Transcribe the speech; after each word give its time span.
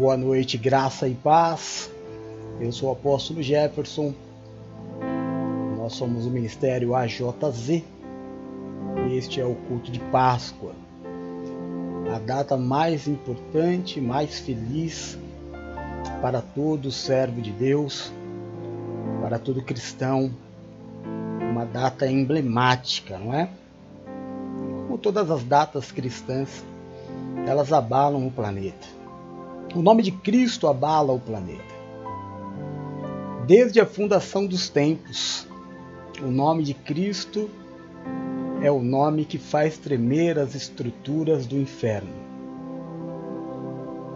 Boa 0.00 0.16
noite, 0.16 0.56
graça 0.56 1.06
e 1.06 1.14
paz. 1.14 1.90
Eu 2.58 2.72
sou 2.72 2.88
o 2.88 2.92
apóstolo 2.92 3.42
Jefferson. 3.42 4.14
Nós 5.76 5.92
somos 5.92 6.24
o 6.24 6.30
Ministério 6.30 6.94
AJZ. 6.94 7.68
E 7.68 7.82
este 9.14 9.42
é 9.42 9.44
o 9.44 9.54
culto 9.54 9.92
de 9.92 10.00
Páscoa. 10.00 10.72
A 12.16 12.18
data 12.18 12.56
mais 12.56 13.06
importante, 13.06 14.00
mais 14.00 14.38
feliz 14.38 15.18
para 16.22 16.40
todo 16.40 16.90
servo 16.90 17.42
de 17.42 17.52
Deus, 17.52 18.10
para 19.20 19.38
todo 19.38 19.60
cristão. 19.60 20.34
Uma 21.52 21.66
data 21.66 22.10
emblemática, 22.10 23.18
não 23.18 23.34
é? 23.34 23.50
Como 24.86 24.96
todas 24.96 25.30
as 25.30 25.44
datas 25.44 25.92
cristãs, 25.92 26.64
elas 27.46 27.70
abalam 27.70 28.26
o 28.26 28.30
planeta 28.30 28.99
o 29.74 29.82
nome 29.82 30.02
de 30.02 30.10
Cristo 30.10 30.66
abala 30.66 31.12
o 31.12 31.20
planeta. 31.20 31.80
Desde 33.46 33.80
a 33.80 33.86
fundação 33.86 34.46
dos 34.46 34.68
tempos, 34.68 35.46
o 36.22 36.30
nome 36.30 36.62
de 36.62 36.74
Cristo 36.74 37.50
é 38.62 38.70
o 38.70 38.82
nome 38.82 39.24
que 39.24 39.38
faz 39.38 39.78
tremer 39.78 40.38
as 40.38 40.54
estruturas 40.54 41.46
do 41.46 41.56
inferno. 41.56 42.12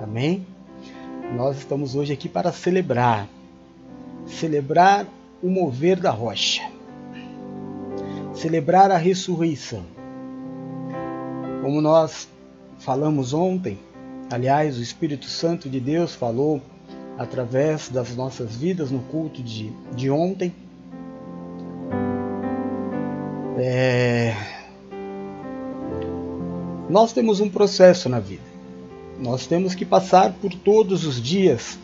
Amém? 0.03 0.47
Nós 1.35 1.59
estamos 1.59 1.95
hoje 1.95 2.13
aqui 2.13 2.29
para 2.29 2.53
celebrar 2.53 3.29
celebrar 4.27 5.07
o 5.43 5.49
mover 5.49 6.01
da 6.01 6.11
rocha, 6.11 6.63
celebrar 8.35 8.91
a 8.91 8.97
ressurreição. 8.97 9.85
Como 11.63 11.81
nós 11.81 12.29
falamos 12.79 13.33
ontem, 13.33 13.79
Aliás, 14.31 14.79
o 14.79 14.83
Espírito 14.83 15.27
Santo 15.27 15.69
de 15.69 15.79
Deus 15.79 16.15
falou 16.15 16.61
através 17.19 17.89
das 17.89 18.17
nossas 18.17 18.57
vidas 18.57 18.91
no 18.91 19.01
culto 19.01 19.43
de, 19.43 19.71
de 19.95 20.11
ontem. 20.11 20.53
É... 23.59 24.35
Nós 26.89 27.13
temos 27.13 27.41
um 27.41 27.49
processo 27.49 28.09
na 28.09 28.19
vida. 28.19 28.43
Nós 29.21 29.47
temos 29.47 29.75
que 29.75 29.85
passar 29.85 30.33
por 30.33 30.53
todos 30.53 31.05
os 31.05 31.23
dias 31.23 31.79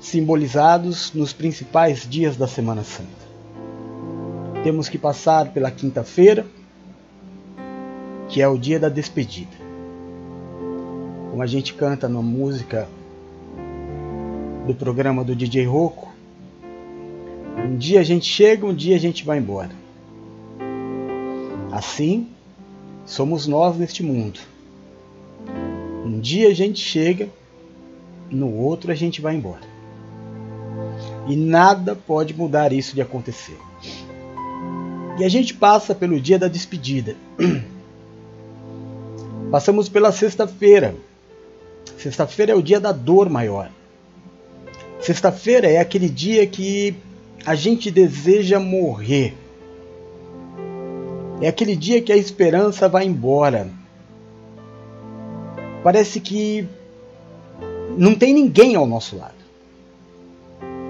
simbolizados 0.00 1.12
nos 1.14 1.32
principais 1.32 2.06
dias 2.08 2.36
da 2.36 2.46
Semana 2.46 2.84
Santa. 2.84 3.24
Temos 4.62 4.88
que 4.88 4.98
passar 4.98 5.52
pela 5.52 5.70
quinta-feira, 5.70 6.44
que 8.28 8.42
é 8.42 8.48
o 8.48 8.58
dia 8.58 8.78
da 8.78 8.88
despedida 8.88 9.63
como 11.34 11.42
a 11.42 11.48
gente 11.48 11.74
canta 11.74 12.08
na 12.08 12.22
música 12.22 12.88
do 14.68 14.72
programa 14.72 15.24
do 15.24 15.34
DJ 15.34 15.66
Rocco, 15.66 16.08
um 17.58 17.76
dia 17.76 17.98
a 17.98 18.04
gente 18.04 18.24
chega, 18.24 18.64
um 18.64 18.72
dia 18.72 18.94
a 18.94 19.00
gente 19.00 19.24
vai 19.24 19.38
embora. 19.38 19.72
Assim, 21.72 22.28
somos 23.04 23.48
nós 23.48 23.76
neste 23.76 24.00
mundo. 24.00 24.38
Um 26.04 26.20
dia 26.20 26.50
a 26.50 26.54
gente 26.54 26.78
chega, 26.78 27.28
no 28.30 28.54
outro 28.54 28.92
a 28.92 28.94
gente 28.94 29.20
vai 29.20 29.34
embora. 29.34 29.66
E 31.26 31.34
nada 31.34 31.96
pode 31.96 32.32
mudar 32.32 32.72
isso 32.72 32.94
de 32.94 33.02
acontecer. 33.02 33.58
E 35.18 35.24
a 35.24 35.28
gente 35.28 35.52
passa 35.52 35.96
pelo 35.96 36.20
dia 36.20 36.38
da 36.38 36.46
despedida. 36.46 37.16
Passamos 39.50 39.88
pela 39.88 40.12
sexta-feira, 40.12 40.94
Sexta-feira 41.98 42.52
é 42.52 42.54
o 42.54 42.62
dia 42.62 42.80
da 42.80 42.92
dor 42.92 43.28
maior. 43.28 43.70
Sexta-feira 45.00 45.68
é 45.68 45.78
aquele 45.78 46.08
dia 46.08 46.46
que 46.46 46.94
a 47.44 47.54
gente 47.54 47.90
deseja 47.90 48.58
morrer. 48.58 49.34
É 51.40 51.48
aquele 51.48 51.76
dia 51.76 52.00
que 52.00 52.12
a 52.12 52.16
esperança 52.16 52.88
vai 52.88 53.04
embora. 53.04 53.68
Parece 55.82 56.20
que 56.20 56.66
não 57.96 58.14
tem 58.14 58.32
ninguém 58.32 58.74
ao 58.76 58.86
nosso 58.86 59.16
lado. 59.16 59.34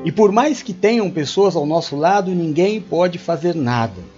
E 0.05 0.13
por 0.13 0.31
mais 0.31 0.63
que 0.63 0.73
tenham 0.73 1.11
pessoas 1.11 1.57
ao 1.57 1.67
nosso 1.67 1.97
lado, 1.97 2.31
ninguém 2.31 2.81
pode 2.81 3.19
fazer 3.19 3.55
nada. 3.55 4.14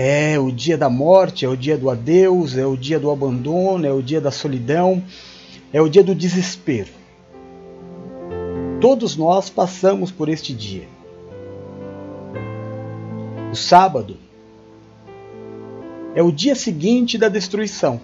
É 0.00 0.38
o 0.38 0.52
dia 0.52 0.78
da 0.78 0.88
morte, 0.88 1.44
é 1.44 1.48
o 1.48 1.56
dia 1.56 1.76
do 1.76 1.90
adeus, 1.90 2.56
é 2.56 2.64
o 2.64 2.76
dia 2.76 3.00
do 3.00 3.10
abandono, 3.10 3.84
é 3.84 3.92
o 3.92 4.00
dia 4.00 4.20
da 4.20 4.30
solidão, 4.30 5.02
é 5.72 5.82
o 5.82 5.88
dia 5.88 6.04
do 6.04 6.14
desespero. 6.14 6.90
Todos 8.80 9.16
nós 9.16 9.50
passamos 9.50 10.12
por 10.12 10.28
este 10.28 10.54
dia. 10.54 10.86
O 13.50 13.56
sábado 13.56 14.16
é 16.14 16.22
o 16.22 16.30
dia 16.30 16.54
seguinte 16.54 17.18
da 17.18 17.28
destruição. 17.28 18.00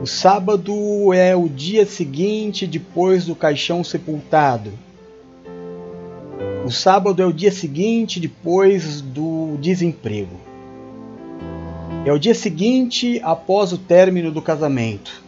O 0.00 0.06
sábado 0.06 1.12
é 1.12 1.34
o 1.34 1.48
dia 1.48 1.84
seguinte 1.84 2.64
depois 2.64 3.26
do 3.26 3.34
caixão 3.34 3.82
sepultado. 3.82 4.70
O 6.70 6.72
sábado 6.72 7.20
é 7.20 7.26
o 7.26 7.32
dia 7.32 7.50
seguinte 7.50 8.20
depois 8.20 9.00
do 9.00 9.56
desemprego. 9.60 10.38
É 12.06 12.12
o 12.12 12.18
dia 12.18 12.32
seguinte 12.32 13.20
após 13.24 13.72
o 13.72 13.76
término 13.76 14.30
do 14.30 14.40
casamento. 14.40 15.20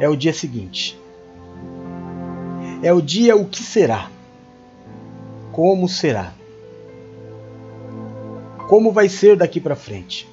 É 0.00 0.08
o 0.08 0.16
dia 0.16 0.32
seguinte. 0.32 0.98
É 2.82 2.90
o 2.94 3.02
dia 3.02 3.36
o 3.36 3.44
que 3.44 3.62
será. 3.62 4.10
Como 5.52 5.86
será? 5.86 6.32
Como 8.70 8.90
vai 8.90 9.10
ser 9.10 9.36
daqui 9.36 9.60
para 9.60 9.76
frente? 9.76 10.26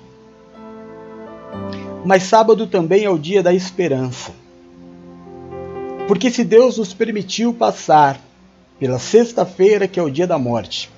Mas 2.06 2.24
sábado 2.24 2.68
também 2.68 3.04
é 3.04 3.10
o 3.10 3.20
dia 3.20 3.44
da 3.44 3.54
esperança 3.54 4.45
porque 6.08 6.30
se 6.30 6.44
Deus 6.44 6.78
nos 6.78 6.94
permitiu 6.94 7.54
passar 7.54 8.20
pela 8.80 9.00
sexta-feira, 9.00 9.88
que 9.88 10.00
é 10.00 10.04
o 10.04 10.10
dia 10.10 10.28
da 10.28 10.38
morte, 10.38 10.92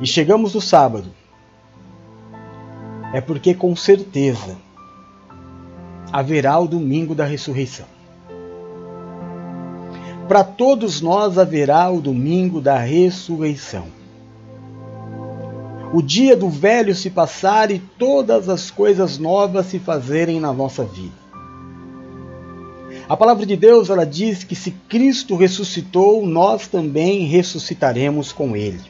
e 0.00 0.06
chegamos 0.06 0.54
no 0.54 0.60
sábado, 0.60 1.10
é 3.12 3.20
porque 3.20 3.54
com 3.54 3.74
certeza 3.74 4.56
haverá 6.12 6.58
o 6.58 6.68
domingo 6.68 7.14
da 7.14 7.24
ressurreição. 7.24 7.86
Para 10.28 10.44
todos 10.44 11.00
nós 11.00 11.38
haverá 11.38 11.90
o 11.90 12.00
domingo 12.00 12.60
da 12.60 12.78
ressurreição. 12.78 13.86
O 15.94 16.02
dia 16.02 16.36
do 16.36 16.50
velho 16.50 16.94
se 16.94 17.08
passar 17.10 17.70
e 17.70 17.78
todas 17.78 18.48
as 18.48 18.70
coisas 18.70 19.18
novas 19.18 19.66
se 19.66 19.78
fazerem 19.78 20.40
na 20.40 20.52
nossa 20.52 20.84
vida. 20.84 21.25
A 23.08 23.16
palavra 23.16 23.46
de 23.46 23.56
Deus 23.56 23.88
ela 23.88 24.04
diz 24.04 24.42
que 24.42 24.56
se 24.56 24.72
Cristo 24.72 25.36
ressuscitou, 25.36 26.26
nós 26.26 26.66
também 26.66 27.24
ressuscitaremos 27.24 28.32
com 28.32 28.56
ele. 28.56 28.82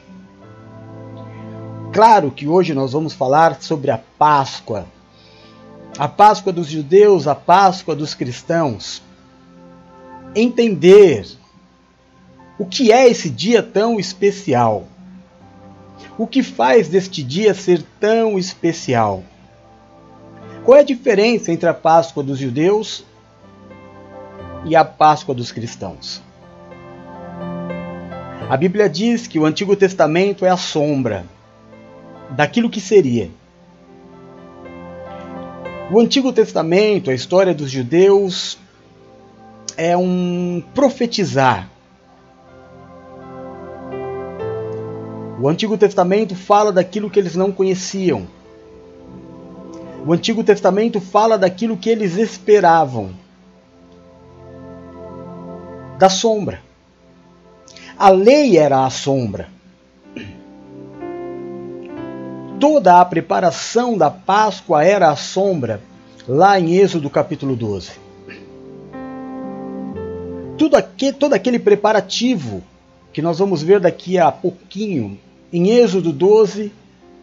Claro 1.93 2.31
que 2.31 2.47
hoje 2.47 2.73
nós 2.73 2.93
vamos 2.93 3.13
falar 3.13 3.61
sobre 3.61 3.91
a 3.91 3.99
Páscoa. 4.17 4.87
A 5.99 6.07
Páscoa 6.07 6.51
dos 6.51 6.67
judeus, 6.67 7.27
a 7.27 7.35
Páscoa 7.35 7.95
dos 7.95 8.15
cristãos. 8.15 9.03
Entender 10.35 11.27
o 12.57 12.65
que 12.65 12.91
é 12.91 13.07
esse 13.07 13.29
dia 13.29 13.61
tão 13.61 13.99
especial. 13.99 14.87
O 16.17 16.25
que 16.25 16.41
faz 16.41 16.87
deste 16.87 17.21
dia 17.21 17.53
ser 17.53 17.83
tão 17.99 18.39
especial? 18.39 19.23
Qual 20.65 20.75
é 20.75 20.81
a 20.81 20.83
diferença 20.83 21.51
entre 21.51 21.69
a 21.69 21.73
Páscoa 21.73 22.23
dos 22.23 22.39
judeus 22.39 23.05
e 24.67 24.75
a 24.75 24.83
Páscoa 24.83 25.33
dos 25.33 25.51
cristãos. 25.51 26.21
A 28.49 28.55
Bíblia 28.55 28.89
diz 28.89 29.25
que 29.25 29.39
o 29.39 29.45
Antigo 29.45 29.75
Testamento 29.75 30.45
é 30.45 30.49
a 30.49 30.57
sombra 30.57 31.25
daquilo 32.31 32.69
que 32.69 32.81
seria. 32.81 33.31
O 35.91 35.99
Antigo 35.99 36.33
Testamento, 36.33 37.09
a 37.09 37.13
história 37.13 37.53
dos 37.53 37.71
judeus, 37.71 38.57
é 39.77 39.95
um 39.95 40.61
profetizar. 40.75 41.69
O 45.41 45.47
Antigo 45.47 45.77
Testamento 45.77 46.35
fala 46.35 46.73
daquilo 46.73 47.09
que 47.09 47.19
eles 47.19 47.35
não 47.35 47.51
conheciam. 47.51 48.27
O 50.05 50.11
Antigo 50.11 50.43
Testamento 50.43 50.99
fala 50.99 51.37
daquilo 51.37 51.77
que 51.77 51.89
eles 51.89 52.17
esperavam 52.17 53.26
da 55.97 56.09
sombra. 56.09 56.61
A 57.97 58.09
lei 58.09 58.57
era 58.57 58.85
a 58.85 58.89
sombra. 58.89 59.57
toda 62.59 62.99
a 62.99 63.05
preparação 63.05 63.97
da 63.97 64.09
Páscoa 64.09 64.83
era 64.83 65.09
a 65.09 65.15
sombra, 65.15 65.81
lá 66.27 66.59
em 66.59 66.75
Êxodo 66.75 67.09
capítulo 67.09 67.55
12. 67.55 67.91
Tudo 70.57 70.75
aqui, 70.75 71.13
todo 71.13 71.33
aquele 71.33 71.59
preparativo 71.59 72.63
que 73.13 73.21
nós 73.21 73.39
vamos 73.39 73.61
ver 73.61 73.79
daqui 73.79 74.17
a 74.17 74.31
pouquinho, 74.31 75.17
em 75.51 75.69
Êxodo 75.69 76.11
12, 76.11 76.71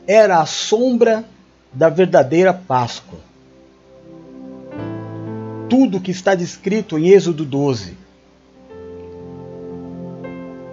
era 0.07 0.41
a 0.41 0.47
sombra 0.47 1.25
da 1.73 1.89
verdadeira 1.89 2.53
Páscoa. 2.53 3.19
Tudo 5.69 6.01
que 6.01 6.11
está 6.11 6.35
descrito 6.35 6.99
em 6.99 7.09
Êxodo 7.09 7.45
12 7.45 8.04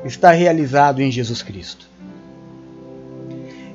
está 0.06 0.32
realizado 0.32 1.02
em 1.02 1.12
Jesus 1.12 1.42
Cristo. 1.42 1.90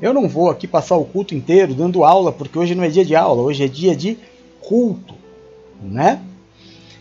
Eu 0.00 0.12
não 0.12 0.28
vou 0.28 0.50
aqui 0.50 0.66
passar 0.66 0.96
o 0.96 1.04
culto 1.04 1.34
inteiro 1.34 1.74
dando 1.74 2.04
aula, 2.04 2.30
porque 2.30 2.58
hoje 2.58 2.74
não 2.74 2.84
é 2.84 2.88
dia 2.88 3.04
de 3.04 3.16
aula, 3.16 3.42
hoje 3.42 3.64
é 3.64 3.68
dia 3.68 3.96
de 3.96 4.18
culto, 4.60 5.14
né? 5.82 6.20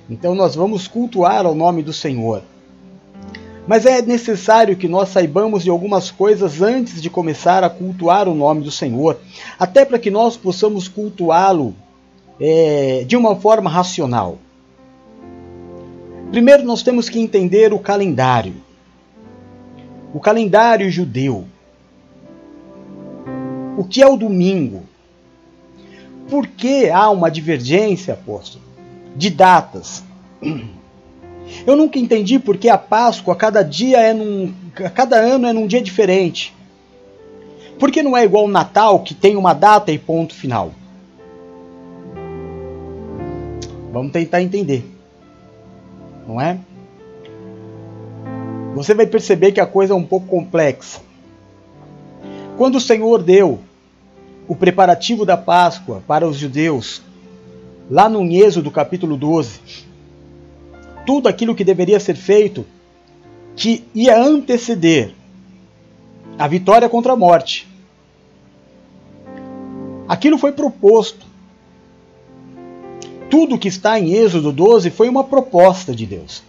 Então 0.10 0.34
nós 0.34 0.56
vamos 0.56 0.88
cultuar 0.88 1.46
ao 1.46 1.56
nome 1.56 1.84
do 1.84 1.92
Senhor. 1.92 2.42
Mas 3.68 3.86
é 3.86 4.02
necessário 4.02 4.76
que 4.78 4.88
nós 4.88 5.10
saibamos 5.10 5.64
de 5.64 5.70
algumas 5.70 6.12
coisas 6.12 6.62
antes 6.62 7.02
de 7.02 7.10
começar 7.10 7.64
a 7.64 7.70
cultuar 7.70 8.28
o 8.30 8.36
nome 8.36 8.62
do 8.62 8.72
Senhor, 8.72 9.18
até 9.58 9.84
para 9.84 9.98
que 9.98 10.12
nós 10.12 10.38
possamos 10.38 10.88
cultuá-lo 10.88 11.74
é, 12.40 13.04
de 13.08 13.18
uma 13.18 13.36
forma 13.36 13.70
racional. 13.70 14.38
Primeiro, 16.32 16.64
nós 16.64 16.84
temos 16.84 17.10
que 17.10 17.20
entender 17.20 17.74
o 17.74 17.80
calendário. 17.80 18.65
O 20.16 20.20
calendário 20.22 20.90
judeu. 20.90 21.44
O 23.78 23.84
que 23.84 24.02
é 24.02 24.08
o 24.08 24.16
domingo? 24.16 24.84
Por 26.30 26.48
que 26.48 26.90
há 26.90 27.10
uma 27.10 27.30
divergência, 27.30 28.14
apóstolo, 28.14 28.64
de 29.14 29.30
datas? 29.30 30.06
Eu 31.68 31.76
nunca 31.76 32.00
entendi 32.00 32.40
por 32.40 32.56
que 32.56 32.70
a 32.70 32.78
Páscoa 32.78 33.36
cada 33.36 33.62
dia 33.62 34.00
é 34.00 34.14
num, 34.14 34.54
cada 34.94 35.18
ano 35.18 35.48
é 35.48 35.52
num 35.52 35.68
dia 35.68 35.82
diferente. 35.82 36.56
Por 37.78 37.92
que 37.92 38.02
não 38.02 38.16
é 38.16 38.24
igual 38.24 38.46
o 38.46 38.50
Natal 38.50 39.00
que 39.04 39.14
tem 39.14 39.36
uma 39.36 39.54
data 39.54 39.92
e 39.92 40.00
ponto 40.00 40.34
final? 40.34 40.72
Vamos 43.92 44.14
tentar 44.14 44.42
entender. 44.42 44.90
Não 46.26 46.40
é? 46.40 46.58
Você 48.76 48.94
vai 48.94 49.08
perceber 49.08 49.54
que 49.54 49.62
a 49.62 49.66
coisa 49.66 49.94
é 49.94 49.96
um 49.96 50.04
pouco 50.04 50.28
complexa. 50.28 51.00
Quando 52.58 52.76
o 52.76 52.82
Senhor 52.82 53.24
deu 53.24 53.62
o 54.50 54.56
preparativo 54.56 55.26
da 55.26 55.38
Páscoa 55.38 56.04
para 56.06 56.28
os 56.28 56.36
judeus, 56.36 57.02
lá 57.90 58.10
no 58.10 58.22
Êxodo 58.30 58.70
capítulo 58.70 59.16
12, 59.16 59.62
tudo 61.06 61.30
aquilo 61.30 61.56
que 61.56 61.64
deveria 61.64 62.02
ser 62.02 62.18
feito, 62.18 62.66
que 63.56 63.86
ia 63.96 64.22
anteceder 64.22 65.14
a 66.38 66.46
vitória 66.46 66.90
contra 66.90 67.14
a 67.14 67.16
morte. 67.16 67.66
Aquilo 70.06 70.38
foi 70.38 70.52
proposto. 70.52 71.26
Tudo 73.30 73.58
que 73.58 73.70
está 73.70 73.98
em 73.98 74.12
Êxodo 74.12 74.52
12 74.52 74.90
foi 74.90 75.08
uma 75.08 75.24
proposta 75.24 75.96
de 75.96 76.06
Deus. 76.06 76.44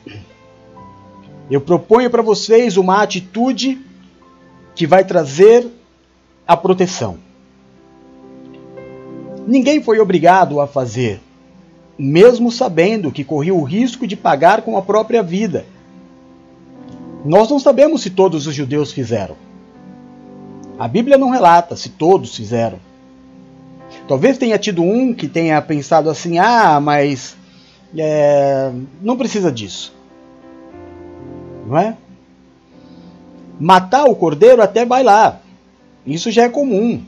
Eu 1.51 1.61
proponho 1.61 2.11
para 2.11 2.23
vocês 2.23 2.77
uma 2.77 3.03
atitude 3.03 3.81
que 4.75 4.87
vai 4.87 5.05
trazer 5.05 5.67
a 6.47 6.57
proteção. 6.57 7.19
Ninguém 9.47 9.83
foi 9.83 10.01
obrigado 10.01 10.61
a 10.61 10.67
fazer, 10.67 11.21
mesmo 11.97 12.51
sabendo 12.51 13.13
que 13.13 13.23
corria 13.23 13.55
o 13.55 13.63
risco 13.63 14.07
de 14.07 14.17
pagar 14.17 14.63
com 14.63 14.77
a 14.77 14.83
própria 14.83 15.23
vida. 15.23 15.65
Nós 17.25 17.49
não 17.49 17.59
sabemos 17.59 18.03
se 18.03 18.11
todos 18.11 18.47
os 18.47 18.55
judeus 18.55 18.93
fizeram. 18.93 19.37
A 20.79 20.87
Bíblia 20.87 21.17
não 21.17 21.31
relata 21.31 21.75
se 21.77 21.91
todos 21.91 22.37
fizeram. 22.37 22.79
Talvez 24.07 24.37
tenha 24.37 24.59
tido 24.59 24.83
um 24.83 25.15
que 25.15 25.27
tenha 25.27 25.63
pensado 25.63 26.11
assim: 26.11 26.39
ah, 26.39 26.81
mas 26.81 27.37
é, 27.97 28.73
não 29.01 29.17
precisa 29.17 29.51
disso. 29.51 29.96
Não 31.67 31.77
é? 31.77 31.97
Matar 33.59 34.05
o 34.05 34.15
cordeiro 34.15 34.63
até 34.63 34.85
vai 34.85 35.03
lá. 35.03 35.41
Isso 36.07 36.31
já 36.31 36.45
é 36.45 36.49
comum. 36.49 37.03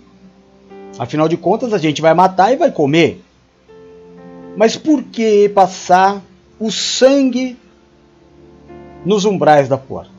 Afinal 0.99 1.29
de 1.29 1.37
contas, 1.37 1.73
a 1.73 1.79
gente 1.79 2.03
vai 2.03 2.13
matar 2.13 2.53
e 2.53 2.57
vai 2.57 2.71
comer. 2.73 3.23
Mas 4.57 4.77
por 4.77 5.05
que 5.05 5.49
passar 5.51 6.21
o 6.59 6.71
sangue 6.71 7.57
nos 9.05 9.25
umbrais 9.25 9.69
da 9.69 9.79
porta? 9.79 10.11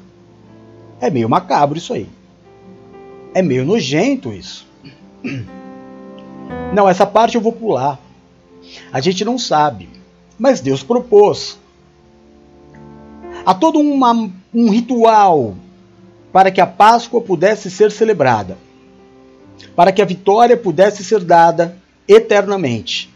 É 1.01 1.09
meio 1.09 1.27
macabro 1.27 1.77
isso 1.77 1.93
aí. 1.93 2.07
É 3.33 3.41
meio 3.41 3.65
nojento 3.65 4.31
isso. 4.31 4.65
Não, 6.73 6.87
essa 6.87 7.05
parte 7.05 7.35
eu 7.35 7.41
vou 7.41 7.51
pular. 7.51 7.99
A 8.91 9.01
gente 9.01 9.25
não 9.25 9.37
sabe, 9.37 9.89
mas 10.37 10.61
Deus 10.61 10.83
propôs. 10.83 11.59
Há 13.49 13.55
todo 13.55 13.79
uma, 13.79 14.29
um 14.53 14.69
ritual 14.69 15.55
para 16.31 16.51
que 16.51 16.61
a 16.61 16.67
Páscoa 16.67 17.19
pudesse 17.19 17.71
ser 17.71 17.91
celebrada 17.91 18.55
para 19.75 19.91
que 19.91 20.03
a 20.03 20.05
vitória 20.05 20.55
pudesse 20.55 21.03
ser 21.03 21.23
dada 21.23 21.75
eternamente. 22.07 23.09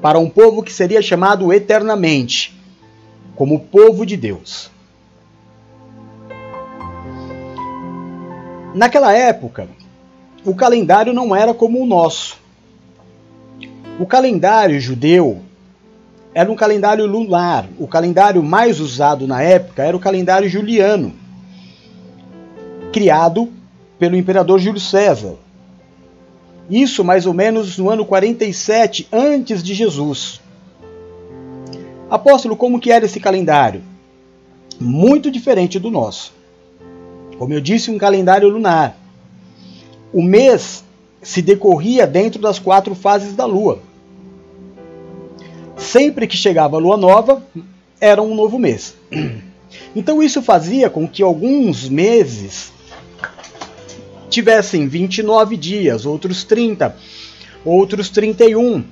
Para 0.00 0.18
um 0.18 0.30
povo 0.30 0.62
que 0.62 0.72
seria 0.72 1.02
chamado 1.02 1.52
eternamente 1.52 2.58
como 3.36 3.60
povo 3.60 4.06
de 4.06 4.16
Deus. 4.16 4.70
Naquela 8.74 9.12
época, 9.12 9.68
o 10.42 10.54
calendário 10.54 11.12
não 11.12 11.36
era 11.36 11.52
como 11.52 11.82
o 11.82 11.86
nosso. 11.86 12.38
O 13.98 14.06
calendário 14.06 14.80
judeu 14.80 15.42
era 16.34 16.50
um 16.50 16.54
calendário 16.56 17.06
lunar. 17.06 17.66
O 17.78 17.86
calendário 17.86 18.42
mais 18.42 18.80
usado 18.80 19.26
na 19.26 19.42
época 19.42 19.82
era 19.82 19.96
o 19.96 20.00
calendário 20.00 20.48
juliano, 20.48 21.12
criado 22.92 23.48
pelo 23.98 24.16
imperador 24.16 24.58
Júlio 24.58 24.80
César. 24.80 25.34
Isso 26.68 27.02
mais 27.04 27.26
ou 27.26 27.34
menos 27.34 27.76
no 27.76 27.90
ano 27.90 28.04
47 28.04 29.08
antes 29.12 29.62
de 29.62 29.74
Jesus. 29.74 30.40
Apóstolo, 32.08 32.56
como 32.56 32.80
que 32.80 32.92
era 32.92 33.04
esse 33.04 33.18
calendário? 33.18 33.82
Muito 34.80 35.30
diferente 35.30 35.78
do 35.78 35.90
nosso. 35.90 36.32
Como 37.38 37.52
eu 37.52 37.60
disse, 37.60 37.90
um 37.90 37.98
calendário 37.98 38.48
lunar. 38.48 38.96
O 40.12 40.22
mês 40.22 40.84
se 41.22 41.42
decorria 41.42 42.06
dentro 42.06 42.40
das 42.40 42.58
quatro 42.58 42.94
fases 42.94 43.34
da 43.34 43.44
lua. 43.44 43.80
Sempre 45.80 46.26
que 46.26 46.36
chegava 46.36 46.76
a 46.76 46.78
lua 46.78 46.96
nova, 46.96 47.42
era 48.00 48.22
um 48.22 48.34
novo 48.34 48.58
mês. 48.58 48.94
Então 49.96 50.22
isso 50.22 50.42
fazia 50.42 50.88
com 50.90 51.08
que 51.08 51.22
alguns 51.22 51.88
meses 51.88 52.72
tivessem 54.28 54.86
29 54.86 55.56
dias, 55.56 56.06
outros 56.06 56.44
30, 56.44 56.96
outros 57.64 58.08
31. 58.10 58.84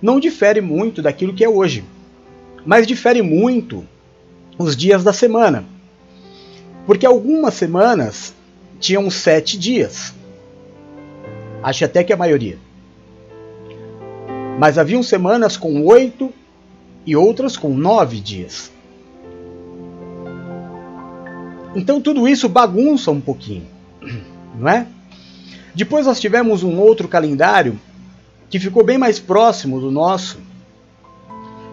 Não 0.00 0.20
difere 0.20 0.60
muito 0.60 1.02
daquilo 1.02 1.34
que 1.34 1.42
é 1.42 1.48
hoje, 1.48 1.82
mas 2.64 2.86
difere 2.86 3.22
muito 3.22 3.84
os 4.56 4.76
dias 4.76 5.02
da 5.02 5.12
semana. 5.12 5.64
Porque 6.86 7.06
algumas 7.06 7.54
semanas 7.54 8.34
tinham 8.78 9.10
sete 9.10 9.58
dias. 9.58 10.14
Acho 11.62 11.84
até 11.84 12.04
que 12.04 12.12
a 12.12 12.16
maioria. 12.16 12.58
Mas 14.58 14.76
haviam 14.76 15.02
semanas 15.02 15.56
com 15.56 15.84
oito 15.86 16.32
e 17.06 17.16
outras 17.16 17.56
com 17.56 17.70
nove 17.70 18.20
dias. 18.20 18.70
Então 21.74 22.00
tudo 22.00 22.26
isso 22.26 22.48
bagunça 22.48 23.10
um 23.10 23.20
pouquinho 23.20 23.78
não 24.58 24.68
é? 24.68 24.86
Depois 25.74 26.06
nós 26.06 26.20
tivemos 26.20 26.62
um 26.62 26.78
outro 26.78 27.06
calendário 27.06 27.78
que 28.50 28.58
ficou 28.58 28.84
bem 28.84 28.98
mais 28.98 29.18
próximo 29.18 29.80
do 29.80 29.90
nosso, 29.90 30.38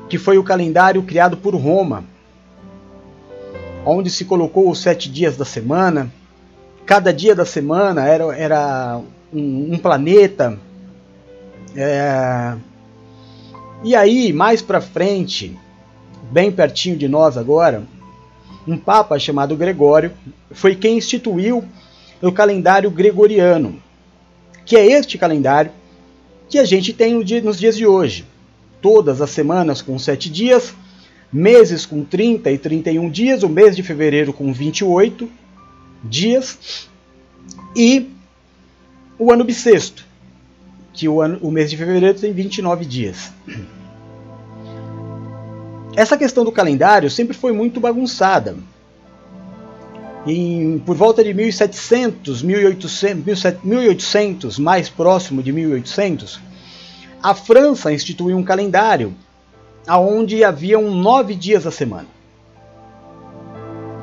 que 0.08 0.18
foi 0.18 0.38
o 0.38 0.44
calendário 0.44 1.02
criado 1.04 1.38
por 1.38 1.56
Roma, 1.56 2.04
onde 3.86 4.10
se 4.10 4.26
colocou 4.26 4.70
os 4.70 4.80
sete 4.80 5.10
dias 5.10 5.36
da 5.36 5.46
semana. 5.46 6.12
Cada 6.86 7.12
dia 7.12 7.34
da 7.34 7.46
semana 7.46 8.06
era, 8.06 8.38
era 8.38 9.02
um, 9.34 9.74
um 9.74 9.78
planeta. 9.78 10.60
É... 11.76 12.56
E 13.86 13.96
aí, 13.96 14.34
mais 14.34 14.64
para 14.64 14.82
frente, 14.82 15.56
bem 16.32 16.52
pertinho 16.52 16.98
de 16.98 17.08
nós 17.08 17.38
agora, 17.38 17.84
um 18.68 18.80
papa 18.80 19.20
chamado 19.20 19.56
Gregório 19.56 20.12
foi 20.50 20.76
quem 20.76 20.98
instituiu 20.98 21.64
o 22.20 22.32
calendário 22.32 22.90
gregoriano, 22.90 23.80
que 24.66 24.76
é 24.76 24.84
este 24.88 25.20
calendário 25.20 25.72
que 26.50 26.58
a 26.58 26.66
gente 26.66 26.94
tem 26.94 27.24
nos 27.44 27.60
dias 27.60 27.78
de 27.78 27.86
hoje. 27.86 28.26
Todas 28.82 29.22
as 29.22 29.30
semanas 29.30 29.84
com 29.84 30.00
sete 30.00 30.32
dias, 30.32 30.74
meses 31.32 31.86
com 31.86 32.04
30 32.04 32.50
e 32.50 32.58
31 32.58 33.08
dias, 33.08 33.44
o 33.44 33.50
mês 33.50 33.76
de 33.76 33.84
fevereiro 33.84 34.34
com 34.34 34.52
28 34.52 35.30
dias 36.04 36.90
e 37.76 38.10
o 39.20 39.32
ano 39.32 39.44
bissexto, 39.44 40.04
que 40.96 41.10
o, 41.10 41.22
ano, 41.22 41.38
o 41.42 41.52
mês 41.52 41.70
de 41.70 41.78
fevereiro 41.78 42.18
tem 42.18 42.32
29 42.32 42.86
dias. 42.86 43.32
Essa 45.96 46.18
questão 46.18 46.44
do 46.44 46.52
calendário 46.52 47.10
sempre 47.10 47.36
foi 47.36 47.52
muito 47.52 47.80
bagunçada. 47.80 48.56
Em, 50.26 50.80
por 50.80 50.96
volta 50.96 51.24
de 51.24 51.34
1700, 51.34 52.42
1800, 52.42 53.64
1800, 53.64 54.58
mais 54.58 54.90
próximo 54.90 55.44
de 55.44 55.52
1800, 55.52 56.40
a 57.22 57.36
França 57.36 57.94
instituiu 57.94 58.38
um 58.38 58.44
calendário 58.44 59.14
aonde 59.88 60.44
haviam 60.44 60.90
nove 60.92 61.36
dias 61.36 61.68
a 61.68 61.72
semana. 61.72 62.08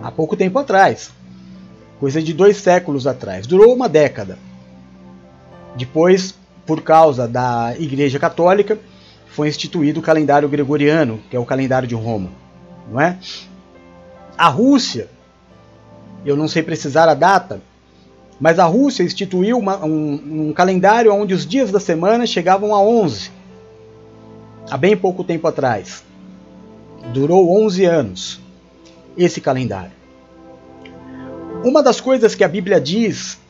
Há 0.02 0.10
pouco 0.10 0.36
tempo 0.36 0.58
atrás, 0.58 1.10
coisa 1.98 2.22
de 2.22 2.32
dois 2.32 2.56
séculos 2.56 3.06
atrás, 3.06 3.46
durou 3.46 3.74
uma 3.74 3.88
década. 3.88 4.38
Depois, 5.76 6.34
por 6.72 6.80
causa 6.80 7.28
da 7.28 7.74
Igreja 7.78 8.18
Católica, 8.18 8.78
foi 9.26 9.46
instituído 9.46 10.00
o 10.00 10.02
calendário 10.02 10.48
gregoriano, 10.48 11.20
que 11.28 11.36
é 11.36 11.38
o 11.38 11.44
calendário 11.44 11.86
de 11.86 11.94
Roma, 11.94 12.30
não 12.90 12.98
é? 12.98 13.18
A 14.38 14.48
Rússia, 14.48 15.06
eu 16.24 16.34
não 16.34 16.48
sei 16.48 16.62
precisar 16.62 17.10
a 17.10 17.14
data, 17.14 17.60
mas 18.40 18.58
a 18.58 18.64
Rússia 18.64 19.02
instituiu 19.02 19.58
uma, 19.58 19.84
um, 19.84 20.48
um, 20.48 20.52
calendário 20.54 21.12
onde 21.12 21.34
os 21.34 21.46
dias 21.46 21.70
da 21.70 21.78
semana 21.78 22.26
chegavam 22.26 22.74
a 22.74 22.80
11, 22.80 23.30
há 24.70 24.78
bem 24.78 24.96
pouco 24.96 25.22
tempo 25.22 25.46
atrás. 25.46 26.02
Durou 27.12 27.54
11 27.64 27.84
anos 27.84 28.40
esse 29.14 29.42
calendário. 29.42 29.92
Uma 31.62 31.82
das 31.82 32.00
coisas 32.00 32.34
que 32.34 32.42
a 32.42 32.48
Bíblia 32.48 32.80
diz 32.80 33.41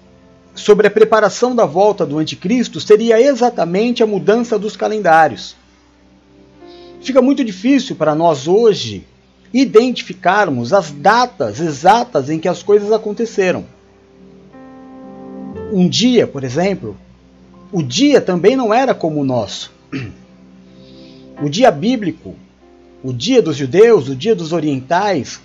sobre 0.55 0.87
a 0.87 0.91
preparação 0.91 1.55
da 1.55 1.65
volta 1.65 2.05
do 2.05 2.19
anticristo 2.19 2.81
seria 2.81 3.21
exatamente 3.21 4.03
a 4.03 4.07
mudança 4.07 4.59
dos 4.59 4.77
calendários. 4.77 5.57
Fica 7.01 7.23
muito 7.23 7.45
difícil 7.45 7.97
para 7.97 8.15
nós 8.15 8.47
hoje 8.47 9.07
identificarmos 9.53 10.73
as 10.73 10.91
datas 10.91 11.61
exatas 11.61 12.31
em 12.31 12.39
que 12.39 12.49
as 12.49 12.63
coisas 12.63 12.93
aconteceram. 12.93 13.65
Um 15.73 15.89
dia, 15.89 16.27
por 16.27 16.45
exemplo, 16.45 16.97
o 17.71 17.83
dia 17.83 18.21
também 18.21 18.55
não 18.55 18.73
era 18.73 18.95
como 18.95 19.21
o 19.21 19.25
nosso. 19.25 19.73
O 21.43 21.49
dia 21.49 21.71
bíblico, 21.71 22.37
o 23.03 23.13
dia 23.13 23.43
dos 23.43 23.57
judeus, 23.57 24.09
o 24.09 24.15
dia 24.15 24.35
dos 24.35 24.53
orientais, 24.53 25.41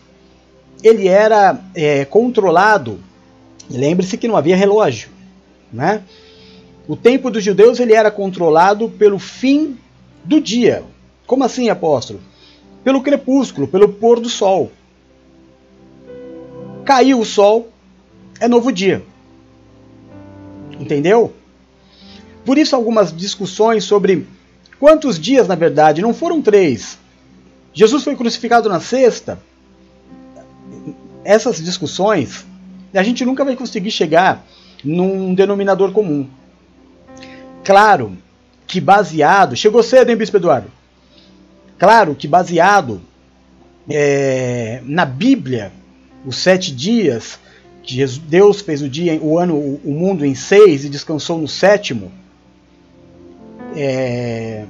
ele 0.83 1.07
era 1.07 1.59
é, 1.73 2.05
controlado 2.05 2.99
Lembre-se 3.69 4.17
que 4.17 4.27
não 4.27 4.37
havia 4.37 4.55
relógio, 4.55 5.09
né? 5.71 6.03
O 6.87 6.95
tempo 6.95 7.29
dos 7.29 7.43
judeus 7.43 7.79
ele 7.79 7.93
era 7.93 8.09
controlado 8.09 8.89
pelo 8.89 9.19
fim 9.19 9.77
do 10.23 10.39
dia. 10.39 10.83
Como 11.25 11.43
assim, 11.43 11.69
apóstolo? 11.69 12.21
Pelo 12.83 13.01
crepúsculo, 13.01 13.67
pelo 13.67 13.89
pôr 13.89 14.21
do 14.21 14.29
sol. 14.29 14.71
Caiu 16.85 17.19
o 17.19 17.25
sol, 17.25 17.69
é 18.39 18.47
novo 18.47 18.71
dia. 18.71 19.03
Entendeu? 20.79 21.33
Por 22.45 22.57
isso 22.57 22.73
algumas 22.73 23.15
discussões 23.15 23.83
sobre 23.83 24.25
quantos 24.79 25.19
dias, 25.19 25.49
na 25.49 25.55
verdade, 25.55 26.01
não 26.01 26.13
foram 26.13 26.41
três. 26.41 26.97
Jesus 27.73 28.03
foi 28.05 28.15
crucificado 28.15 28.69
na 28.69 28.79
sexta. 28.79 29.37
Essas 31.25 31.61
discussões 31.61 32.45
a 32.93 33.03
gente 33.03 33.25
nunca 33.25 33.43
vai 33.43 33.55
conseguir 33.55 33.91
chegar 33.91 34.45
num 34.83 35.33
denominador 35.33 35.91
comum. 35.91 36.27
Claro 37.63 38.17
que 38.65 38.79
baseado. 38.79 39.55
Chegou 39.55 39.81
cedo, 39.83 40.09
hein, 40.09 40.17
Bispo 40.17 40.37
Eduardo? 40.37 40.71
Claro 41.77 42.15
que 42.15 42.27
baseado 42.27 43.01
é, 43.89 44.81
na 44.83 45.05
Bíblia, 45.05 45.71
os 46.25 46.37
sete 46.37 46.73
dias, 46.73 47.39
que 47.83 48.05
Deus 48.05 48.61
fez 48.61 48.81
o 48.81 48.89
dia, 48.89 49.17
o 49.21 49.37
ano, 49.37 49.55
o 49.55 49.91
mundo 49.91 50.25
em 50.25 50.35
seis 50.35 50.83
e 50.83 50.89
descansou 50.89 51.37
no 51.37 51.47
sétimo. 51.47 52.11
É, 53.75 54.65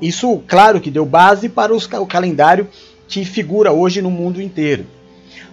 isso, 0.00 0.42
claro, 0.46 0.80
que 0.80 0.90
deu 0.90 1.04
base 1.04 1.48
para 1.48 1.74
os, 1.74 1.86
o 1.86 2.06
calendário 2.06 2.68
que 3.08 3.24
figura 3.24 3.72
hoje 3.72 4.00
no 4.00 4.10
mundo 4.10 4.40
inteiro. 4.40 4.86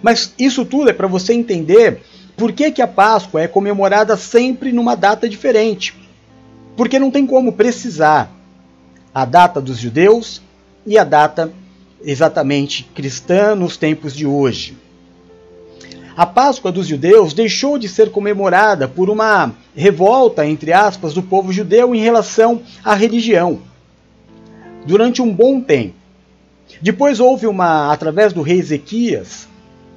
Mas 0.02 0.34
isso 0.38 0.64
tudo 0.64 0.90
é 0.90 0.92
para 0.92 1.06
você 1.06 1.32
entender 1.32 2.02
por 2.36 2.52
que, 2.52 2.70
que 2.70 2.82
a 2.82 2.88
Páscoa 2.88 3.42
é 3.42 3.48
comemorada 3.48 4.16
sempre 4.16 4.72
numa 4.72 4.94
data 4.94 5.28
diferente. 5.28 5.94
Porque 6.76 6.98
não 6.98 7.10
tem 7.10 7.26
como 7.26 7.52
precisar 7.52 8.30
a 9.14 9.24
data 9.24 9.60
dos 9.60 9.78
judeus 9.78 10.42
e 10.84 10.98
a 10.98 11.04
data 11.04 11.52
exatamente 12.04 12.84
cristã 12.94 13.54
nos 13.54 13.76
tempos 13.76 14.14
de 14.14 14.26
hoje. 14.26 14.76
A 16.16 16.26
Páscoa 16.26 16.70
dos 16.70 16.86
judeus 16.86 17.32
deixou 17.32 17.76
de 17.76 17.88
ser 17.88 18.10
comemorada 18.10 18.86
por 18.86 19.10
uma 19.10 19.52
revolta, 19.74 20.46
entre 20.46 20.72
aspas, 20.72 21.12
do 21.12 21.22
povo 21.22 21.52
judeu 21.52 21.94
em 21.94 22.00
relação 22.00 22.62
à 22.84 22.94
religião. 22.94 23.60
Durante 24.86 25.20
um 25.20 25.32
bom 25.32 25.60
tempo. 25.60 25.94
Depois 26.80 27.18
houve 27.18 27.46
uma, 27.46 27.92
através 27.92 28.32
do 28.32 28.42
rei 28.42 28.58
Ezequias, 28.58 29.48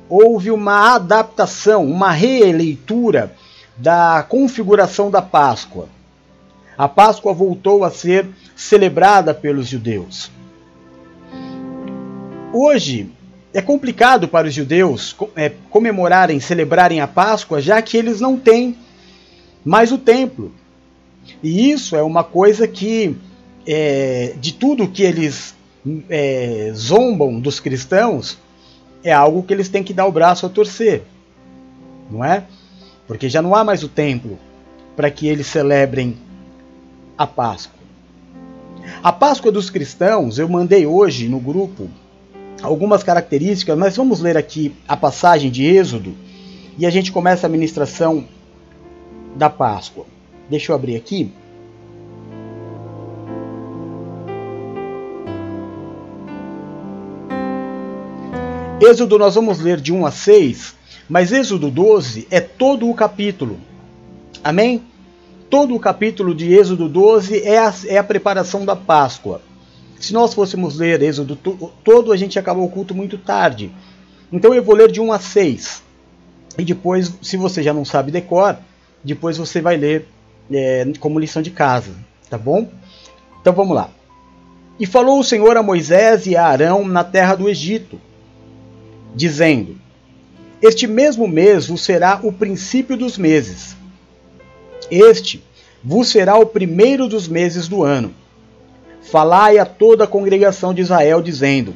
houve 0.10 0.52
uma 0.52 0.96
adaptação, 0.96 1.86
uma 1.86 2.12
reeleitura 2.12 3.34
da 3.76 4.26
configuração 4.28 5.12
da 5.12 5.22
Páscoa. 5.22 5.88
A 6.78 6.88
Páscoa 6.88 7.34
voltou 7.34 7.84
a 7.84 7.92
ser 7.92 8.28
celebrada 8.56 9.34
pelos 9.34 9.68
judeus. 9.68 10.32
Hoje 12.54 13.10
é 13.54 13.62
complicado 13.62 14.28
para 14.28 14.48
os 14.48 14.54
judeus 14.54 15.16
é, 15.36 15.52
comemorarem, 15.70 16.40
celebrarem 16.40 17.02
a 17.02 17.08
Páscoa, 17.08 17.62
já 17.62 17.82
que 17.82 17.98
eles 17.98 18.22
não 18.22 18.38
têm 18.38 18.76
mais 19.66 19.92
o 19.92 19.98
templo. 19.98 20.52
E 21.42 21.72
isso 21.72 21.96
é 21.96 22.02
uma 22.02 22.24
coisa 22.24 22.68
que, 22.68 23.16
é, 23.66 24.34
de 24.40 24.54
tudo 24.54 24.88
que 24.88 25.04
eles 25.04 25.56
é, 26.10 26.72
zombam 26.74 27.40
dos 27.40 27.60
cristãos, 27.60 28.38
é 29.04 29.12
algo 29.12 29.44
que 29.44 29.54
eles 29.54 29.70
têm 29.70 29.84
que 29.84 29.94
dar 29.94 30.06
o 30.06 30.12
braço 30.12 30.46
a 30.46 30.50
torcer, 30.50 31.04
não 32.10 32.24
é? 32.24 32.44
Porque 33.08 33.30
já 33.30 33.42
não 33.42 33.56
há 33.56 33.64
mais 33.64 33.84
o 33.84 33.88
templo 33.88 34.38
para 34.96 35.10
que 35.12 35.28
eles 35.28 35.48
celebrem 35.48 36.18
a 37.18 37.26
Páscoa. 37.26 37.78
A 39.04 39.12
Páscoa 39.12 39.52
dos 39.52 39.70
cristãos, 39.70 40.40
eu 40.40 40.48
mandei 40.48 40.86
hoje 40.86 41.28
no 41.28 41.40
grupo 41.40 41.90
algumas 42.62 43.04
características, 43.04 43.78
mas 43.78 43.96
vamos 43.96 44.20
ler 44.20 44.38
aqui 44.38 44.74
a 44.88 44.98
passagem 44.98 45.52
de 45.52 45.64
Êxodo 45.64 46.16
e 46.78 46.86
a 46.86 46.90
gente 46.90 47.12
começa 47.12 47.48
a 47.48 47.50
ministração 47.50 48.26
da 49.36 49.50
Páscoa. 49.50 50.06
Deixa 50.50 50.72
eu 50.72 50.76
abrir 50.76 50.96
aqui. 50.96 51.32
Êxodo 58.80 59.18
nós 59.18 59.34
vamos 59.34 59.60
ler 59.60 59.82
de 59.82 59.92
1 59.92 60.06
a 60.06 60.12
6, 60.12 60.76
mas 61.10 61.32
Êxodo 61.32 61.72
12 61.72 62.28
é 62.30 62.40
todo 62.40 62.88
o 62.88 62.94
capítulo. 62.94 63.58
Amém? 64.44 64.84
Todo 65.50 65.76
o 65.76 65.80
capítulo 65.80 66.36
de 66.36 66.54
Êxodo 66.54 66.88
12 66.88 67.42
é 67.42 67.58
a, 67.58 67.74
é 67.88 67.98
a 67.98 68.04
preparação 68.04 68.64
da 68.64 68.76
Páscoa. 68.76 69.42
Se 70.00 70.14
nós 70.14 70.36
fôssemos 70.36 70.78
ler 70.78 71.02
Êxodo 71.02 71.36
todo, 71.84 72.12
a 72.12 72.18
gente 72.18 72.38
acabou 72.38 72.66
o 72.66 72.70
culto 72.70 72.94
muito 72.94 73.18
tarde. 73.18 73.72
Então 74.32 74.54
eu 74.54 74.64
vou 74.64 74.76
ler 74.76 74.92
de 74.92 75.02
1 75.02 75.12
a 75.12 75.20
6. 75.20 75.84
E 76.60 76.64
depois, 76.64 77.12
se 77.20 77.36
você 77.36 77.64
já 77.64 77.74
não 77.74 77.84
sabe 77.84 78.12
decor, 78.12 78.58
depois 79.04 79.40
você 79.40 79.60
vai 79.60 79.76
ler 79.76 80.08
é, 80.52 80.86
como 81.00 81.20
lição 81.20 81.42
de 81.42 81.50
casa, 81.50 81.94
tá 82.30 82.38
bom? 82.38 82.70
Então 83.42 83.54
vamos 83.54 83.76
lá. 83.76 83.90
E 84.80 84.86
falou 84.86 85.20
o 85.20 85.24
Senhor 85.24 85.58
a 85.58 85.64
Moisés 85.64 86.28
e 86.28 86.36
a 86.36 86.46
Arão 86.46 86.88
na 86.88 87.04
terra 87.04 87.34
do 87.34 87.50
Egito, 87.50 88.00
dizendo: 89.16 89.78
Este 90.62 90.88
mesmo 90.88 91.28
mês 91.28 91.68
vos 91.68 91.82
será 91.82 92.20
o 92.24 92.32
princípio 92.32 92.98
dos 92.98 93.18
meses. 93.18 93.76
Este 94.90 95.44
vos 95.84 96.10
será 96.10 96.38
o 96.38 96.46
primeiro 96.46 97.08
dos 97.08 97.28
meses 97.28 97.68
do 97.68 97.84
ano. 97.84 98.14
Falai 99.02 99.58
a 99.58 99.66
toda 99.66 100.04
a 100.04 100.08
congregação 100.08 100.74
de 100.74 100.82
Israel, 100.82 101.22
dizendo: 101.22 101.76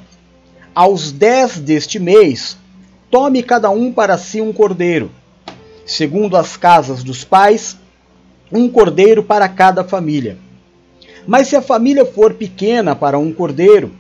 Aos 0.76 1.12
dez 1.12 1.60
deste 1.60 2.00
mês, 2.00 2.58
tome 3.10 3.44
cada 3.44 3.70
um 3.70 3.92
para 3.92 4.18
si 4.18 4.42
um 4.42 4.52
cordeiro, 4.52 5.12
segundo 5.86 6.36
as 6.36 6.58
casas 6.58 7.04
dos 7.04 7.24
pais, 7.24 7.78
um 8.52 8.68
cordeiro 8.70 9.24
para 9.24 9.48
cada 9.48 9.84
família. 9.84 10.38
Mas 11.26 11.48
se 11.48 11.56
a 11.56 11.62
família 11.62 12.06
for 12.06 12.34
pequena 12.34 12.96
para 12.96 13.18
um 13.18 13.32
cordeiro, 13.32 13.92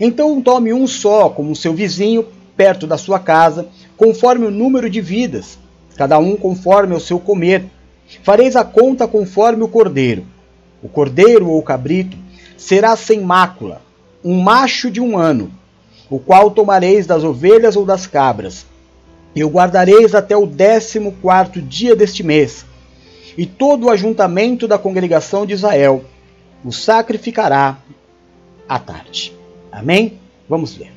então 0.00 0.40
tome 0.40 0.72
um 0.72 0.86
só, 0.86 1.28
como 1.28 1.54
seu 1.54 1.74
vizinho, 1.74 2.26
perto 2.56 2.86
da 2.86 2.98
sua 2.98 3.18
casa, 3.18 3.68
conforme 3.96 4.46
o 4.46 4.50
número 4.50 4.88
de 4.88 5.00
vidas, 5.00 5.58
cada 5.96 6.18
um 6.18 6.36
conforme 6.36 6.94
o 6.94 7.00
seu 7.00 7.18
comer. 7.18 7.64
Fareis 8.22 8.56
a 8.56 8.64
conta 8.64 9.06
conforme 9.06 9.62
o 9.62 9.68
cordeiro. 9.68 10.26
O 10.82 10.88
cordeiro 10.88 11.48
ou 11.48 11.62
cabrito 11.62 12.16
será 12.56 12.94
sem 12.96 13.20
mácula, 13.20 13.80
um 14.24 14.40
macho 14.40 14.90
de 14.90 15.00
um 15.00 15.16
ano, 15.16 15.50
o 16.10 16.18
qual 16.18 16.50
tomareis 16.50 17.06
das 17.06 17.24
ovelhas 17.24 17.76
ou 17.76 17.84
das 17.84 18.06
cabras, 18.06 18.66
e 19.34 19.42
o 19.42 19.48
guardareis 19.48 20.14
até 20.14 20.36
o 20.36 20.46
décimo 20.46 21.12
quarto 21.22 21.60
dia 21.60 21.96
deste 21.96 22.22
mês. 22.22 22.66
E 23.36 23.46
todo 23.46 23.86
o 23.86 23.90
ajuntamento 23.90 24.68
da 24.68 24.78
congregação 24.78 25.46
de 25.46 25.54
Israel 25.54 26.04
o 26.64 26.70
sacrificará 26.70 27.78
à 28.68 28.78
tarde. 28.78 29.34
Amém? 29.70 30.18
Vamos 30.48 30.74
ver. 30.74 30.92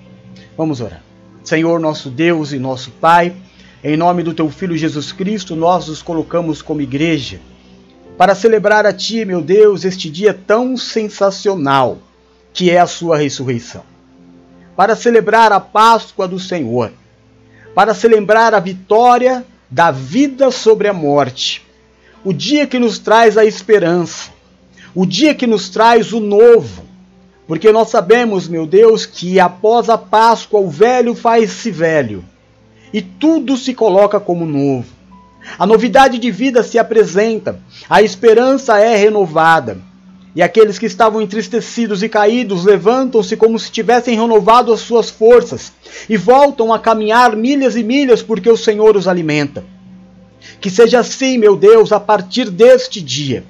Vamos 0.58 0.82
orar. 0.82 1.05
Senhor, 1.46 1.80
nosso 1.80 2.10
Deus 2.10 2.52
e 2.52 2.60
nosso 2.60 2.90
Pai, 2.90 3.36
em 3.84 3.96
nome 3.96 4.24
do 4.24 4.34
teu 4.34 4.50
Filho 4.50 4.76
Jesus 4.76 5.12
Cristo, 5.12 5.56
nós 5.56 5.88
nos 5.88 6.02
colocamos 6.02 6.62
como 6.62 6.82
igreja 6.82 7.40
para 8.18 8.34
celebrar 8.34 8.86
a 8.86 8.92
Ti, 8.92 9.26
meu 9.26 9.42
Deus, 9.42 9.86
este 9.86 10.10
dia 10.10 10.34
tão 10.34 10.76
sensacional 10.76 12.00
que 12.52 12.72
é 12.72 12.80
a 12.80 12.88
Sua 12.88 13.18
ressurreição. 13.18 13.84
Para 14.76 14.96
celebrar 14.96 15.52
a 15.52 15.60
Páscoa 15.60 16.28
do 16.28 16.40
Senhor. 16.40 16.92
Para 17.76 17.94
celebrar 17.94 18.54
a 18.54 18.60
vitória 18.60 19.46
da 19.70 19.92
vida 19.92 20.50
sobre 20.50 20.88
a 20.88 20.94
morte. 20.94 21.64
O 22.24 22.34
dia 22.34 22.66
que 22.66 22.80
nos 22.80 22.98
traz 22.98 23.38
a 23.38 23.46
esperança. 23.46 24.32
O 24.96 25.06
dia 25.06 25.36
que 25.36 25.46
nos 25.46 25.70
traz 25.70 26.12
o 26.12 26.20
novo 26.20 26.85
porque 27.48 27.72
nós 27.72 27.90
sabemos, 27.90 28.48
meu 28.48 28.66
Deus, 28.66 29.06
que 29.06 29.40
após 29.40 29.90
a 29.90 29.98
Páscoa 29.98 30.60
o 30.60 30.70
velho 30.70 31.14
faz-se 31.14 31.70
velho 31.70 32.26
e 32.92 33.02
tudo 33.02 33.56
se 33.56 33.74
coloca 33.74 34.20
como 34.20 34.46
novo. 34.46 34.88
A 35.60 35.66
novidade 35.66 36.18
de 36.18 36.32
vida 36.32 36.64
se 36.64 36.80
apresenta, 36.80 37.60
a 37.88 38.02
esperança 38.02 38.80
é 38.80 38.96
renovada. 38.96 39.78
E 40.36 40.42
aqueles 40.42 40.78
que 40.78 40.86
estavam 40.86 41.22
entristecidos 41.22 42.04
e 42.04 42.10
caídos 42.10 42.66
levantam-se 42.66 43.38
como 43.38 43.58
se 43.58 43.72
tivessem 43.72 44.20
renovado 44.20 44.74
as 44.74 44.82
suas 44.82 45.10
forças 45.10 45.72
e 46.10 46.18
voltam 46.18 46.74
a 46.74 46.80
caminhar 46.80 47.36
milhas 47.38 47.78
e 47.78 47.84
milhas 47.84 48.22
porque 48.22 48.50
o 48.50 48.58
Senhor 48.58 48.98
os 48.98 49.08
alimenta. 49.08 49.64
Que 50.60 50.70
seja 50.70 51.00
assim, 51.00 51.38
meu 51.38 51.56
Deus, 51.56 51.94
a 51.94 52.00
partir 52.00 52.50
deste 52.50 53.02
dia 53.02 53.46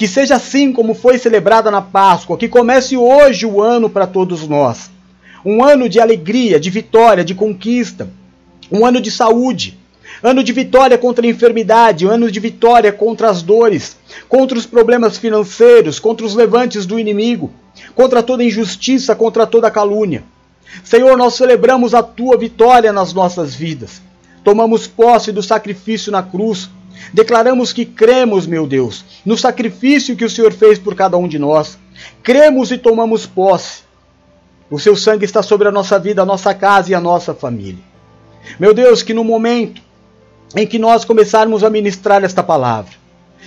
que 0.00 0.08
seja 0.08 0.36
assim 0.36 0.72
como 0.72 0.94
foi 0.94 1.18
celebrada 1.18 1.70
na 1.70 1.82
Páscoa, 1.82 2.38
que 2.38 2.48
comece 2.48 2.96
hoje 2.96 3.44
o 3.44 3.60
ano 3.60 3.90
para 3.90 4.06
todos 4.06 4.48
nós. 4.48 4.90
Um 5.44 5.62
ano 5.62 5.90
de 5.90 6.00
alegria, 6.00 6.58
de 6.58 6.70
vitória, 6.70 7.22
de 7.22 7.34
conquista. 7.34 8.08
Um 8.72 8.86
ano 8.86 8.98
de 8.98 9.10
saúde. 9.10 9.78
Ano 10.22 10.42
de 10.42 10.54
vitória 10.54 10.96
contra 10.96 11.26
a 11.26 11.28
enfermidade, 11.28 12.06
ano 12.06 12.30
de 12.30 12.40
vitória 12.40 12.90
contra 12.90 13.28
as 13.28 13.42
dores, 13.42 13.94
contra 14.26 14.56
os 14.56 14.64
problemas 14.64 15.18
financeiros, 15.18 15.98
contra 15.98 16.24
os 16.24 16.34
levantes 16.34 16.86
do 16.86 16.98
inimigo, 16.98 17.52
contra 17.94 18.22
toda 18.22 18.42
injustiça, 18.42 19.14
contra 19.14 19.46
toda 19.46 19.70
calúnia. 19.70 20.24
Senhor, 20.82 21.14
nós 21.18 21.34
celebramos 21.34 21.92
a 21.92 22.02
tua 22.02 22.38
vitória 22.38 22.90
nas 22.90 23.12
nossas 23.12 23.54
vidas. 23.54 24.00
Tomamos 24.42 24.86
posse 24.86 25.30
do 25.30 25.42
sacrifício 25.42 26.10
na 26.10 26.22
cruz, 26.22 26.70
Declaramos 27.12 27.72
que 27.72 27.84
cremos, 27.84 28.46
meu 28.46 28.66
Deus, 28.66 29.04
no 29.24 29.36
sacrifício 29.36 30.16
que 30.16 30.24
o 30.24 30.30
Senhor 30.30 30.52
fez 30.52 30.78
por 30.78 30.94
cada 30.94 31.16
um 31.16 31.26
de 31.26 31.38
nós. 31.38 31.78
Cremos 32.22 32.70
e 32.70 32.78
tomamos 32.78 33.26
posse. 33.26 33.82
O 34.70 34.78
seu 34.78 34.94
sangue 34.94 35.24
está 35.24 35.42
sobre 35.42 35.66
a 35.66 35.72
nossa 35.72 35.98
vida, 35.98 36.22
a 36.22 36.26
nossa 36.26 36.54
casa 36.54 36.92
e 36.92 36.94
a 36.94 37.00
nossa 37.00 37.34
família. 37.34 37.82
Meu 38.58 38.72
Deus, 38.72 39.02
que 39.02 39.12
no 39.12 39.24
momento 39.24 39.82
em 40.54 40.66
que 40.66 40.78
nós 40.78 41.04
começarmos 41.04 41.64
a 41.64 41.70
ministrar 41.70 42.22
esta 42.22 42.42
palavra, 42.42 42.92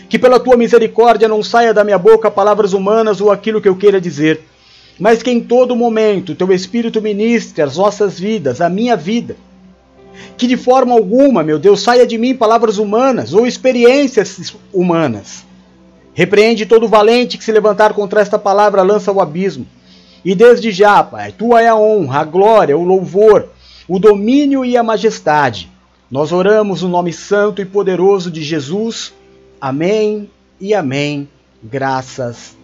que 0.10 0.19
pela 0.19 0.39
tua 0.39 0.58
misericórdia 0.58 1.27
não 1.27 1.41
saia 1.41 1.73
da 1.73 1.84
minha 1.84 1.97
boca 1.97 2.29
palavras 2.29 2.73
humanas 2.73 3.21
ou 3.21 3.32
aquilo 3.32 3.62
que 3.62 3.69
eu 3.69 3.75
queira 3.75 3.99
dizer, 3.99 4.41
mas 4.99 5.23
que 5.23 5.32
em 5.32 5.41
todo 5.41 5.75
momento 5.75 6.36
teu 6.36 6.51
Espírito 6.51 7.01
ministre 7.01 7.62
as 7.62 7.77
nossas 7.77 8.19
vidas, 8.19 8.62
a 8.62 8.69
minha 8.69 8.95
vida 8.95 9.36
que 10.38 10.47
de 10.47 10.58
forma 10.58 10.93
alguma, 10.93 11.43
meu 11.43 11.60
Deus, 11.60 11.82
saia 11.82 12.06
de 12.06 12.17
mim 12.17 12.36
palavras 12.36 12.78
humanas 12.78 13.34
ou 13.34 13.45
experiências 13.45 14.56
humanas. 14.73 15.45
Repreende 16.13 16.65
todo 16.65 16.88
valente 16.88 17.38
que 17.38 17.43
se 17.43 17.52
levantar 17.52 17.93
contra 17.93 18.21
esta 18.21 18.38
palavra, 18.38 18.82
lança 18.82 19.12
o 19.12 19.19
abismo. 19.19 19.65
E 20.23 20.36
desde 20.36 20.71
já, 20.71 21.04
Pai, 21.04 21.32
tua 21.32 21.62
é 21.62 21.67
a 21.67 21.76
honra, 21.76 22.19
a 22.19 22.23
glória, 22.23 22.78
o 22.78 22.84
louvor, 22.84 23.49
o 23.88 23.99
domínio 23.99 24.63
e 24.63 24.78
a 24.78 24.84
majestade. 24.84 25.69
Nós 26.10 26.32
oramos 26.32 26.84
no 26.84 26.89
nome 26.89 27.12
santo 27.12 27.62
e 27.62 27.65
poderoso 27.65 28.30
de 28.30 28.43
Jesus. 28.43 29.13
Amém 29.60 30.30
e 30.62 30.73
amém. 30.73 31.28
Graças 31.62 32.56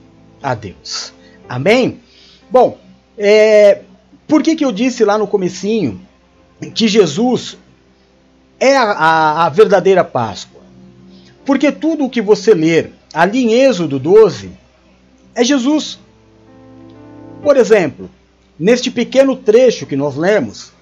a 0.41 0.53
Deus. 0.53 1.13
Amém? 1.47 1.99
Bom, 2.51 2.77
é, 3.17 3.81
por 4.27 4.43
que, 4.43 4.55
que 4.55 4.63
eu 4.63 4.71
disse 4.71 5.03
lá 5.03 5.17
no 5.17 5.27
comecinho 5.27 5.99
que 6.67 6.87
Jesus 6.87 7.57
é 8.59 8.75
a, 8.75 9.45
a, 9.45 9.49
verdadeira 9.49 10.03
Páscoa. 10.03 10.61
Porque 11.45 11.71
tudo 11.71 12.05
o 12.05 12.09
que 12.09 12.21
você 12.21 12.53
ler 12.53 12.93
ali 13.13 13.43
em 13.43 13.53
Êxodo 13.53 13.97
12 13.97 14.51
é 15.33 15.43
Jesus. 15.43 15.99
Por 17.41 17.55
exemplo, 17.55 18.09
neste 18.59 18.91
pequeno 18.91 19.35
trecho 19.35 19.85
que 19.85 19.95
nós 19.95 20.15
lemos, 20.15 20.73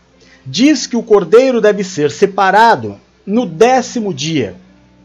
diz 0.46 0.88
que 0.88 0.98
o 0.98 1.04
cordeiro 1.04 1.62
deve 1.62 1.84
ser 1.84 2.10
separado 2.10 3.00
no 3.26 3.46
décimo 3.46 4.14
dia. 4.14 4.56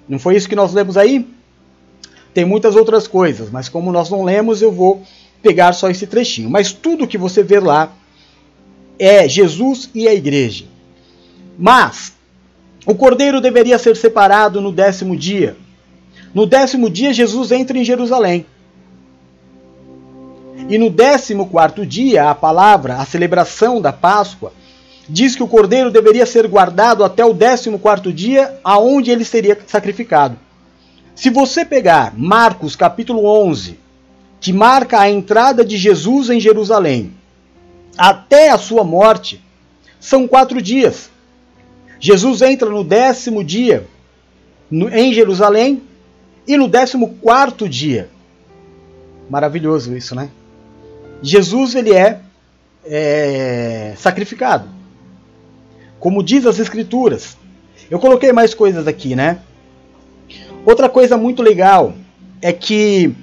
Não 0.08 0.18
foi 0.18 0.36
isso 0.36 0.48
que 0.48 0.56
nós 0.56 0.72
lemos 0.72 0.96
aí? 0.96 1.28
Tem 2.32 2.44
muitas 2.44 2.76
outras 2.76 3.06
coisas, 3.06 3.50
mas 3.50 3.68
como 3.68 3.92
nós 3.92 4.08
não 4.08 4.24
lemos, 4.24 4.62
eu 4.62 4.72
vou 4.72 5.02
pegar 5.42 5.72
só 5.74 5.90
esse 5.90 6.06
trechinho. 6.06 6.48
Mas 6.48 6.72
tudo 6.72 7.06
que 7.06 7.18
você 7.18 7.42
vê 7.42 7.60
lá 7.60 7.92
é 8.98 9.28
Jesus 9.28 9.90
e 9.94 10.08
a 10.08 10.14
igreja. 10.14 10.64
Mas 11.58 12.12
o 12.86 12.94
cordeiro 12.94 13.40
deveria 13.40 13.78
ser 13.78 13.96
separado 13.96 14.60
no 14.60 14.72
décimo 14.72 15.16
dia. 15.16 15.56
No 16.34 16.46
décimo 16.46 16.88
dia, 16.88 17.12
Jesus 17.12 17.52
entra 17.52 17.78
em 17.78 17.84
Jerusalém. 17.84 18.46
E 20.68 20.78
no 20.78 20.90
décimo 20.90 21.48
quarto 21.48 21.84
dia, 21.84 22.30
a 22.30 22.34
palavra, 22.34 22.96
a 22.96 23.04
celebração 23.04 23.80
da 23.80 23.92
Páscoa, 23.92 24.52
diz 25.08 25.34
que 25.34 25.42
o 25.42 25.48
cordeiro 25.48 25.90
deveria 25.90 26.24
ser 26.24 26.46
guardado 26.46 27.04
até 27.04 27.24
o 27.24 27.34
décimo 27.34 27.78
quarto 27.78 28.12
dia, 28.12 28.58
aonde 28.64 29.10
ele 29.10 29.24
seria 29.24 29.58
sacrificado. 29.66 30.36
Se 31.14 31.30
você 31.30 31.64
pegar 31.64 32.14
Marcos 32.16 32.74
capítulo 32.74 33.26
11, 33.26 33.78
que 34.40 34.52
marca 34.52 35.00
a 35.00 35.10
entrada 35.10 35.64
de 35.64 35.76
Jesus 35.76 36.30
em 36.30 36.40
Jerusalém, 36.40 37.12
até 37.96 38.50
a 38.50 38.58
sua 38.58 38.84
morte, 38.84 39.42
são 40.00 40.26
quatro 40.26 40.60
dias. 40.60 41.10
Jesus 42.00 42.42
entra 42.42 42.68
no 42.68 42.82
décimo 42.82 43.44
dia 43.44 43.86
em 44.92 45.12
Jerusalém 45.12 45.82
e 46.46 46.56
no 46.56 46.66
décimo 46.66 47.14
quarto 47.20 47.68
dia. 47.68 48.08
Maravilhoso 49.30 49.96
isso, 49.96 50.14
né? 50.14 50.30
Jesus 51.22 51.74
ele 51.74 51.94
é, 51.94 52.20
é 52.84 53.94
sacrificado. 53.96 54.68
Como 56.00 56.22
diz 56.22 56.44
as 56.46 56.58
escrituras. 56.58 57.36
Eu 57.88 58.00
coloquei 58.00 58.32
mais 58.32 58.54
coisas 58.54 58.88
aqui, 58.88 59.14
né? 59.14 59.38
Outra 60.64 60.88
coisa 60.88 61.16
muito 61.16 61.42
legal 61.42 61.94
é 62.40 62.52
que 62.52 63.14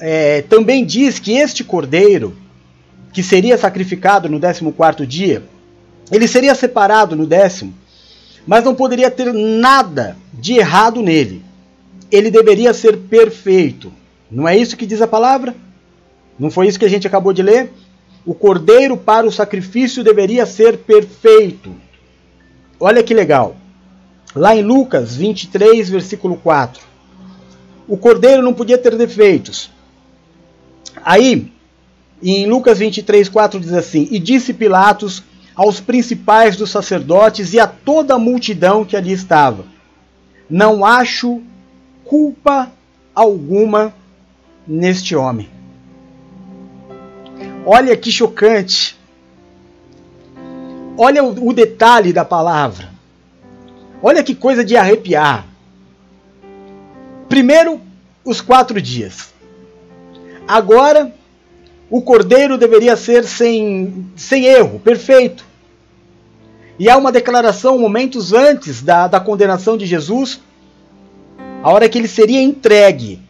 é, 0.00 0.42
também 0.42 0.84
diz 0.84 1.18
que 1.18 1.32
este 1.32 1.62
cordeiro 1.62 2.36
que 3.14 3.22
seria 3.22 3.56
sacrificado 3.56 4.28
no 4.28 4.40
14 4.40 5.06
dia, 5.06 5.44
ele 6.10 6.26
seria 6.26 6.52
separado 6.52 7.14
no 7.14 7.24
décimo, 7.24 7.72
mas 8.44 8.64
não 8.64 8.74
poderia 8.74 9.08
ter 9.08 9.32
nada 9.32 10.16
de 10.32 10.54
errado 10.54 11.00
nele. 11.00 11.40
Ele 12.10 12.28
deveria 12.28 12.74
ser 12.74 12.98
perfeito. 12.98 13.92
Não 14.28 14.48
é 14.48 14.56
isso 14.56 14.76
que 14.76 14.84
diz 14.84 15.00
a 15.00 15.06
palavra? 15.06 15.54
Não 16.36 16.50
foi 16.50 16.66
isso 16.66 16.78
que 16.78 16.84
a 16.84 16.90
gente 16.90 17.06
acabou 17.06 17.32
de 17.32 17.40
ler? 17.40 17.72
O 18.26 18.34
cordeiro 18.34 18.96
para 18.96 19.26
o 19.26 19.32
sacrifício 19.32 20.02
deveria 20.02 20.44
ser 20.44 20.78
perfeito. 20.78 21.72
Olha 22.80 23.02
que 23.02 23.14
legal. 23.14 23.56
Lá 24.34 24.56
em 24.56 24.62
Lucas 24.62 25.14
23, 25.14 25.88
versículo 25.88 26.36
4. 26.36 26.82
O 27.86 27.96
cordeiro 27.96 28.42
não 28.42 28.52
podia 28.52 28.76
ter 28.76 28.96
defeitos. 28.96 29.70
Aí, 31.04 31.52
em 32.30 32.46
Lucas 32.46 32.78
23, 32.78 33.28
4 33.28 33.60
diz 33.60 33.72
assim: 33.72 34.08
E 34.10 34.18
disse 34.18 34.54
Pilatos 34.54 35.22
aos 35.54 35.78
principais 35.78 36.56
dos 36.56 36.70
sacerdotes 36.70 37.52
e 37.52 37.60
a 37.60 37.66
toda 37.66 38.14
a 38.14 38.18
multidão 38.18 38.84
que 38.84 38.96
ali 38.96 39.12
estava: 39.12 39.64
Não 40.48 40.84
acho 40.84 41.42
culpa 42.04 42.72
alguma 43.14 43.94
neste 44.66 45.14
homem. 45.14 45.48
Olha 47.66 47.96
que 47.96 48.10
chocante. 48.10 48.98
Olha 50.96 51.24
o, 51.24 51.48
o 51.48 51.52
detalhe 51.52 52.12
da 52.12 52.24
palavra. 52.24 52.88
Olha 54.02 54.22
que 54.22 54.34
coisa 54.34 54.64
de 54.64 54.76
arrepiar. 54.76 55.46
Primeiro, 57.28 57.80
os 58.24 58.40
quatro 58.40 58.80
dias. 58.80 59.32
Agora, 60.46 61.12
o 61.94 62.02
cordeiro 62.02 62.58
deveria 62.58 62.96
ser 62.96 63.22
sem, 63.22 64.04
sem 64.16 64.46
erro, 64.46 64.80
perfeito. 64.80 65.44
E 66.76 66.90
há 66.90 66.96
uma 66.96 67.12
declaração 67.12 67.78
momentos 67.78 68.32
antes 68.32 68.82
da, 68.82 69.06
da 69.06 69.20
condenação 69.20 69.76
de 69.76 69.86
Jesus, 69.86 70.40
a 71.62 71.70
hora 71.70 71.88
que 71.88 71.96
ele 71.96 72.08
seria 72.08 72.42
entregue 72.42 73.20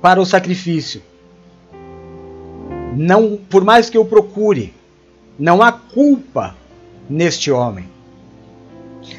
para 0.00 0.20
o 0.20 0.24
sacrifício. 0.24 1.02
Não, 2.94 3.36
por 3.50 3.64
mais 3.64 3.90
que 3.90 3.98
eu 3.98 4.04
procure, 4.04 4.72
não 5.36 5.60
há 5.60 5.72
culpa 5.72 6.54
neste 7.10 7.50
homem. 7.50 7.88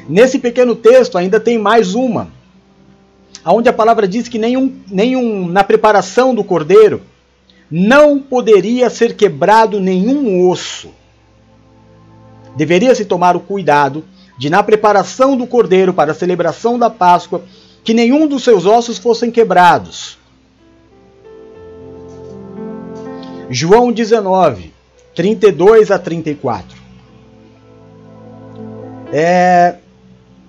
Nesse 0.08 0.38
pequeno 0.38 0.74
texto 0.74 1.18
ainda 1.18 1.38
tem 1.38 1.58
mais 1.58 1.94
uma, 1.94 2.32
onde 3.44 3.68
a 3.68 3.72
palavra 3.74 4.08
diz 4.08 4.28
que 4.28 4.38
nenhum, 4.38 4.74
nenhum 4.90 5.46
na 5.46 5.62
preparação 5.62 6.34
do 6.34 6.42
cordeiro 6.42 7.02
não 7.70 8.18
poderia 8.18 8.88
ser 8.88 9.14
quebrado 9.14 9.80
nenhum 9.80 10.48
osso. 10.48 10.90
Deveria-se 12.56 13.04
tomar 13.04 13.36
o 13.36 13.40
cuidado 13.40 14.04
de, 14.38 14.48
na 14.48 14.62
preparação 14.62 15.36
do 15.36 15.46
cordeiro 15.46 15.92
para 15.92 16.12
a 16.12 16.14
celebração 16.14 16.78
da 16.78 16.88
Páscoa, 16.88 17.42
que 17.84 17.92
nenhum 17.92 18.26
dos 18.26 18.42
seus 18.42 18.64
ossos 18.64 18.98
fossem 18.98 19.30
quebrados. 19.30 20.18
João 23.50 23.92
19, 23.92 24.72
32 25.14 25.90
a 25.90 25.98
34. 25.98 26.76
É, 29.12 29.76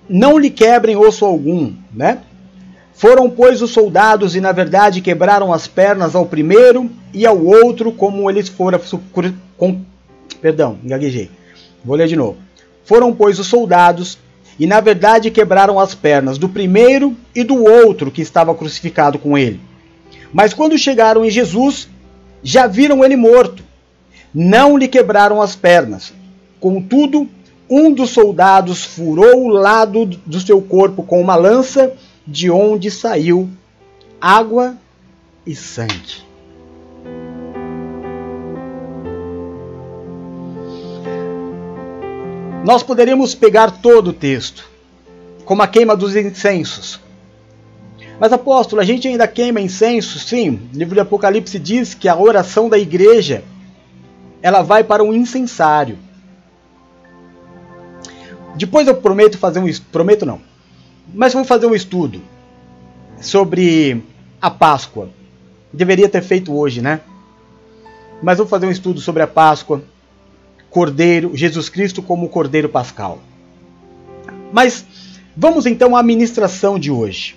não 0.08 0.38
lhe 0.38 0.50
quebrem 0.50 0.96
osso 0.96 1.24
algum, 1.24 1.72
né? 1.92 2.22
Foram, 3.00 3.30
pois, 3.30 3.62
os 3.62 3.70
soldados 3.70 4.36
e, 4.36 4.42
na 4.42 4.52
verdade, 4.52 5.00
quebraram 5.00 5.54
as 5.54 5.66
pernas 5.66 6.14
ao 6.14 6.26
primeiro 6.26 6.90
e 7.14 7.24
ao 7.24 7.42
outro, 7.42 7.90
como 7.92 8.28
eles 8.28 8.46
foram. 8.46 8.78
Com, 9.56 9.80
perdão, 10.42 10.78
gaguejei. 10.84 11.30
Vou 11.82 11.96
ler 11.96 12.08
de 12.08 12.14
novo. 12.14 12.36
Foram, 12.84 13.10
pois, 13.14 13.38
os 13.38 13.46
soldados 13.46 14.18
e, 14.58 14.66
na 14.66 14.80
verdade, 14.80 15.30
quebraram 15.30 15.80
as 15.80 15.94
pernas 15.94 16.36
do 16.36 16.46
primeiro 16.46 17.16
e 17.34 17.42
do 17.42 17.64
outro 17.64 18.10
que 18.10 18.20
estava 18.20 18.54
crucificado 18.54 19.18
com 19.18 19.38
ele. 19.38 19.58
Mas 20.30 20.52
quando 20.52 20.76
chegaram 20.76 21.24
em 21.24 21.30
Jesus, 21.30 21.88
já 22.42 22.66
viram 22.66 23.02
ele 23.02 23.16
morto. 23.16 23.64
Não 24.34 24.76
lhe 24.76 24.86
quebraram 24.86 25.40
as 25.40 25.56
pernas. 25.56 26.12
Contudo, 26.60 27.26
um 27.66 27.90
dos 27.90 28.10
soldados 28.10 28.84
furou 28.84 29.46
o 29.46 29.48
lado 29.48 30.04
do 30.04 30.38
seu 30.38 30.60
corpo 30.60 31.02
com 31.02 31.18
uma 31.18 31.34
lança 31.34 31.94
de 32.30 32.48
onde 32.48 32.92
saiu 32.92 33.50
água 34.20 34.76
e 35.44 35.52
sangue. 35.52 36.22
Nós 42.64 42.84
poderíamos 42.84 43.34
pegar 43.34 43.82
todo 43.82 44.08
o 44.08 44.12
texto, 44.12 44.68
como 45.44 45.62
a 45.62 45.66
queima 45.66 45.96
dos 45.96 46.14
incensos. 46.14 47.00
Mas 48.20 48.32
apóstolo, 48.32 48.80
a 48.80 48.84
gente 48.84 49.08
ainda 49.08 49.26
queima 49.26 49.60
incenso? 49.60 50.20
Sim, 50.20 50.68
o 50.72 50.78
livro 50.78 50.94
de 50.94 51.00
Apocalipse 51.00 51.58
diz 51.58 51.94
que 51.94 52.08
a 52.08 52.16
oração 52.16 52.68
da 52.68 52.78
igreja 52.78 53.42
ela 54.40 54.62
vai 54.62 54.84
para 54.84 55.02
um 55.02 55.12
incensário. 55.12 55.98
Depois 58.54 58.86
eu 58.86 58.94
prometo 58.94 59.36
fazer 59.36 59.58
um 59.58 59.68
prometo 59.90 60.24
não. 60.24 60.49
Mas 61.12 61.32
vamos 61.32 61.48
fazer 61.48 61.66
um 61.66 61.74
estudo 61.74 62.20
sobre 63.20 64.02
a 64.40 64.50
Páscoa. 64.50 65.08
Deveria 65.72 66.08
ter 66.08 66.22
feito 66.22 66.54
hoje, 66.54 66.80
né? 66.80 67.00
Mas 68.22 68.38
vamos 68.38 68.50
fazer 68.50 68.66
um 68.66 68.70
estudo 68.70 69.00
sobre 69.00 69.22
a 69.22 69.26
Páscoa, 69.26 69.82
Cordeiro, 70.68 71.36
Jesus 71.36 71.68
Cristo 71.68 72.02
como 72.02 72.28
Cordeiro 72.28 72.68
Pascal. 72.68 73.18
Mas 74.52 74.84
vamos 75.36 75.66
então 75.66 75.96
à 75.96 76.02
ministração 76.02 76.78
de 76.78 76.90
hoje. 76.90 77.36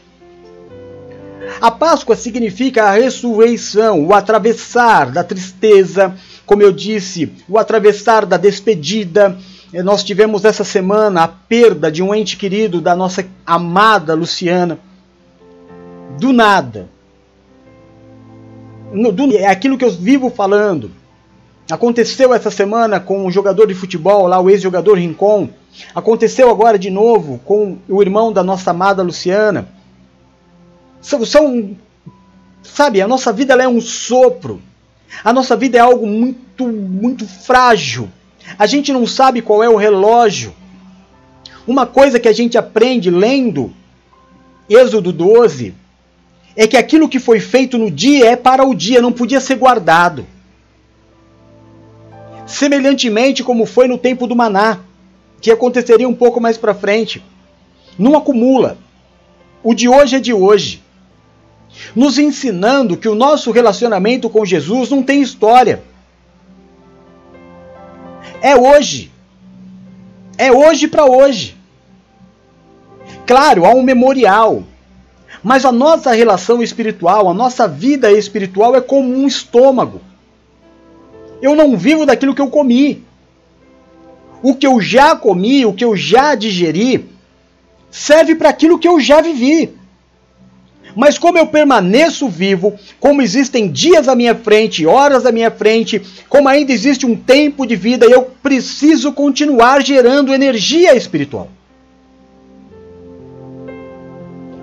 A 1.62 1.72
Páscoa 1.72 2.16
significa 2.16 2.86
a 2.86 2.92
ressurreição, 2.92 4.06
o 4.06 4.14
atravessar 4.14 5.12
da 5.12 5.24
tristeza, 5.24 6.16
como 6.46 6.62
eu 6.62 6.72
disse, 6.72 7.32
o 7.48 7.58
atravessar 7.58 8.26
da 8.26 8.38
despedida, 8.38 9.38
nós 9.82 10.04
tivemos 10.04 10.46
essa 10.46 10.64
semana 10.64 11.24
a 11.24 11.28
perda 11.28 11.92
de 11.92 12.04
um 12.04 12.14
ente 12.14 12.38
querido 12.38 12.80
da 12.80 12.96
nossa 12.96 13.26
amada 13.46 14.14
Luciana. 14.14 14.78
Do 16.20 16.32
nada. 16.32 16.88
Do, 18.94 19.36
é 19.36 19.48
aquilo 19.48 19.78
que 19.78 19.86
eu 19.86 19.90
vivo 19.90 20.30
falando. 20.30 20.92
Aconteceu 21.72 22.34
essa 22.34 22.52
semana 22.52 23.00
com 23.00 23.26
um 23.26 23.32
jogador 23.32 23.66
de 23.66 23.74
futebol, 23.74 24.28
lá 24.28 24.40
o 24.40 24.50
ex-jogador 24.50 24.98
Rincon. 24.98 25.50
Aconteceu 25.96 26.52
agora 26.52 26.78
de 26.78 26.92
novo 26.92 27.40
com 27.44 27.78
o 27.90 28.02
irmão 28.02 28.32
da 28.32 28.44
nossa 28.44 28.70
amada 28.70 29.02
Luciana. 29.02 29.68
São, 31.02 31.26
são 31.26 31.76
sabe, 32.62 33.02
a 33.02 33.08
nossa 33.08 33.34
vida 33.34 33.54
é 33.56 33.68
um 33.68 33.82
sopro. 33.82 34.62
A 35.24 35.34
nossa 35.34 35.56
vida 35.56 35.78
é 35.78 35.82
algo 35.82 36.06
muito, 36.06 36.68
muito 36.68 37.28
frágil. 37.28 38.10
A 38.58 38.66
gente 38.66 38.92
não 38.92 39.06
sabe 39.08 39.42
qual 39.42 39.64
é 39.64 39.70
o 39.70 39.76
relógio. 39.76 40.54
Uma 41.66 41.86
coisa 41.86 42.20
que 42.20 42.28
a 42.28 42.34
gente 42.34 42.58
aprende 42.58 43.10
lendo 43.10 43.74
Êxodo 44.70 45.12
12 45.12 45.74
é 46.56 46.68
que 46.68 46.78
aquilo 46.78 47.10
que 47.10 47.20
foi 47.20 47.40
feito 47.40 47.78
no 47.78 47.90
dia 47.90 48.28
é 48.32 48.36
para 48.36 48.64
o 48.64 48.76
dia, 48.76 49.02
não 49.02 49.12
podia 49.12 49.40
ser 49.40 49.56
guardado. 49.56 50.26
Semelhantemente 52.46 53.44
como 53.44 53.66
foi 53.66 53.88
no 53.88 53.98
tempo 53.98 54.28
do 54.28 54.36
maná, 54.36 54.80
que 55.42 55.52
aconteceria 55.52 56.08
um 56.08 56.14
pouco 56.14 56.40
mais 56.40 56.58
para 56.58 56.74
frente. 56.74 57.24
Não 57.98 58.16
acumula. 58.16 58.78
O 59.64 59.74
de 59.74 59.88
hoje 59.88 60.18
é 60.18 60.20
de 60.20 60.34
hoje. 60.34 60.82
Nos 61.96 62.18
ensinando 62.20 62.98
que 62.98 63.10
o 63.10 63.16
nosso 63.16 63.52
relacionamento 63.52 64.30
com 64.30 64.46
Jesus 64.46 64.90
não 64.90 65.02
tem 65.02 65.22
história 65.22 65.82
é 68.44 68.58
hoje. 68.58 69.10
É 70.38 70.52
hoje 70.52 70.86
para 70.90 71.06
hoje. 71.06 71.56
Claro, 73.26 73.66
há 73.66 73.74
um 73.74 73.82
memorial. 73.82 74.64
Mas 75.42 75.64
a 75.64 75.72
nossa 75.72 76.12
relação 76.12 76.62
espiritual, 76.62 77.30
a 77.30 77.34
nossa 77.34 77.68
vida 77.68 78.12
espiritual 78.12 78.76
é 78.76 78.82
como 78.82 79.16
um 79.16 79.26
estômago. 79.26 80.02
Eu 81.42 81.56
não 81.56 81.78
vivo 81.78 82.06
daquilo 82.06 82.36
que 82.36 82.42
eu 82.42 82.50
comi. 82.50 83.04
O 84.42 84.54
que 84.54 84.68
eu 84.68 84.82
já 84.82 85.16
comi, 85.16 85.66
o 85.66 85.74
que 85.74 85.86
eu 85.86 85.96
já 85.96 86.36
digeri, 86.36 87.10
serve 87.90 88.36
para 88.36 88.50
aquilo 88.50 88.78
que 88.78 88.88
eu 88.88 89.00
já 89.00 89.22
vivi. 89.22 89.74
Mas 90.96 91.18
como 91.18 91.38
eu 91.38 91.48
permaneço 91.48 92.28
vivo, 92.30 92.74
como 93.00 93.22
existem 93.22 93.72
dias 93.72 94.08
à 94.08 94.16
minha 94.16 94.36
frente, 94.36 94.86
horas 94.86 95.26
à 95.26 95.32
minha 95.32 95.50
frente, 95.50 96.02
como 96.30 96.48
ainda 96.48 96.72
existe 96.72 97.06
um 97.06 97.16
tempo 97.16 97.66
de 97.66 97.76
vida, 97.76 98.06
eu 98.06 98.24
preciso 98.44 99.12
continuar 99.12 99.82
gerando 99.82 100.34
energia 100.34 100.96
espiritual. 100.96 101.50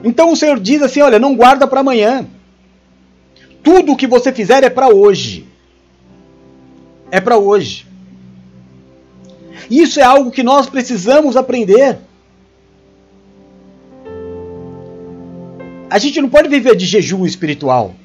Então 0.04 0.32
o 0.32 0.36
Senhor 0.36 0.58
diz 0.58 0.82
assim: 0.82 1.00
olha, 1.00 1.18
não 1.18 1.34
guarda 1.34 1.66
para 1.66 1.80
amanhã. 1.80 2.26
Tudo 3.62 3.92
o 3.92 3.96
que 3.96 4.06
você 4.06 4.32
fizer 4.32 4.64
é 4.64 4.70
para 4.70 4.88
hoje. 4.88 5.46
É 7.10 7.20
para 7.20 7.36
hoje. 7.36 7.86
Isso 9.70 10.00
é 10.00 10.02
algo 10.02 10.30
que 10.30 10.42
nós 10.42 10.68
precisamos 10.68 11.36
aprender. 11.36 11.98
A 15.90 15.98
gente 15.98 16.22
não 16.22 16.28
pode 16.28 16.48
viver 16.48 16.76
de 16.76 16.86
jejum 16.86 17.26
espiritual. 17.26 17.96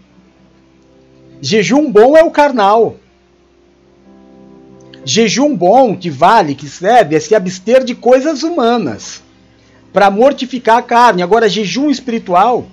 Jejum 1.39 1.91
bom 1.91 2.17
é 2.17 2.23
o 2.23 2.31
carnal. 2.31 2.97
Jejum 5.05 5.55
bom, 5.55 5.95
que 5.95 6.09
vale, 6.09 6.55
que 6.55 6.67
serve, 6.67 7.15
é 7.15 7.19
se 7.19 7.35
abster 7.35 7.83
de 7.83 7.93
coisas 7.93 8.41
humanas 8.41 9.21
para 9.93 10.09
mortificar 10.09 10.77
a 10.77 10.81
carne. 10.81 11.21
Agora, 11.21 11.47
jejum 11.47 11.91
espiritual. 11.91 12.65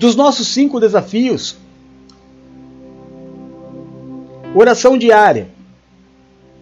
Dos 0.00 0.16
nossos 0.16 0.48
cinco 0.48 0.80
desafios: 0.80 1.56
oração 4.52 4.98
diária, 4.98 5.46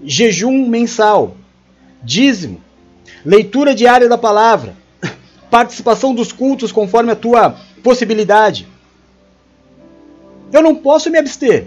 jejum 0.05 0.69
mensal, 0.69 1.37
dízimo, 2.03 2.61
leitura 3.25 3.75
diária 3.75 4.11
da 4.11 4.19
palavra, 4.19 4.77
participação 5.51 6.15
dos 6.15 6.33
cultos 6.33 6.71
conforme 6.71 7.11
a 7.13 7.17
tua 7.17 7.57
possibilidade. 7.83 8.69
Eu 10.53 10.63
não 10.63 10.75
posso 10.75 11.11
me 11.11 11.19
abster. 11.19 11.67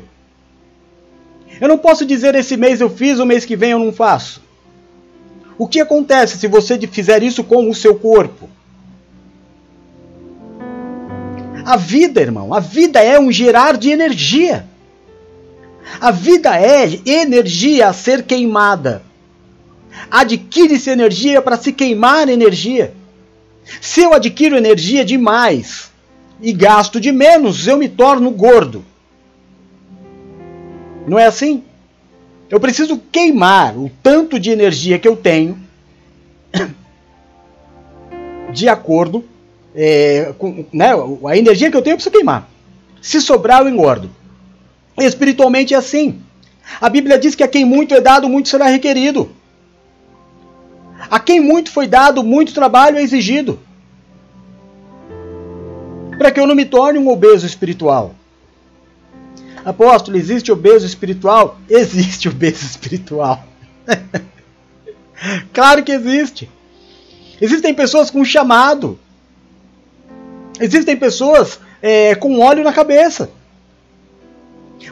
Eu 1.59 1.67
não 1.67 1.77
posso 1.77 2.05
dizer 2.05 2.35
esse 2.35 2.57
mês 2.57 2.81
eu 2.81 2.89
fiz, 2.89 3.19
o 3.19 3.25
mês 3.25 3.45
que 3.45 3.55
vem 3.55 3.71
eu 3.71 3.79
não 3.79 3.93
faço. 3.93 4.41
O 5.57 5.67
que 5.67 5.79
acontece 5.79 6.37
se 6.37 6.47
você 6.47 6.79
fizer 6.87 7.21
isso 7.21 7.43
com 7.43 7.69
o 7.69 7.75
seu 7.75 7.95
corpo? 7.95 8.49
A 11.65 11.77
vida, 11.77 12.19
irmão, 12.19 12.53
a 12.53 12.59
vida 12.59 13.01
é 13.01 13.19
um 13.19 13.31
gerar 13.31 13.77
de 13.77 13.89
energia. 13.89 14.65
A 16.01 16.11
vida 16.11 16.59
é 16.59 16.99
energia 17.05 17.87
a 17.87 17.93
ser 17.93 18.23
queimada. 18.23 19.01
Adquire-se 20.09 20.89
energia 20.89 21.41
para 21.41 21.57
se 21.57 21.71
queimar 21.71 22.27
energia. 22.27 22.93
Se 23.81 24.01
eu 24.01 24.13
adquiro 24.13 24.57
energia 24.57 25.03
demais 25.05 25.91
e 26.41 26.51
gasto 26.51 26.99
de 26.99 27.11
menos, 27.11 27.67
eu 27.67 27.77
me 27.77 27.87
torno 27.87 28.29
gordo. 28.31 28.83
Não 31.07 31.17
é 31.17 31.25
assim? 31.25 31.63
Eu 32.49 32.59
preciso 32.59 33.01
queimar 33.11 33.77
o 33.77 33.89
tanto 34.01 34.39
de 34.39 34.49
energia 34.49 34.99
que 34.99 35.07
eu 35.07 35.15
tenho 35.15 35.57
de 38.53 38.69
acordo 38.69 39.25
é, 39.75 40.33
com 40.37 40.65
né, 40.71 40.91
a 41.27 41.37
energia 41.37 41.71
que 41.71 41.77
eu 41.77 41.81
tenho, 41.81 41.93
eu 41.93 41.97
preciso 41.97 42.13
queimar. 42.13 42.49
Se 43.01 43.19
sobrar, 43.19 43.61
eu 43.61 43.69
engordo. 43.69 44.09
Espiritualmente 44.97 45.73
é 45.73 45.77
assim. 45.77 46.21
A 46.79 46.89
Bíblia 46.89 47.17
diz 47.17 47.35
que 47.35 47.43
a 47.43 47.47
quem 47.47 47.65
muito 47.65 47.93
é 47.93 47.99
dado, 47.99 48.29
muito 48.29 48.49
será 48.49 48.67
requerido. 48.67 49.29
A 51.09 51.19
quem 51.19 51.39
muito 51.39 51.71
foi 51.71 51.87
dado, 51.87 52.23
muito 52.23 52.53
trabalho 52.53 52.97
é 52.97 53.01
exigido. 53.01 53.59
Para 56.17 56.31
que 56.31 56.39
eu 56.39 56.47
não 56.47 56.55
me 56.55 56.65
torne 56.65 56.99
um 56.99 57.09
obeso 57.09 57.45
espiritual. 57.45 58.15
Apóstolo, 59.65 60.17
existe 60.17 60.51
obeso 60.51 60.85
espiritual? 60.85 61.57
Existe 61.69 62.27
obeso 62.27 62.65
espiritual. 62.65 63.45
claro 65.53 65.83
que 65.83 65.91
existe. 65.91 66.49
Existem 67.39 67.73
pessoas 67.73 68.09
com 68.09 68.25
chamado. 68.25 68.99
Existem 70.59 70.97
pessoas 70.97 71.59
é, 71.81 72.13
com 72.15 72.39
óleo 72.39 72.63
na 72.63 72.73
cabeça 72.73 73.29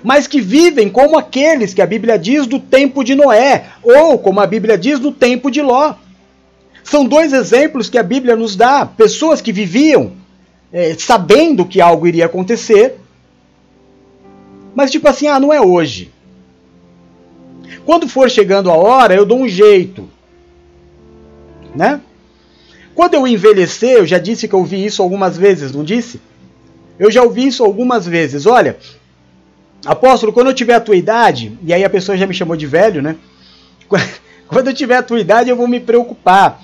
mas 0.04 0.28
que 0.28 0.42
vivem 0.42 0.90
como 0.90 1.18
aqueles 1.18 1.74
que 1.74 1.82
a 1.82 1.86
Bíblia 1.86 2.18
diz 2.18 2.48
do 2.48 2.60
tempo 2.60 3.04
de 3.04 3.16
Noé, 3.16 3.66
ou 3.84 4.18
como 4.18 4.40
a 4.40 4.48
Bíblia 4.48 4.78
diz 4.78 5.00
do 5.00 5.12
tempo 5.12 5.50
de 5.50 5.62
Ló. 5.62 5.96
São 6.84 7.06
dois 7.06 7.34
exemplos 7.34 7.90
que 7.90 7.98
a 7.98 8.04
Bíblia 8.04 8.36
nos 8.36 8.56
dá: 8.56 8.86
pessoas 8.86 9.42
que 9.42 9.52
viviam 9.52 10.14
é, 10.72 10.96
sabendo 10.98 11.66
que 11.66 11.82
algo 11.82 12.08
iria 12.08 12.26
acontecer, 12.26 12.98
mas 14.74 14.92
tipo 14.92 15.08
assim, 15.08 15.28
ah, 15.28 15.40
não 15.40 15.52
é 15.52 15.62
hoje. 15.62 16.12
Quando 17.86 18.08
for 18.08 18.30
chegando 18.30 18.70
a 18.70 18.76
hora, 18.76 19.14
eu 19.14 19.26
dou 19.26 19.40
um 19.40 19.48
jeito. 19.48 20.08
Né? 21.76 22.00
Quando 22.94 23.16
eu 23.16 23.28
envelhecer, 23.28 23.98
eu 23.98 24.06
já 24.06 24.18
disse 24.18 24.48
que 24.48 24.54
eu 24.54 24.60
ouvi 24.60 24.86
isso 24.86 25.02
algumas 25.02 25.38
vezes, 25.38 25.72
não 25.72 25.84
disse? 25.84 26.22
Eu 27.00 27.10
já 27.10 27.24
ouvi 27.24 27.48
isso 27.48 27.64
algumas 27.64 28.06
vezes. 28.06 28.46
Olha, 28.46 28.78
Apóstolo, 29.86 30.32
quando 30.32 30.48
eu 30.48 30.54
tiver 30.54 30.76
a 30.76 30.82
tua 30.82 30.96
idade, 30.96 31.58
e 31.64 31.74
aí 31.74 31.84
a 31.84 31.90
pessoa 31.90 32.18
já 32.18 32.28
me 32.28 32.34
chamou 32.34 32.56
de 32.56 32.68
velho, 32.68 33.02
né? 33.02 33.16
Quando 34.48 34.68
eu 34.68 34.74
tiver 34.74 34.98
a 34.98 35.04
tua 35.04 35.20
idade, 35.20 35.50
eu 35.50 35.56
vou 35.56 35.68
me 35.68 35.80
preocupar 35.80 36.62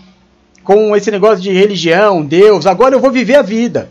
com 0.61 0.93
esse 0.93 1.09
negócio 1.09 1.41
de 1.41 1.51
religião, 1.51 2.25
Deus. 2.25 2.65
Agora 2.65 2.93
eu 2.93 2.99
vou 2.99 3.09
viver 3.09 3.35
a 3.35 3.41
vida. 3.41 3.89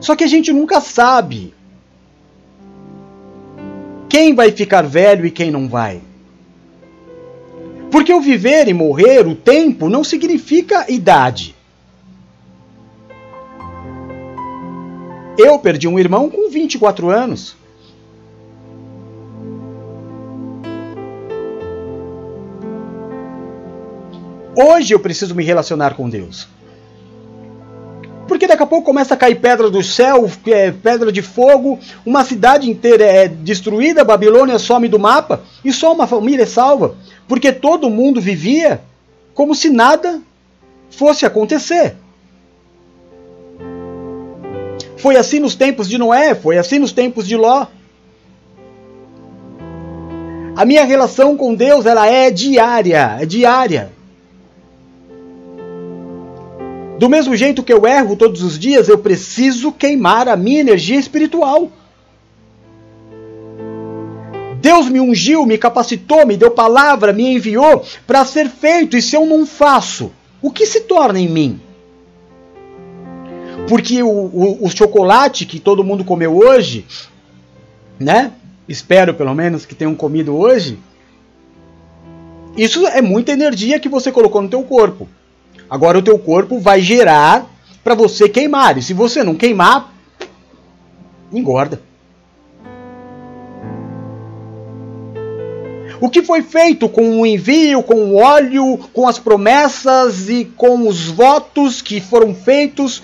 Só 0.00 0.14
que 0.14 0.22
a 0.22 0.28
gente 0.28 0.52
nunca 0.52 0.80
sabe 0.80 1.52
quem 4.08 4.34
vai 4.34 4.52
ficar 4.52 4.82
velho 4.82 5.26
e 5.26 5.30
quem 5.30 5.50
não 5.50 5.68
vai. 5.68 6.00
Porque 7.90 8.12
o 8.12 8.20
viver 8.20 8.68
e 8.68 8.72
morrer, 8.72 9.26
o 9.26 9.34
tempo, 9.34 9.88
não 9.88 10.04
significa 10.04 10.90
idade. 10.90 11.56
Eu 15.42 15.58
perdi 15.58 15.88
um 15.88 15.98
irmão 15.98 16.28
com 16.28 16.50
24 16.50 17.08
anos. 17.08 17.56
Hoje 24.54 24.92
eu 24.92 25.00
preciso 25.00 25.34
me 25.34 25.42
relacionar 25.42 25.94
com 25.94 26.10
Deus. 26.10 26.46
Porque 28.28 28.46
daqui 28.46 28.62
a 28.62 28.66
pouco 28.66 28.84
começa 28.84 29.14
a 29.14 29.16
cair 29.16 29.36
pedra 29.36 29.70
do 29.70 29.82
céu, 29.82 30.30
é, 30.46 30.70
pedra 30.72 31.10
de 31.10 31.22
fogo, 31.22 31.78
uma 32.04 32.22
cidade 32.22 32.68
inteira 32.68 33.04
é 33.04 33.26
destruída, 33.26 34.04
Babilônia 34.04 34.58
some 34.58 34.88
do 34.88 34.98
mapa 34.98 35.42
e 35.64 35.72
só 35.72 35.94
uma 35.94 36.06
família 36.06 36.42
é 36.42 36.46
salva. 36.46 36.96
Porque 37.26 37.50
todo 37.50 37.88
mundo 37.88 38.20
vivia 38.20 38.82
como 39.32 39.54
se 39.54 39.70
nada 39.70 40.20
fosse 40.90 41.24
acontecer. 41.24 41.96
Foi 45.00 45.16
assim 45.16 45.40
nos 45.40 45.54
tempos 45.54 45.88
de 45.88 45.96
Noé, 45.96 46.34
foi 46.34 46.58
assim 46.58 46.78
nos 46.78 46.92
tempos 46.92 47.26
de 47.26 47.36
Ló. 47.36 47.66
A 50.54 50.64
minha 50.64 50.84
relação 50.84 51.36
com 51.36 51.54
Deus, 51.54 51.86
ela 51.86 52.06
é 52.06 52.30
diária, 52.30 53.16
é 53.18 53.24
diária. 53.24 53.90
Do 56.98 57.08
mesmo 57.08 57.34
jeito 57.34 57.62
que 57.62 57.72
eu 57.72 57.86
erro 57.86 58.14
todos 58.14 58.42
os 58.42 58.58
dias, 58.58 58.86
eu 58.86 58.98
preciso 58.98 59.72
queimar 59.72 60.28
a 60.28 60.36
minha 60.36 60.60
energia 60.60 60.98
espiritual. 60.98 61.70
Deus 64.60 64.90
me 64.90 65.00
ungiu, 65.00 65.46
me 65.46 65.56
capacitou, 65.56 66.26
me 66.26 66.36
deu 66.36 66.50
palavra, 66.50 67.10
me 67.10 67.36
enviou 67.36 67.82
para 68.06 68.26
ser 68.26 68.50
feito, 68.50 68.98
e 68.98 69.00
se 69.00 69.16
eu 69.16 69.24
não 69.24 69.46
faço, 69.46 70.12
o 70.42 70.50
que 70.50 70.66
se 70.66 70.82
torna 70.82 71.18
em 71.18 71.28
mim? 71.28 71.60
Porque 73.70 74.02
o, 74.02 74.08
o, 74.08 74.64
o 74.64 74.68
chocolate 74.68 75.46
que 75.46 75.60
todo 75.60 75.84
mundo 75.84 76.04
comeu 76.04 76.36
hoje, 76.36 76.84
né? 78.00 78.32
Espero 78.68 79.14
pelo 79.14 79.32
menos 79.32 79.64
que 79.64 79.76
tenham 79.76 79.94
comido 79.94 80.36
hoje. 80.36 80.76
Isso 82.56 82.84
é 82.88 83.00
muita 83.00 83.30
energia 83.30 83.78
que 83.78 83.88
você 83.88 84.10
colocou 84.10 84.42
no 84.42 84.48
teu 84.48 84.64
corpo. 84.64 85.08
Agora 85.70 85.96
o 85.96 86.02
teu 86.02 86.18
corpo 86.18 86.58
vai 86.58 86.80
gerar 86.80 87.48
para 87.84 87.94
você 87.94 88.28
queimar. 88.28 88.76
E 88.76 88.82
se 88.82 88.92
você 88.92 89.22
não 89.22 89.36
queimar, 89.36 89.94
engorda. 91.32 91.80
O 96.00 96.10
que 96.10 96.24
foi 96.24 96.42
feito 96.42 96.88
com 96.88 97.20
o 97.20 97.24
envio, 97.24 97.84
com 97.84 97.94
o 97.94 98.16
óleo, 98.16 98.78
com 98.92 99.06
as 99.06 99.20
promessas 99.20 100.28
e 100.28 100.44
com 100.44 100.88
os 100.88 101.06
votos 101.06 101.80
que 101.80 102.00
foram 102.00 102.34
feitos 102.34 103.00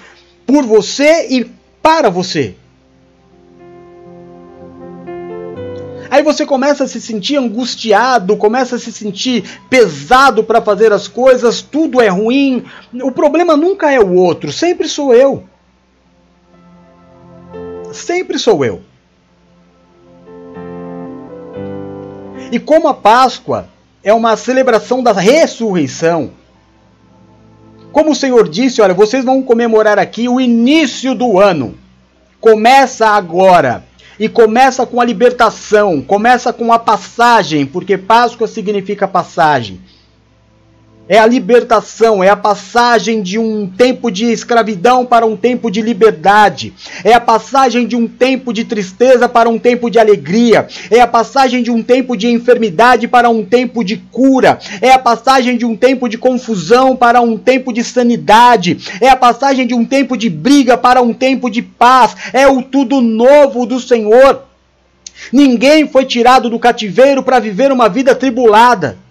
por 0.47 0.65
você 0.65 1.27
e 1.29 1.45
para 1.83 2.09
você. 2.09 2.55
Aí 6.09 6.23
você 6.23 6.47
começa 6.47 6.85
a 6.85 6.89
se 6.89 7.01
sentir 7.01 7.37
angustiado, 7.37 8.37
começa 8.37 8.77
a 8.77 8.79
se 8.79 8.93
sentir 8.93 9.61
pesado 9.69 10.45
para 10.45 10.63
fazer 10.63 10.93
as 10.93 11.09
coisas, 11.09 11.61
tudo 11.61 12.01
é 12.01 12.09
ruim. 12.09 12.65
O 13.03 13.11
problema 13.11 13.57
nunca 13.57 13.91
é 13.91 13.99
o 13.99 14.15
outro, 14.15 14.53
sempre 14.53 14.89
sou 14.89 15.13
eu. 15.13 15.45
Sempre 17.93 18.39
sou 18.39 18.65
eu. 18.65 18.83
E 22.53 22.61
como 22.61 22.87
a 22.87 22.95
Páscoa 22.95 23.69
é 24.03 24.15
uma 24.15 24.37
celebração 24.37 25.03
da 25.03 25.13
ressurreição, 25.13 26.31
como 27.93 28.11
o 28.11 28.15
Senhor 28.15 28.49
disse, 28.49 28.81
olha, 28.83 28.95
vocês 28.95 29.25
vão 29.25 29.43
comemorar 29.43 29.99
aqui 29.99 30.29
o 30.29 30.41
início 30.41 31.15
do 31.15 31.39
ano. 31.39 31.75
Começa 32.41 33.09
agora. 33.09 33.85
E 34.19 34.29
começa 34.29 34.87
com 34.87 35.01
a 35.01 35.05
libertação, 35.05 36.01
começa 36.01 36.51
com 36.53 36.73
a 36.73 36.79
passagem, 36.79 37.67
porque 37.67 37.99
Páscoa 37.99 38.47
significa 38.47 39.07
passagem. 39.07 39.81
É 41.09 41.19
a 41.19 41.27
libertação, 41.27 42.23
é 42.23 42.29
a 42.29 42.37
passagem 42.37 43.23
de 43.23 43.39
um 43.39 43.69
tempo 43.69 44.11
de 44.11 44.27
escravidão 44.27 45.07
para 45.07 45.25
um 45.25 45.37
tempo 45.37 45.71
de 45.71 45.81
liberdade. 45.81 46.75
É 47.05 47.13
a 47.15 47.21
passagem 47.21 47.87
de 47.87 47.95
um 47.95 48.09
tempo 48.09 48.53
de 48.53 48.65
tristeza 48.65 49.29
para 49.29 49.49
um 49.49 49.57
tempo 49.57 49.89
de 49.89 50.01
alegria. 50.01 50.67
É 50.91 51.01
a 51.01 51.07
passagem 51.07 51.63
de 51.63 51.71
um 51.71 51.81
tempo 51.81 52.17
de 52.17 52.27
enfermidade 52.27 53.07
para 53.07 53.31
um 53.31 53.45
tempo 53.45 53.85
de 53.85 53.99
cura. 53.99 54.59
É 54.81 54.91
a 54.91 54.99
passagem 54.99 55.57
de 55.57 55.65
um 55.65 55.77
tempo 55.77 56.09
de 56.09 56.19
confusão 56.19 56.97
para 56.97 57.21
um 57.21 57.39
tempo 57.39 57.73
de 57.73 57.85
sanidade. 57.85 58.77
É 59.01 59.09
a 59.09 59.17
passagem 59.17 59.65
de 59.65 59.75
um 59.75 59.85
tempo 59.85 60.17
de 60.17 60.29
briga 60.29 60.77
para 60.77 61.01
um 61.01 61.15
tempo 61.15 61.49
de 61.49 61.63
paz. 61.63 62.17
É 62.33 62.49
o 62.49 62.61
tudo 62.63 63.01
novo 63.01 63.65
do 63.65 63.79
Senhor. 63.79 64.43
Ninguém 65.33 65.87
foi 65.87 66.05
tirado 66.05 66.51
do 66.51 66.59
cativeiro 66.59 67.23
para 67.23 67.39
viver 67.39 67.71
uma 67.71 67.89
vida 67.89 68.13
tribulada. 68.13 69.06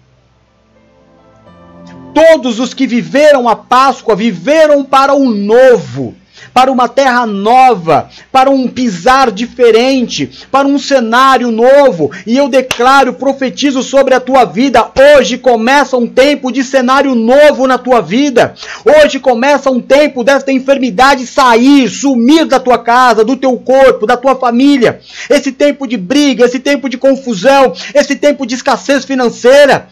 Todos 2.16 2.58
os 2.58 2.72
que 2.72 2.86
viveram 2.86 3.46
a 3.46 3.54
Páscoa 3.54 4.16
viveram 4.16 4.82
para 4.82 5.12
o 5.12 5.30
novo 5.30 6.14
para 6.54 6.72
uma 6.72 6.88
terra 6.88 7.26
nova, 7.26 8.08
para 8.32 8.48
um 8.48 8.66
pisar 8.66 9.30
diferente, 9.30 10.46
para 10.50 10.66
um 10.66 10.78
cenário 10.78 11.50
novo. 11.50 12.10
E 12.26 12.34
eu 12.34 12.48
declaro, 12.48 13.12
profetizo 13.12 13.82
sobre 13.82 14.14
a 14.14 14.20
tua 14.20 14.46
vida. 14.46 14.90
Hoje 15.18 15.36
começa 15.36 15.98
um 15.98 16.06
tempo 16.06 16.50
de 16.50 16.64
cenário 16.64 17.14
novo 17.14 17.66
na 17.66 17.76
tua 17.76 18.00
vida. 18.00 18.54
Hoje 18.86 19.20
começa 19.20 19.70
um 19.70 19.80
tempo 19.80 20.24
desta 20.24 20.50
enfermidade 20.50 21.26
sair, 21.26 21.90
sumir 21.90 22.46
da 22.46 22.58
tua 22.58 22.78
casa, 22.78 23.22
do 23.22 23.36
teu 23.36 23.54
corpo, 23.58 24.06
da 24.06 24.16
tua 24.16 24.34
família. 24.34 25.00
Esse 25.28 25.52
tempo 25.52 25.86
de 25.86 25.98
briga, 25.98 26.46
esse 26.46 26.58
tempo 26.58 26.88
de 26.88 26.96
confusão, 26.96 27.74
esse 27.94 28.16
tempo 28.16 28.46
de 28.46 28.54
escassez 28.54 29.04
financeira. 29.04 29.88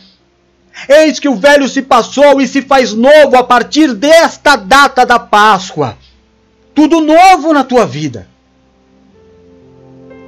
Eis 0.89 1.19
que 1.21 1.29
o 1.29 1.37
velho 1.37 1.69
se 1.69 1.83
passou 1.83 2.41
e 2.41 2.49
se 2.49 2.63
faz 2.63 2.93
novo 2.93 3.37
a 3.37 3.45
partir 3.45 3.95
desta 3.95 4.57
data 4.57 5.07
da 5.07 5.19
Páscoa 5.19 5.97
tudo 6.75 7.01
novo 7.01 7.53
na 7.53 7.63
tua 7.63 7.87
vida. 7.87 8.27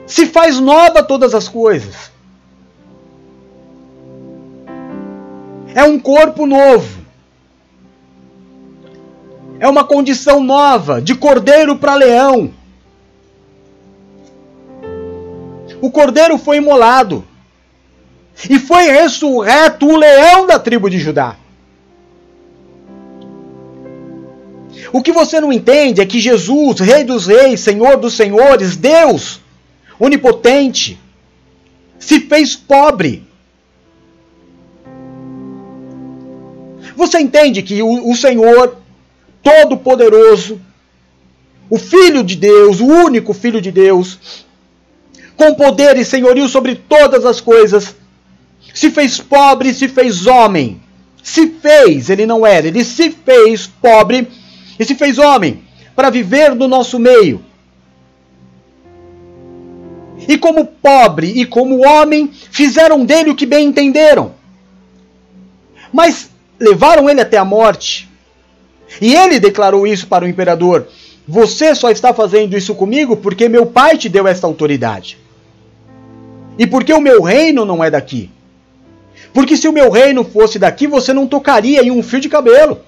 Se 0.06 0.26
faz 0.26 0.60
nova 0.60 1.02
todas 1.02 1.34
as 1.34 1.48
coisas. 1.48 2.12
É 5.74 5.82
um 5.82 5.98
corpo 5.98 6.46
novo. 6.46 7.04
É 9.58 9.68
uma 9.68 9.84
condição 9.84 10.40
nova, 10.40 11.02
de 11.02 11.14
cordeiro 11.14 11.76
para 11.76 11.94
leão. 11.94 12.52
O 15.80 15.90
cordeiro 15.90 16.38
foi 16.38 16.58
imolado. 16.58 17.26
E 18.50 18.58
foi 18.58 18.84
ressurreto 18.84 19.86
o 19.86 19.96
leão 19.96 20.46
da 20.46 20.58
tribo 20.58 20.90
de 20.90 20.98
Judá. 20.98 21.36
O 24.92 25.02
que 25.02 25.12
você 25.12 25.40
não 25.40 25.52
entende 25.52 26.00
é 26.00 26.06
que 26.06 26.20
Jesus, 26.20 26.80
Rei 26.80 27.02
dos 27.02 27.26
Reis, 27.26 27.60
Senhor 27.60 27.96
dos 27.96 28.14
Senhores, 28.14 28.76
Deus, 28.76 29.40
onipotente, 29.98 30.98
se 31.98 32.20
fez 32.20 32.54
pobre. 32.54 33.26
Você 36.94 37.18
entende 37.18 37.62
que 37.62 37.82
o, 37.82 38.10
o 38.10 38.16
Senhor, 38.16 38.76
Todo-Poderoso, 39.42 40.60
o 41.68 41.78
Filho 41.78 42.22
de 42.22 42.36
Deus, 42.36 42.80
o 42.80 42.86
único 42.86 43.32
Filho 43.32 43.60
de 43.60 43.72
Deus, 43.72 44.18
com 45.36 45.54
poder 45.54 45.96
e 45.96 46.04
senhorio 46.04 46.48
sobre 46.48 46.74
todas 46.74 47.26
as 47.26 47.40
coisas, 47.40 47.94
se 48.76 48.90
fez 48.90 49.18
pobre, 49.18 49.72
se 49.72 49.88
fez 49.88 50.26
homem. 50.26 50.82
Se 51.22 51.46
fez, 51.48 52.10
ele 52.10 52.26
não 52.26 52.46
era, 52.46 52.68
ele 52.68 52.84
se 52.84 53.10
fez 53.10 53.66
pobre 53.66 54.28
e 54.78 54.84
se 54.84 54.94
fez 54.94 55.18
homem 55.18 55.62
para 55.94 56.10
viver 56.10 56.54
no 56.54 56.68
nosso 56.68 56.98
meio. 56.98 57.42
E 60.28 60.36
como 60.36 60.66
pobre 60.66 61.40
e 61.40 61.46
como 61.46 61.86
homem, 61.86 62.30
fizeram 62.50 63.02
dele 63.02 63.30
o 63.30 63.34
que 63.34 63.46
bem 63.46 63.68
entenderam. 63.68 64.34
Mas 65.90 66.28
levaram 66.60 67.08
ele 67.08 67.22
até 67.22 67.38
a 67.38 67.46
morte. 67.46 68.06
E 69.00 69.14
ele 69.14 69.40
declarou 69.40 69.86
isso 69.86 70.06
para 70.06 70.26
o 70.26 70.28
imperador: 70.28 70.86
Você 71.26 71.74
só 71.74 71.90
está 71.90 72.12
fazendo 72.12 72.54
isso 72.54 72.74
comigo 72.74 73.16
porque 73.16 73.48
meu 73.48 73.64
pai 73.64 73.96
te 73.96 74.10
deu 74.10 74.28
esta 74.28 74.46
autoridade. 74.46 75.16
E 76.58 76.66
porque 76.66 76.92
o 76.92 77.00
meu 77.00 77.22
reino 77.22 77.64
não 77.64 77.82
é 77.82 77.90
daqui. 77.90 78.35
Porque 79.32 79.56
se 79.56 79.68
o 79.68 79.72
meu 79.72 79.90
reino 79.90 80.24
fosse 80.24 80.58
daqui, 80.58 80.86
você 80.86 81.12
não 81.12 81.26
tocaria 81.26 81.82
em 81.82 81.90
um 81.90 82.02
fio 82.02 82.20
de 82.20 82.28
cabelo. 82.28 82.80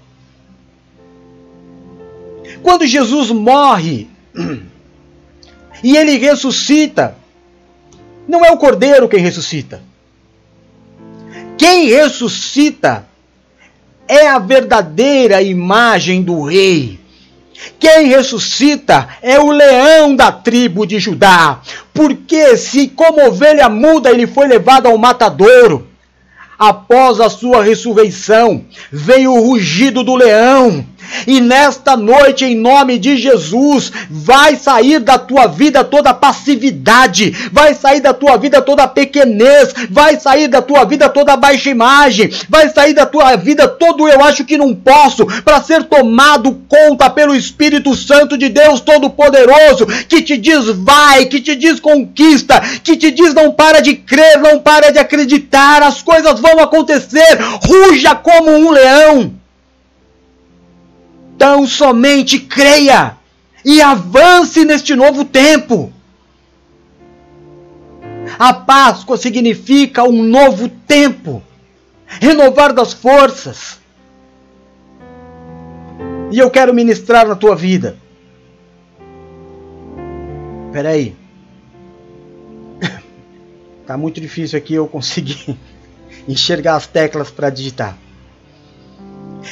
Quando 2.62 2.86
Jesus 2.86 3.30
morre 3.30 4.08
e 5.82 5.96
ele 5.96 6.16
ressuscita, 6.16 7.16
não 8.26 8.44
é 8.44 8.50
o 8.50 8.58
cordeiro 8.58 9.08
quem 9.08 9.20
ressuscita. 9.20 9.82
Quem 11.56 11.88
ressuscita 11.88 13.06
é 14.06 14.28
a 14.28 14.38
verdadeira 14.38 15.42
imagem 15.42 16.22
do 16.22 16.42
rei. 16.42 16.98
Quem 17.78 18.06
ressuscita 18.06 19.08
é 19.20 19.38
o 19.38 19.50
leão 19.50 20.14
da 20.14 20.30
tribo 20.30 20.86
de 20.86 20.98
Judá. 20.98 21.60
Porque 21.92 22.56
se 22.56 22.88
como 22.88 23.26
ovelha 23.26 23.68
muda 23.68 24.10
ele 24.10 24.26
foi 24.26 24.46
levado 24.46 24.86
ao 24.86 24.96
matadouro, 24.96 25.88
após 26.58 27.20
a 27.20 27.30
sua 27.30 27.62
ressurreição, 27.62 28.64
veio 28.90 29.32
o 29.32 29.40
rugido 29.40 30.02
do 30.02 30.16
leão 30.16 30.84
e 31.26 31.40
nesta 31.40 31.96
noite, 31.96 32.44
em 32.44 32.56
nome 32.56 32.98
de 32.98 33.16
Jesus, 33.16 33.92
vai 34.10 34.56
sair 34.56 34.98
da 35.00 35.18
tua 35.18 35.46
vida 35.46 35.84
toda 35.84 36.14
passividade, 36.14 37.30
vai 37.52 37.74
sair 37.74 38.00
da 38.00 38.12
tua 38.12 38.36
vida 38.36 38.60
toda 38.60 38.88
pequenez, 38.88 39.74
vai 39.90 40.18
sair 40.18 40.48
da 40.48 40.60
tua 40.60 40.84
vida 40.84 41.08
toda 41.08 41.36
baixa 41.36 41.70
imagem, 41.70 42.30
vai 42.48 42.68
sair 42.68 42.94
da 42.94 43.06
tua 43.06 43.36
vida 43.36 43.68
todo 43.68 44.08
eu 44.08 44.22
acho 44.22 44.44
que 44.44 44.58
não 44.58 44.74
posso, 44.74 45.26
para 45.42 45.62
ser 45.62 45.84
tomado 45.84 46.62
conta 46.68 47.10
pelo 47.10 47.34
Espírito 47.34 47.94
Santo 47.94 48.36
de 48.36 48.48
Deus 48.48 48.80
Todo-Poderoso, 48.80 49.86
que 50.08 50.22
te 50.22 50.36
diz 50.36 50.66
vai, 50.66 51.26
que 51.26 51.40
te 51.40 51.54
diz 51.54 51.80
conquista, 51.80 52.60
que 52.82 52.96
te 52.96 53.10
diz 53.10 53.34
não 53.34 53.52
para 53.52 53.80
de 53.80 53.94
crer, 53.94 54.38
não 54.38 54.58
para 54.58 54.90
de 54.90 54.98
acreditar, 54.98 55.82
as 55.82 56.02
coisas 56.02 56.40
vão 56.40 56.60
acontecer, 56.60 57.38
ruja 57.64 58.14
como 58.14 58.50
um 58.50 58.70
leão. 58.70 59.32
Então 61.38 61.68
somente 61.68 62.40
creia 62.40 63.16
e 63.64 63.80
avance 63.80 64.64
neste 64.64 64.96
novo 64.96 65.24
tempo. 65.24 65.92
A 68.36 68.52
Páscoa 68.52 69.16
significa 69.16 70.02
um 70.02 70.20
novo 70.20 70.68
tempo, 70.68 71.40
renovar 72.08 72.72
das 72.72 72.92
forças. 72.92 73.78
E 76.32 76.40
eu 76.40 76.50
quero 76.50 76.74
ministrar 76.74 77.28
na 77.28 77.36
tua 77.36 77.54
vida. 77.54 77.96
Espera 80.66 80.88
aí. 80.88 81.14
Tá 83.86 83.96
muito 83.96 84.20
difícil 84.20 84.58
aqui 84.58 84.74
eu 84.74 84.88
conseguir 84.88 85.56
enxergar 86.26 86.74
as 86.74 86.88
teclas 86.88 87.30
para 87.30 87.48
digitar. 87.48 87.96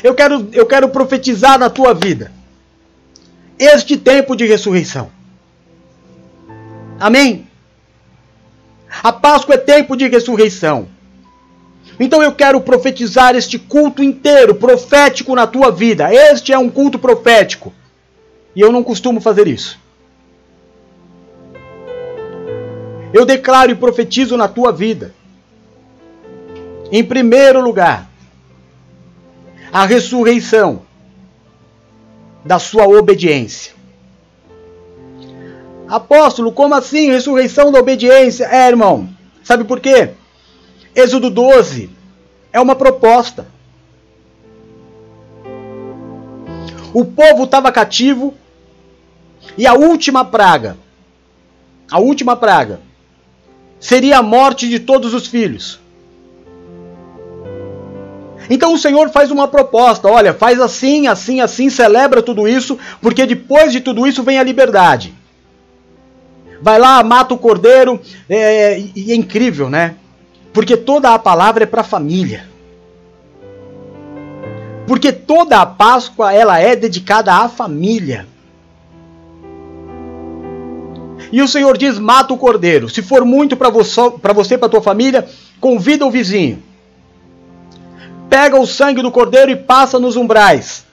Eu 0.03 0.15
quero, 0.15 0.49
eu 0.53 0.67
quero 0.67 0.89
profetizar 0.89 1.59
na 1.59 1.71
tua 1.71 1.95
vida 1.95 2.33
este 3.59 3.97
tempo 3.97 4.37
de 4.37 4.45
ressurreição. 4.45 5.11
Amém? 6.99 7.47
A 9.03 9.13
Páscoa 9.13 9.55
é 9.55 9.59
tempo 9.59 9.97
de 9.97 10.09
ressurreição. 10.09 10.89
Então 11.99 12.23
eu 12.23 12.33
quero 12.33 12.61
profetizar 12.61 13.35
este 13.35 13.59
culto 13.59 14.03
inteiro, 14.03 14.55
profético 14.55 15.35
na 15.35 15.47
tua 15.47 15.71
vida. 15.71 16.13
Este 16.13 16.53
é 16.53 16.59
um 16.59 16.69
culto 16.69 16.99
profético. 16.99 17.73
E 18.55 18.61
eu 18.61 18.71
não 18.71 18.83
costumo 18.83 19.21
fazer 19.21 19.47
isso. 19.47 19.79
Eu 23.13 23.25
declaro 23.25 23.71
e 23.71 23.75
profetizo 23.75 24.37
na 24.37 24.49
tua 24.49 24.73
vida. 24.73 25.15
Em 26.93 27.03
primeiro 27.03 27.61
lugar, 27.61 28.11
a 29.73 29.85
ressurreição 29.85 30.83
da 32.45 32.59
sua 32.59 32.87
obediência. 32.87 33.75
Apóstolo, 35.89 36.53
como 36.53 36.75
assim 36.75 37.11
ressurreição 37.11 37.71
da 37.71 37.79
obediência? 37.79 38.45
É, 38.47 38.69
irmão, 38.69 39.09
sabe 39.43 39.65
por 39.65 39.81
quê? 39.81 40.11
Êxodo 40.95 41.31
12 41.31 41.91
é 42.53 42.61
uma 42.61 42.75
proposta. 42.75 43.47
O 46.93 47.05
povo 47.05 47.45
estava 47.45 47.71
cativo 47.71 48.35
e 49.57 49.67
a 49.67 49.75
última 49.75 50.25
praga, 50.25 50.77
a 51.91 51.99
última 51.99 52.35
praga, 52.35 52.81
seria 53.79 54.19
a 54.19 54.23
morte 54.23 54.69
de 54.69 54.81
todos 54.81 55.13
os 55.13 55.27
filhos. 55.27 55.79
Então 58.49 58.75
o 58.75 58.79
Senhor 58.79 59.11
faz 59.11 59.31
uma 59.31 59.49
proposta: 59.49 60.09
olha, 60.09 60.33
faz 60.35 60.61
assim, 60.61 61.07
assim, 61.07 61.41
assim, 61.41 61.71
celebra 61.71 62.23
tudo 62.23 62.47
isso, 62.47 62.79
porque 63.01 63.27
depois 63.27 63.73
de 63.73 63.81
tudo 63.81 64.07
isso 64.07 64.23
vem 64.23 64.39
a 64.39 64.43
liberdade. 64.43 65.15
Vai 66.61 66.79
lá, 66.79 67.03
mata 67.03 67.35
o 67.35 67.39
cordeiro, 67.39 68.01
é, 68.29 68.81
e 68.95 69.13
é 69.13 69.15
incrível, 69.15 69.69
né? 69.69 69.95
Porque 70.53 70.77
toda 70.77 71.13
a 71.13 71.19
palavra 71.19 71.65
é 71.65 71.67
para 71.67 71.83
a 71.83 71.85
família. 71.85 72.49
Porque 74.87 75.13
toda 75.13 75.61
a 75.61 75.67
Páscoa 75.67 76.33
ela 76.33 76.59
é 76.59 76.75
dedicada 76.77 77.35
à 77.35 77.49
família. 77.49 78.27
E 81.33 81.43
o 81.43 81.49
Senhor 81.49 81.77
diz: 81.77 81.99
mata 81.99 82.33
o 82.33 82.39
cordeiro. 82.39 82.89
Se 82.89 83.03
for 83.03 83.25
muito 83.25 83.57
para 83.57 83.69
você, 83.69 84.11
para 84.23 84.33
você, 84.33 84.57
para 84.57 84.69
tua 84.69 84.81
família, 84.81 85.29
convida 85.61 86.07
o 86.07 86.11
vizinho 86.11 86.63
pega 88.29 88.59
o 88.59 88.67
sangue 88.67 89.03
do 89.03 89.11
cordeiro 89.11 89.51
e 89.51 89.57
passa 89.57 89.99
nos 89.99 90.17
umbrais. 90.17 90.85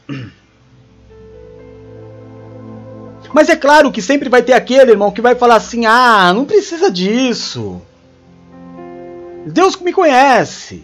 Mas 3.34 3.50
é 3.50 3.56
claro 3.56 3.92
que 3.92 4.02
sempre 4.02 4.30
vai 4.30 4.44
ter 4.44 4.54
aquele 4.54 4.92
irmão 4.92 5.12
que 5.12 5.22
vai 5.22 5.34
falar 5.34 5.56
assim: 5.56 5.86
ah, 5.86 6.32
não 6.34 6.46
precisa 6.46 6.92
disso. 6.92 7.82
Deus 9.46 9.76
me 9.78 9.92
conhece. 9.92 10.84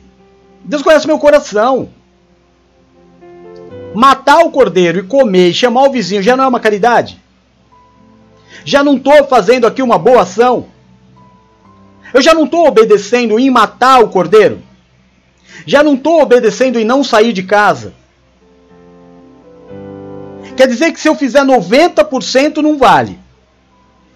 Deus 0.63 0.81
conhece 0.81 1.07
meu 1.07 1.19
coração. 1.19 1.89
Matar 3.93 4.39
o 4.39 4.51
cordeiro 4.51 4.99
e 4.99 5.03
comer 5.03 5.49
e 5.49 5.53
chamar 5.53 5.83
o 5.83 5.91
vizinho 5.91 6.21
já 6.21 6.35
não 6.35 6.43
é 6.43 6.47
uma 6.47 6.59
caridade? 6.59 7.21
Já 8.65 8.83
não 8.83 8.97
estou 8.97 9.25
fazendo 9.27 9.65
aqui 9.65 9.81
uma 9.81 9.97
boa 9.97 10.23
ação? 10.23 10.67
Eu 12.13 12.21
já 12.21 12.33
não 12.33 12.45
estou 12.45 12.67
obedecendo 12.67 13.39
em 13.39 13.49
matar 13.49 14.03
o 14.03 14.09
cordeiro? 14.09 14.61
Já 15.65 15.83
não 15.83 15.95
estou 15.95 16.21
obedecendo 16.21 16.79
em 16.79 16.85
não 16.85 17.03
sair 17.03 17.33
de 17.33 17.43
casa? 17.43 17.93
Quer 20.55 20.67
dizer 20.67 20.91
que 20.91 20.99
se 20.99 21.07
eu 21.07 21.15
fizer 21.15 21.43
90% 21.43 22.57
não 22.57 22.77
vale. 22.77 23.17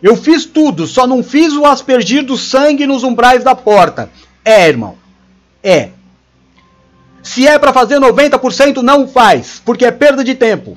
Eu 0.02 0.18
fiz 0.18 0.46
tudo, 0.46 0.86
só 0.86 1.08
não 1.08 1.24
fiz 1.24 1.54
o 1.54 1.66
aspergir 1.66 2.24
do 2.24 2.38
sangue 2.38 2.86
nos 2.86 3.04
umbrais 3.04 3.44
da 3.44 3.56
porta. 3.56 4.10
É, 4.44 4.68
irmão. 4.68 4.98
É. 5.64 5.92
Se 7.24 7.48
é 7.48 7.58
para 7.58 7.72
fazer 7.72 8.00
90%, 8.02 8.82
não 8.82 9.08
faz, 9.08 9.62
porque 9.64 9.86
é 9.86 9.92
perda 9.92 10.22
de 10.22 10.36
tempo. 10.36 10.76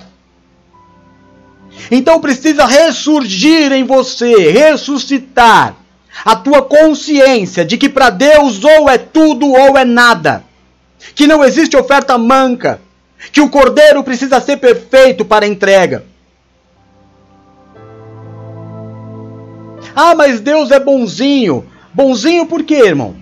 Então 1.91 2.21
precisa 2.21 2.65
ressurgir 2.65 3.73
em 3.73 3.83
você, 3.83 4.51
ressuscitar 4.51 5.75
a 6.25 6.37
tua 6.37 6.63
consciência 6.63 7.65
de 7.65 7.77
que 7.77 7.89
para 7.89 8.11
Deus 8.11 8.63
ou 8.65 8.89
é 8.89 8.97
tudo 8.97 9.49
ou 9.49 9.77
é 9.77 9.85
nada. 9.85 10.45
Que 11.15 11.27
não 11.27 11.45
existe 11.45 11.77
oferta 11.77 12.17
manca, 12.19 12.81
que 13.33 13.41
o 13.41 13.49
cordeiro 13.49 14.03
precisa 14.03 14.41
ser 14.41 14.57
perfeito 14.57 15.25
para 15.25 15.47
entrega. 15.47 16.05
Ah, 19.95 20.15
mas 20.15 20.41
Deus 20.41 20.71
é 20.71 20.79
bonzinho. 20.79 21.67
Bonzinho 21.93 22.47
por 22.47 22.63
quê, 22.63 22.75
irmão? 22.75 23.17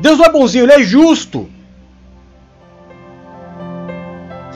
Deus 0.00 0.18
não 0.18 0.24
é 0.24 0.32
bonzinho, 0.32 0.64
ele 0.64 0.72
é 0.72 0.82
justo. 0.82 1.48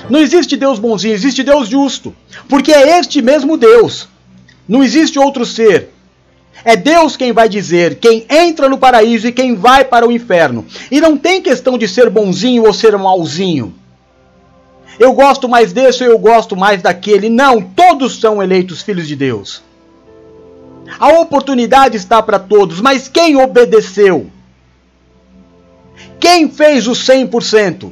Não 0.09 0.21
existe 0.21 0.57
Deus 0.57 0.79
bonzinho, 0.79 1.15
existe 1.15 1.43
Deus 1.43 1.69
justo. 1.69 2.15
Porque 2.49 2.73
é 2.73 2.99
este 2.99 3.21
mesmo 3.21 3.57
Deus. 3.57 4.09
Não 4.67 4.83
existe 4.83 5.19
outro 5.19 5.45
ser. 5.45 5.91
É 6.63 6.77
Deus 6.77 7.17
quem 7.17 7.33
vai 7.33 7.49
dizer 7.49 7.97
quem 7.97 8.27
entra 8.29 8.69
no 8.69 8.79
paraíso 8.79 9.27
e 9.27 9.33
quem 9.33 9.55
vai 9.55 9.85
para 9.85 10.07
o 10.07 10.13
inferno. 10.13 10.65
E 10.91 11.01
não 11.01 11.17
tem 11.17 11.41
questão 11.43 11.79
de 11.79 11.89
ser 11.89 12.11
bonzinho 12.11 12.65
ou 12.65 12.73
ser 12.73 12.97
malzinho. 12.97 13.75
Eu 14.99 15.13
gosto 15.13 15.49
mais 15.49 15.73
desse 15.73 16.05
ou 16.05 16.11
eu 16.11 16.19
gosto 16.19 16.57
mais 16.57 16.81
daquele. 16.83 17.29
Não, 17.29 17.61
todos 17.61 18.21
são 18.21 18.43
eleitos 18.43 18.83
filhos 18.83 19.09
de 19.09 19.17
Deus. 19.17 19.63
A 20.99 21.09
oportunidade 21.21 21.97
está 21.97 22.23
para 22.23 22.39
todos, 22.39 22.81
mas 22.81 23.09
quem 23.09 23.37
obedeceu? 23.37 24.31
Quem 26.21 26.49
fez 26.49 26.87
o 26.87 26.93
100%? 26.93 27.91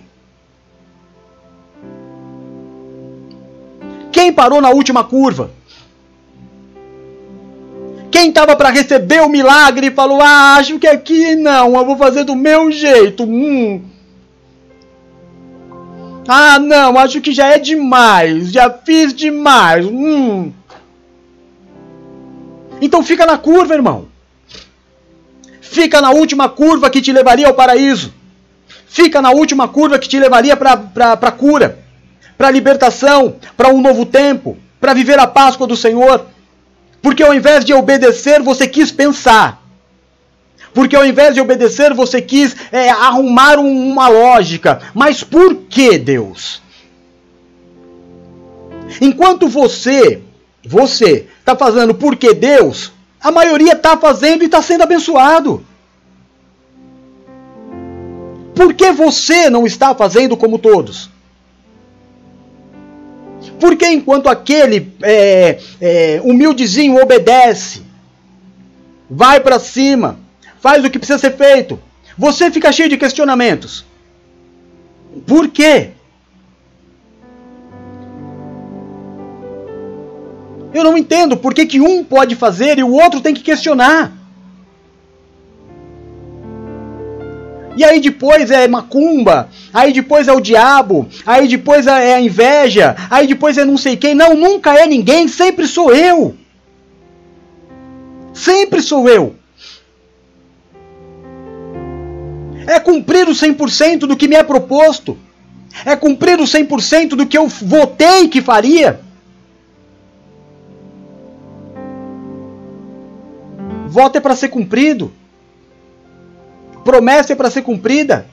Quem 4.13 4.33
parou 4.33 4.61
na 4.61 4.71
última 4.71 5.03
curva? 5.03 5.51
Quem 8.13 8.29
estava 8.29 8.55
para 8.55 8.69
receber 8.69 9.23
o 9.23 9.29
milagre 9.29 9.91
falou: 9.91 10.21
Ah, 10.21 10.57
acho 10.57 10.79
que 10.79 10.87
aqui 10.87 11.35
não, 11.35 11.75
eu 11.75 11.87
vou 11.87 11.97
fazer 11.97 12.25
do 12.25 12.37
meu 12.37 12.71
jeito. 12.71 13.25
Hum. 13.25 13.83
Ah, 16.29 16.59
não, 16.59 16.99
acho 16.99 17.23
que 17.23 17.33
já 17.33 17.49
é 17.49 17.59
demais, 17.59 18.53
já 18.53 18.71
fiz 18.71 19.15
demais. 19.15 19.87
Hum. 19.87 20.53
Então 22.83 23.03
fica 23.03 23.25
na 23.25 23.39
curva, 23.39 23.75
irmão. 23.75 24.09
Fica 25.63 26.03
na 26.03 26.11
última 26.11 26.51
curva 26.51 26.91
que 26.91 27.01
te 27.01 27.13
levaria 27.13 27.47
ao 27.47 27.55
paraíso. 27.55 28.13
Fica 28.87 29.23
na 29.23 29.31
última 29.31 29.67
curva 29.69 29.99
que 29.99 30.09
te 30.09 30.19
levaria 30.19 30.55
para 30.55 30.73
a 31.13 31.33
cura, 31.33 31.79
para 32.37 32.49
a 32.49 32.51
libertação, 32.51 33.37
para 33.57 33.71
um 33.71 33.81
novo 33.81 34.05
tempo, 34.05 34.59
para 34.79 34.93
viver 34.93 35.19
a 35.19 35.27
Páscoa 35.27 35.67
do 35.67 35.75
Senhor. 35.75 36.27
Porque 37.03 37.23
ao 37.23 37.35
invés 37.35 37.65
de 37.65 37.75
obedecer, 37.75 38.41
você 38.41 38.69
quis 38.69 38.93
pensar. 38.93 39.61
Porque 40.73 40.97
ao 40.97 41.05
invés 41.05 41.35
de 41.35 41.41
obedecer, 41.41 41.93
você 41.93 42.23
quis 42.23 42.57
é, 42.71 42.89
arrumar 42.89 43.59
um, 43.59 43.91
uma 43.91 44.09
lógica. 44.09 44.81
Mas 44.95 45.23
por 45.23 45.57
que 45.69 45.99
Deus? 45.99 46.63
Enquanto 49.01 49.49
você, 49.49 50.23
você 50.65 51.27
está 51.41 51.57
fazendo 51.57 51.95
porque 51.95 52.33
Deus, 52.33 52.93
a 53.21 53.31
maioria 53.31 53.73
está 53.73 53.97
fazendo 53.97 54.43
e 54.43 54.47
está 54.47 54.63
sendo 54.63 54.83
abençoado. 54.83 55.65
Por 58.55 58.75
que 58.75 58.93
você 58.93 59.51
não 59.51 59.67
está 59.67 59.95
fazendo 59.95 60.37
como 60.37 60.59
todos? 60.59 61.11
Por 63.63 63.77
que 63.77 63.87
enquanto 63.87 64.29
aquele 64.29 64.93
é, 65.01 65.61
é, 65.81 66.21
humildezinho 66.25 67.01
obedece, 67.01 67.81
vai 69.09 69.39
para 69.39 69.61
cima, 69.61 70.19
faz 70.61 70.85
o 70.85 70.91
que 70.91 70.99
precisa 70.99 71.17
ser 71.17 71.37
feito, 71.37 71.79
você 72.19 72.51
fica 72.51 72.73
cheio 72.73 72.89
de 72.89 72.97
questionamentos? 72.97 73.85
Por 75.29 75.47
quê? 75.47 75.91
Eu 80.75 80.83
não 80.83 80.99
entendo 80.99 81.37
por 81.37 81.55
que, 81.55 81.65
que 81.65 81.81
um 81.81 82.03
pode 82.03 82.35
fazer 82.35 82.81
e 82.81 82.83
o 82.83 82.91
outro 82.91 83.21
tem 83.21 83.33
que 83.33 83.43
questionar. 83.43 84.13
E 87.77 87.85
aí 87.85 88.01
depois 88.01 88.51
é 88.51 88.69
macumba, 88.69 89.49
aí 89.73 89.93
depois 89.93 90.29
é 90.29 90.33
o 90.33 90.41
diabo, 90.41 91.09
aí 91.25 91.49
depois 91.49 91.87
é 91.87 92.15
a 92.15 92.21
inveja, 92.21 92.97
aí 93.11 93.27
depois 93.27 93.57
é 93.57 93.65
não 93.65 93.77
sei 93.77 93.97
quem. 93.97 94.15
Não, 94.15 94.35
nunca 94.35 94.75
é 94.75 94.87
ninguém, 94.87 95.27
sempre 95.29 95.67
sou 95.67 95.95
eu. 95.95 96.37
Sempre 98.33 98.81
sou 98.83 99.09
eu. 99.09 99.37
É 102.67 102.79
cumprir 102.79 103.29
o 103.29 103.33
100% 103.33 104.01
do 104.01 104.17
que 104.17 104.29
me 104.29 104.37
é 104.37 104.43
proposto. 104.43 105.19
É 105.85 105.97
cumprir 105.97 106.39
o 106.39 106.45
100% 106.45 107.11
do 107.11 107.27
que 107.27 107.37
eu 107.37 107.49
votei 107.49 108.29
que 108.29 108.41
faria. 108.43 109.01
Voto 113.89 114.17
é 114.17 114.21
para 114.21 114.37
ser 114.37 114.49
cumprido. 114.49 115.13
Promessa 116.85 117.33
é 117.33 117.37
para 117.37 117.51
ser 117.51 117.63
cumprida. 117.63 118.27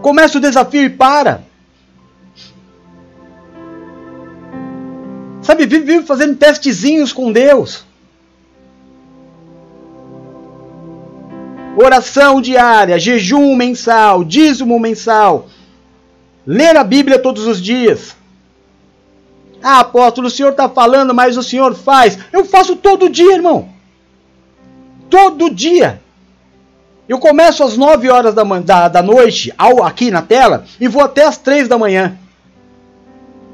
Começa 0.00 0.38
o 0.38 0.40
desafio 0.40 0.84
e 0.84 0.90
para. 0.90 1.42
Sabe, 5.42 5.66
vive, 5.66 6.02
fazendo 6.02 6.36
testezinhos 6.36 7.12
com 7.12 7.30
Deus. 7.30 7.84
Oração 11.76 12.40
diária, 12.40 12.98
jejum 12.98 13.54
mensal, 13.54 14.24
dízimo 14.24 14.78
mensal. 14.78 15.48
Ler 16.46 16.76
a 16.76 16.84
Bíblia 16.84 17.18
todos 17.18 17.46
os 17.46 17.60
dias. 17.60 18.16
Ah, 19.62 19.80
apóstolo, 19.80 20.28
o 20.28 20.30
senhor 20.30 20.52
está 20.52 20.68
falando, 20.68 21.14
mas 21.14 21.36
o 21.36 21.42
senhor 21.42 21.74
faz. 21.74 22.18
Eu 22.32 22.44
faço 22.46 22.76
todo 22.76 23.10
dia, 23.10 23.34
irmão 23.34 23.79
todo 25.10 25.50
dia. 25.50 26.00
Eu 27.08 27.18
começo 27.18 27.64
às 27.64 27.76
9 27.76 28.08
horas 28.08 28.32
da, 28.32 28.44
da, 28.44 28.88
da 28.88 29.02
noite 29.02 29.52
ao, 29.58 29.82
aqui 29.82 30.12
na 30.12 30.22
tela 30.22 30.64
e 30.80 30.86
vou 30.86 31.02
até 31.02 31.26
às 31.26 31.36
3 31.36 31.66
da 31.66 31.76
manhã. 31.76 32.16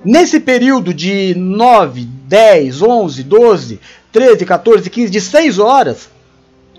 Nesse 0.04 0.38
período 0.38 0.92
de 0.92 1.34
9, 1.34 2.04
10, 2.04 2.82
11, 2.82 3.22
12, 3.22 3.80
13, 4.12 4.44
14, 4.44 4.90
15, 4.90 5.11
de 5.11 5.20
6 5.20 5.59
horas, 5.59 6.11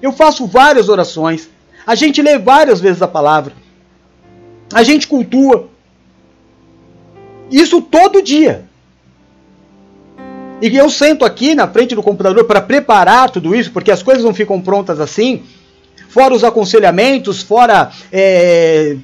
eu 0.02 0.12
faço 0.12 0.46
várias 0.46 0.88
orações. 0.88 1.50
A 1.86 1.96
gente 1.96 2.22
lê 2.22 2.38
várias 2.38 2.80
vezes 2.80 3.02
a 3.02 3.08
palavra. 3.08 3.54
A 4.72 4.84
gente 4.84 5.08
cultua. 5.08 5.68
Isso 7.50 7.82
todo 7.82 8.22
dia. 8.22 8.67
E 10.60 10.76
eu 10.76 10.90
sento 10.90 11.24
aqui 11.24 11.54
na 11.54 11.68
frente 11.68 11.94
do 11.94 12.02
computador 12.02 12.44
para 12.46 12.62
preparar 12.62 13.30
tudo 13.30 13.56
isso, 13.56 13.72
porque 13.72 13.92
as 13.92 14.02
coisas 14.02 14.24
não 14.24 14.34
ficam 14.34 14.60
prontas 14.60 15.00
assim. 15.00 15.44
Fora 16.10 16.34
os 16.34 16.44
aconselhamentos, 16.44 17.44
fora 17.44 17.92
é, 18.12 18.98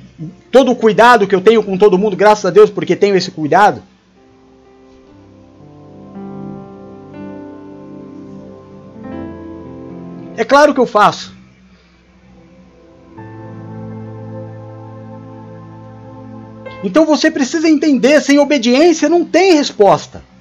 todo 0.51 0.71
o 0.71 0.75
cuidado 0.75 1.27
que 1.27 1.35
eu 1.35 1.41
tenho 1.41 1.61
com 1.61 1.77
todo 1.77 1.97
mundo, 1.97 2.15
graças 2.15 2.45
a 2.45 2.49
Deus, 2.49 2.71
porque 2.71 2.95
tenho 2.95 3.15
esse 3.15 3.29
cuidado. 3.29 3.83
É 10.35 10.43
claro 10.43 10.73
que 10.73 10.79
eu 10.79 10.87
faço. 10.87 11.31
Então 16.83 17.05
você 17.05 17.29
precisa 17.29 17.69
entender: 17.69 18.19
sem 18.21 18.39
obediência 18.39 19.07
não 19.07 19.23
tem 19.23 19.53
resposta. 19.53 20.32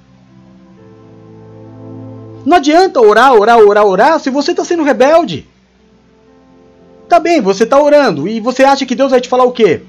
Não 2.45 2.57
adianta 2.57 2.99
orar, 2.99 3.33
orar, 3.33 3.57
orar, 3.57 3.85
orar 3.85 4.19
se 4.19 4.29
você 4.29 4.51
está 4.51 4.65
sendo 4.65 4.83
rebelde. 4.83 5.47
Tá 7.07 7.19
bem, 7.19 7.41
você 7.41 7.63
está 7.63 7.81
orando 7.81 8.27
e 8.27 8.39
você 8.39 8.63
acha 8.63 8.85
que 8.85 8.95
Deus 8.95 9.11
vai 9.11 9.21
te 9.21 9.29
falar 9.29 9.43
o 9.43 9.51
quê? 9.51 9.81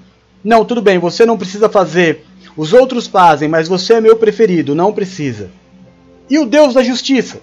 Não, 0.43 0.65
tudo 0.65 0.83
bem, 0.83 0.99
você 0.99 1.25
não 1.25 1.39
precisa 1.39 1.69
fazer. 1.69 2.25
Os 2.57 2.73
outros 2.73 3.07
fazem, 3.07 3.49
mas 3.49 3.67
você 3.67 3.95
é 3.95 4.01
meu 4.01 4.17
preferido, 4.17 4.75
não 4.75 4.93
precisa. 4.93 5.51
E 6.29 6.39
o 6.39 6.47
Deus 6.47 6.75
da 6.75 6.83
justiça? 6.83 7.41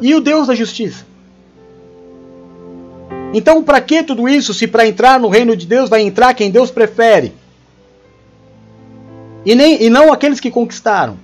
E 0.00 0.14
o 0.14 0.20
Deus 0.20 0.46
da 0.46 0.54
justiça? 0.54 1.04
Então, 3.34 3.62
para 3.62 3.80
que 3.80 4.02
tudo 4.02 4.28
isso 4.28 4.54
se 4.54 4.66
para 4.66 4.86
entrar 4.86 5.20
no 5.20 5.28
reino 5.28 5.56
de 5.56 5.66
Deus 5.66 5.90
vai 5.90 6.00
entrar 6.00 6.32
quem 6.32 6.50
Deus 6.50 6.70
prefere? 6.70 7.34
E, 9.44 9.54
nem, 9.54 9.82
e 9.82 9.90
não 9.90 10.12
aqueles 10.12 10.40
que 10.40 10.50
conquistaram. 10.50 11.18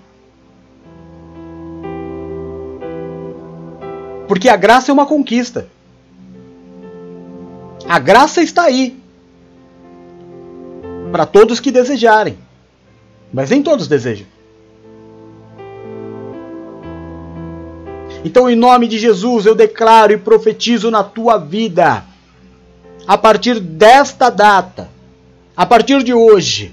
Porque 4.33 4.49
a 4.49 4.57
graça 4.57 4.91
é 4.91 4.95
uma 4.95 5.05
conquista. 5.05 5.69
A 7.87 7.99
graça 7.99 8.41
está 8.41 8.63
aí. 8.63 8.99
Para 11.11 11.27
todos 11.27 11.61
que 11.61 11.71
desejarem. 11.71 12.39
Mas 13.31 13.51
nem 13.51 13.63
todos 13.63 13.87
desejam. 13.87 14.27
Então, 18.25 18.49
em 18.49 18.57
nome 18.57 18.89
de 18.89 18.99
Jesus, 18.99 19.45
eu 19.45 19.55
declaro 19.55 20.15
e 20.15 20.17
profetizo 20.17 20.91
na 20.91 21.05
tua 21.05 21.37
vida, 21.37 22.03
a 23.07 23.19
partir 23.19 23.61
desta 23.61 24.31
data, 24.31 24.89
a 25.55 25.67
partir 25.67 26.03
de 26.03 26.15
hoje, 26.15 26.73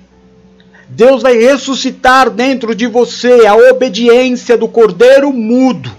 Deus 0.88 1.22
vai 1.22 1.36
ressuscitar 1.36 2.30
dentro 2.30 2.74
de 2.74 2.88
você 2.88 3.46
a 3.46 3.54
obediência 3.54 4.58
do 4.58 4.70
cordeiro 4.70 5.34
mudo. 5.34 5.99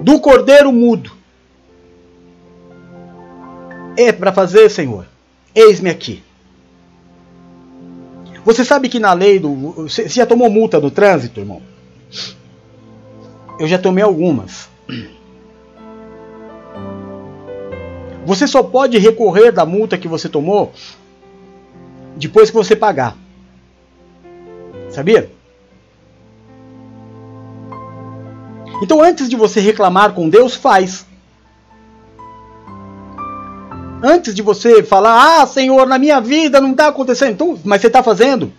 Do 0.00 0.18
cordeiro 0.20 0.72
mudo. 0.72 1.12
É 3.96 4.12
para 4.12 4.32
fazer, 4.32 4.70
Senhor. 4.70 5.06
Eis-me 5.54 5.90
aqui. 5.90 6.22
Você 8.44 8.64
sabe 8.64 8.88
que 8.88 8.98
na 8.98 9.12
lei 9.12 9.38
do. 9.38 9.54
Você 9.54 10.08
já 10.08 10.24
tomou 10.24 10.50
multa 10.50 10.80
no 10.80 10.90
trânsito, 10.90 11.40
irmão? 11.40 11.60
Eu 13.58 13.68
já 13.68 13.78
tomei 13.78 14.02
algumas. 14.02 14.68
Você 18.24 18.46
só 18.46 18.62
pode 18.62 18.96
recorrer 18.96 19.52
da 19.52 19.66
multa 19.66 19.98
que 19.98 20.08
você 20.08 20.28
tomou 20.28 20.72
depois 22.16 22.50
que 22.50 22.56
você 22.56 22.74
pagar. 22.74 23.16
Sabia? 24.90 25.30
Então, 28.82 29.02
antes 29.02 29.28
de 29.28 29.36
você 29.36 29.60
reclamar 29.60 30.12
com 30.12 30.28
Deus, 30.28 30.54
faz. 30.54 31.06
Antes 34.02 34.34
de 34.34 34.40
você 34.40 34.82
falar, 34.82 35.42
ah, 35.42 35.46
Senhor, 35.46 35.86
na 35.86 35.98
minha 35.98 36.20
vida 36.20 36.60
não 36.60 36.70
está 36.70 36.88
acontecendo, 36.88 37.32
então, 37.32 37.58
mas 37.64 37.80
você 37.80 37.88
está 37.88 38.02
fazendo? 38.02 38.52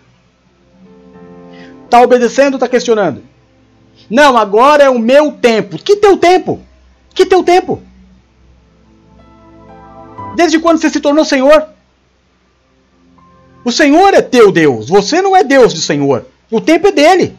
Está 1.84 2.00
obedecendo, 2.00 2.54
está 2.54 2.68
questionando? 2.68 3.22
Não, 4.08 4.36
agora 4.36 4.84
é 4.84 4.90
o 4.90 4.98
meu 4.98 5.32
tempo. 5.32 5.78
Que 5.78 5.96
teu 5.96 6.16
tempo? 6.16 6.60
Que 7.14 7.26
teu 7.26 7.42
tempo? 7.42 7.82
Desde 10.36 10.58
quando 10.58 10.78
você 10.78 10.88
se 10.88 11.00
tornou 11.00 11.24
Senhor? 11.24 11.66
O 13.64 13.70
Senhor 13.70 14.14
é 14.14 14.22
teu 14.22 14.50
Deus. 14.50 14.88
Você 14.88 15.20
não 15.20 15.36
é 15.36 15.44
Deus 15.44 15.74
do 15.74 15.80
Senhor. 15.80 16.26
O 16.50 16.60
tempo 16.60 16.88
é 16.88 16.92
dele. 16.92 17.36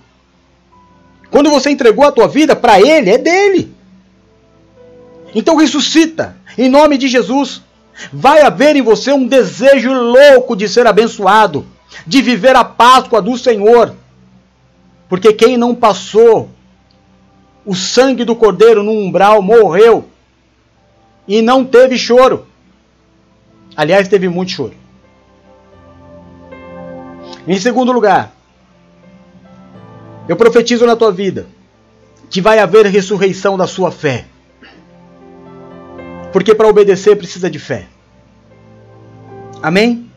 Quando 1.34 1.50
você 1.50 1.72
entregou 1.72 2.06
a 2.06 2.12
tua 2.12 2.28
vida 2.28 2.56
para 2.56 2.80
ele, 2.80 3.10
é 3.10 3.18
dele. 3.18 3.74
Então 5.34 5.56
ressuscita 5.56 6.38
em 6.56 6.70
nome 6.70 6.96
de 6.96 7.08
Jesus. 7.08 7.64
Vai 8.12 8.44
haver 8.44 8.76
em 8.76 8.84
você 8.84 9.12
um 9.12 9.26
desejo 9.26 9.92
louco 9.92 10.56
de 10.56 10.70
ser 10.70 10.86
abençoado, 10.86 11.66
de 12.06 12.22
viver 12.22 12.56
a 12.56 12.64
Páscoa 12.64 13.20
do 13.20 13.36
Senhor. 13.36 13.96
Porque 15.10 15.34
quem 15.34 15.58
não 15.58 15.74
passou 15.74 16.52
o 17.66 17.74
sangue 17.74 18.24
do 18.24 18.36
cordeiro 18.36 18.84
no 18.84 18.92
umbral 18.92 19.42
morreu 19.42 20.06
e 21.28 21.42
não 21.42 21.66
teve 21.66 21.98
choro. 21.98 22.46
Aliás, 23.76 24.08
teve 24.08 24.30
muito 24.30 24.52
choro. 24.52 24.76
Em 27.48 27.60
segundo 27.60 27.92
lugar, 27.92 28.32
eu 30.28 30.36
profetizo 30.36 30.86
na 30.86 30.96
tua 30.96 31.12
vida 31.12 31.48
que 32.30 32.42
vai 32.42 32.60
haver 32.60 32.86
ressurreição 32.88 33.58
da 33.58 33.68
sua 33.68 33.92
fé. 33.92 34.26
Porque 36.32 36.56
para 36.56 36.68
obedecer 36.68 37.16
precisa 37.16 37.50
de 37.50 37.60
fé. 37.60 37.88
Amém? 39.62 40.10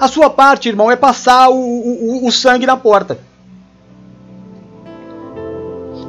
A 0.00 0.08
sua 0.08 0.30
parte, 0.30 0.68
irmão, 0.68 0.90
é 0.90 0.96
passar 0.96 1.48
o, 1.50 1.54
o, 1.54 2.26
o 2.26 2.32
sangue 2.32 2.66
na 2.66 2.76
porta. 2.76 3.18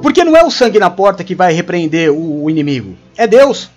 Porque 0.01 0.23
não 0.23 0.35
é 0.35 0.43
o 0.43 0.49
sangue 0.49 0.79
na 0.79 0.89
porta 0.89 1.23
que 1.23 1.35
vai 1.35 1.53
repreender 1.53 2.11
o, 2.11 2.43
o 2.43 2.49
inimigo, 2.49 2.95
é 3.15 3.27
Deus. 3.27 3.69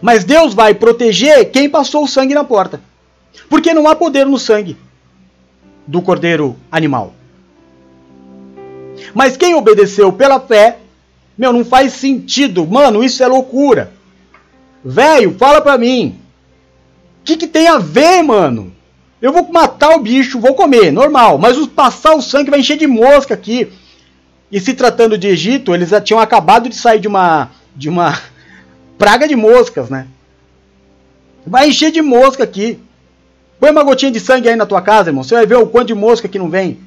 Mas 0.00 0.24
Deus 0.24 0.54
vai 0.54 0.74
proteger 0.74 1.50
quem 1.50 1.68
passou 1.68 2.04
o 2.04 2.08
sangue 2.08 2.34
na 2.34 2.44
porta. 2.44 2.80
Porque 3.48 3.74
não 3.74 3.88
há 3.88 3.94
poder 3.94 4.26
no 4.26 4.38
sangue 4.38 4.76
do 5.86 6.02
cordeiro 6.02 6.56
animal. 6.70 7.14
Mas 9.14 9.36
quem 9.36 9.54
obedeceu 9.54 10.12
pela 10.12 10.40
fé, 10.40 10.78
meu, 11.36 11.52
não 11.52 11.64
faz 11.64 11.94
sentido. 11.94 12.66
Mano, 12.66 13.02
isso 13.02 13.22
é 13.22 13.26
loucura. 13.26 13.92
Velho, 14.84 15.36
fala 15.38 15.60
pra 15.60 15.78
mim. 15.78 16.18
O 17.20 17.24
que, 17.24 17.36
que 17.36 17.46
tem 17.46 17.68
a 17.68 17.78
ver, 17.78 18.22
mano? 18.22 18.72
Eu 19.20 19.32
vou 19.32 19.48
matar 19.52 19.94
o 19.94 20.00
bicho, 20.00 20.40
vou 20.40 20.54
comer, 20.54 20.90
normal. 20.90 21.38
Mas 21.38 21.64
passar 21.68 22.14
o 22.14 22.22
sangue 22.22 22.50
vai 22.50 22.60
encher 22.60 22.76
de 22.76 22.86
mosca 22.86 23.34
aqui. 23.34 23.70
E 24.50 24.60
se 24.60 24.74
tratando 24.74 25.16
de 25.16 25.28
Egito, 25.28 25.74
eles 25.74 25.90
já 25.90 26.00
tinham 26.00 26.20
acabado 26.20 26.68
de 26.68 26.74
sair 26.74 27.00
de 27.00 27.08
uma 27.08 27.50
de 27.74 27.88
uma 27.88 28.20
praga 28.98 29.26
de 29.26 29.36
moscas, 29.36 29.88
né? 29.88 30.06
Vai 31.46 31.68
encher 31.68 31.90
de 31.90 32.02
mosca 32.02 32.44
aqui. 32.44 32.78
Põe 33.62 33.70
uma 33.70 33.84
gotinha 33.84 34.10
de 34.10 34.18
sangue 34.18 34.48
aí 34.48 34.56
na 34.56 34.66
tua 34.66 34.82
casa, 34.82 35.10
irmão. 35.10 35.22
Você 35.22 35.36
vai 35.36 35.46
ver 35.46 35.54
o 35.54 35.68
quanto 35.68 35.86
de 35.86 35.94
mosca 35.94 36.26
que 36.26 36.36
não 36.36 36.50
vem. 36.50 36.80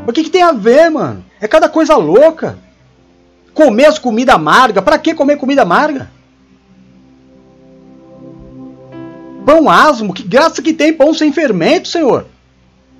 Mas 0.00 0.08
o 0.08 0.12
que, 0.12 0.24
que 0.24 0.28
tem 0.28 0.42
a 0.42 0.52
ver, 0.52 0.90
mano? 0.90 1.24
É 1.40 1.48
cada 1.48 1.70
coisa 1.70 1.96
louca. 1.96 2.58
Comer 3.54 3.86
as 3.86 3.98
comidas 3.98 4.34
amargas. 4.34 4.84
Para 4.84 4.98
que 4.98 5.14
comer 5.14 5.38
comida 5.38 5.62
amarga? 5.62 6.10
Pão 9.46 9.70
asmo, 9.70 10.12
que 10.12 10.22
graça 10.22 10.60
que 10.60 10.74
tem 10.74 10.92
pão 10.92 11.14
sem 11.14 11.32
fermento, 11.32 11.88
Senhor? 11.88 12.26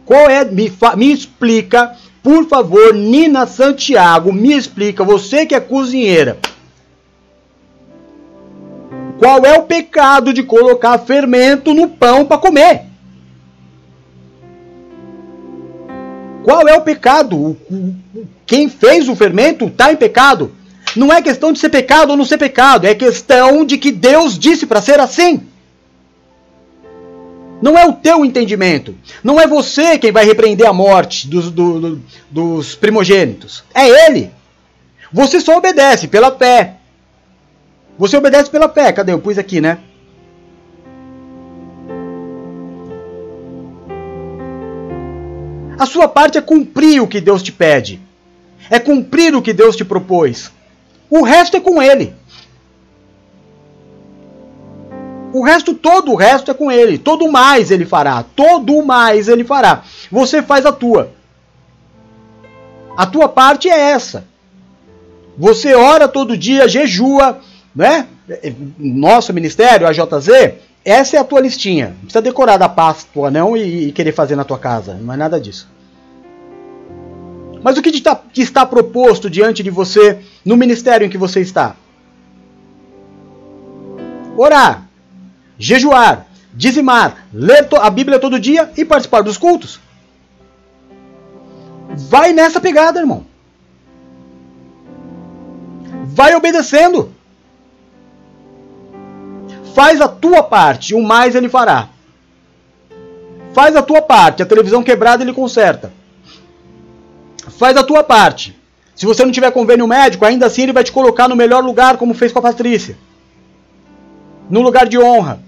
Qual 0.06 0.30
é? 0.30 0.42
Me, 0.42 0.72
me 0.96 1.12
explica, 1.12 1.94
por 2.26 2.48
favor, 2.48 2.92
Nina 2.92 3.46
Santiago, 3.46 4.32
me 4.32 4.52
explica, 4.52 5.04
você 5.04 5.46
que 5.46 5.54
é 5.54 5.60
cozinheira. 5.60 6.36
Qual 9.16 9.46
é 9.46 9.56
o 9.56 9.62
pecado 9.62 10.34
de 10.34 10.42
colocar 10.42 10.98
fermento 10.98 11.72
no 11.72 11.86
pão 11.86 12.24
para 12.24 12.38
comer? 12.38 12.82
Qual 16.42 16.66
é 16.66 16.74
o 16.74 16.80
pecado? 16.80 17.56
Quem 18.44 18.68
fez 18.68 19.08
o 19.08 19.14
fermento 19.14 19.66
está 19.66 19.92
em 19.92 19.96
pecado. 19.96 20.50
Não 20.96 21.12
é 21.12 21.22
questão 21.22 21.52
de 21.52 21.60
ser 21.60 21.68
pecado 21.68 22.10
ou 22.10 22.16
não 22.16 22.24
ser 22.24 22.38
pecado, 22.38 22.88
é 22.88 22.94
questão 22.96 23.64
de 23.64 23.78
que 23.78 23.92
Deus 23.92 24.36
disse 24.36 24.66
para 24.66 24.82
ser 24.82 24.98
assim. 24.98 25.42
Não 27.60 27.78
é 27.78 27.86
o 27.86 27.92
teu 27.92 28.24
entendimento. 28.24 28.94
Não 29.24 29.40
é 29.40 29.46
você 29.46 29.98
quem 29.98 30.12
vai 30.12 30.24
repreender 30.24 30.66
a 30.66 30.72
morte 30.72 31.26
dos, 31.26 31.50
do, 31.50 31.80
do, 31.80 32.02
dos 32.30 32.74
primogênitos. 32.74 33.64
É 33.74 34.06
ele. 34.06 34.30
Você 35.12 35.40
só 35.40 35.56
obedece 35.56 36.08
pela 36.08 36.30
fé. 36.30 36.74
Você 37.98 38.16
obedece 38.16 38.50
pela 38.50 38.68
fé. 38.68 38.92
Cadê? 38.92 39.12
Eu 39.12 39.20
pus 39.20 39.38
aqui, 39.38 39.60
né? 39.60 39.78
A 45.78 45.84
sua 45.84 46.08
parte 46.08 46.38
é 46.38 46.40
cumprir 46.40 47.02
o 47.02 47.06
que 47.06 47.20
Deus 47.20 47.42
te 47.42 47.52
pede. 47.52 48.00
É 48.70 48.78
cumprir 48.78 49.34
o 49.34 49.42
que 49.42 49.52
Deus 49.52 49.76
te 49.76 49.84
propôs. 49.84 50.50
O 51.08 51.22
resto 51.22 51.56
é 51.56 51.60
com 51.60 51.82
Ele. 51.82 52.14
O 55.36 55.42
resto, 55.42 55.74
todo 55.74 56.12
o 56.12 56.14
resto 56.14 56.50
é 56.50 56.54
com 56.54 56.72
ele. 56.72 56.96
Todo 56.96 57.30
mais 57.30 57.70
ele 57.70 57.84
fará. 57.84 58.24
Todo 58.34 58.82
mais 58.82 59.28
ele 59.28 59.44
fará. 59.44 59.82
Você 60.10 60.40
faz 60.40 60.64
a 60.64 60.72
tua. 60.72 61.10
A 62.96 63.04
tua 63.04 63.28
parte 63.28 63.68
é 63.68 63.78
essa. 63.78 64.24
Você 65.36 65.74
ora 65.74 66.08
todo 66.08 66.38
dia, 66.38 66.66
jejua, 66.66 67.38
né? 67.74 68.06
Nosso 68.78 69.34
ministério, 69.34 69.86
a 69.86 69.92
JZ, 69.92 70.54
essa 70.82 71.18
é 71.18 71.20
a 71.20 71.24
tua 71.24 71.40
listinha. 71.40 71.88
Não 71.88 72.04
precisa 72.04 72.22
decorar 72.22 72.56
da 72.56 72.70
Páscoa 72.70 73.30
não 73.30 73.54
e, 73.54 73.88
e 73.88 73.92
querer 73.92 74.12
fazer 74.12 74.36
na 74.36 74.44
tua 74.44 74.58
casa. 74.58 74.94
Não 74.94 75.12
é 75.12 75.18
nada 75.18 75.38
disso. 75.38 75.68
Mas 77.62 77.76
o 77.76 77.82
que 77.82 77.90
está, 77.90 78.18
que 78.32 78.40
está 78.40 78.64
proposto 78.64 79.28
diante 79.28 79.62
de 79.62 79.68
você 79.68 80.18
no 80.42 80.56
ministério 80.56 81.06
em 81.06 81.10
que 81.10 81.18
você 81.18 81.42
está? 81.42 81.76
Orar, 84.34 84.85
jejuar, 85.58 86.26
dizimar, 86.52 87.26
ler 87.32 87.68
a 87.80 87.90
Bíblia 87.90 88.18
todo 88.18 88.40
dia 88.40 88.70
e 88.76 88.84
participar 88.84 89.22
dos 89.22 89.38
cultos. 89.38 89.80
Vai 91.90 92.32
nessa 92.32 92.60
pegada, 92.60 93.00
irmão. 93.00 93.26
Vai 96.04 96.34
obedecendo. 96.34 97.12
Faz 99.74 100.00
a 100.00 100.08
tua 100.08 100.42
parte, 100.42 100.94
o 100.94 101.02
mais 101.02 101.34
ele 101.34 101.48
fará. 101.48 101.88
Faz 103.52 103.76
a 103.76 103.82
tua 103.82 104.02
parte, 104.02 104.42
a 104.42 104.46
televisão 104.46 104.82
quebrada 104.82 105.22
ele 105.22 105.32
conserta. 105.32 105.92
Faz 107.58 107.76
a 107.76 107.82
tua 107.82 108.02
parte. 108.02 108.58
Se 108.94 109.04
você 109.04 109.24
não 109.24 109.32
tiver 109.32 109.50
convênio 109.50 109.86
médico, 109.86 110.24
ainda 110.24 110.46
assim 110.46 110.62
ele 110.62 110.72
vai 110.72 110.84
te 110.84 110.92
colocar 110.92 111.28
no 111.28 111.36
melhor 111.36 111.62
lugar, 111.62 111.98
como 111.98 112.14
fez 112.14 112.32
com 112.32 112.38
a 112.38 112.42
Patrícia. 112.42 112.96
No 114.48 114.62
lugar 114.62 114.86
de 114.86 114.98
honra. 114.98 115.40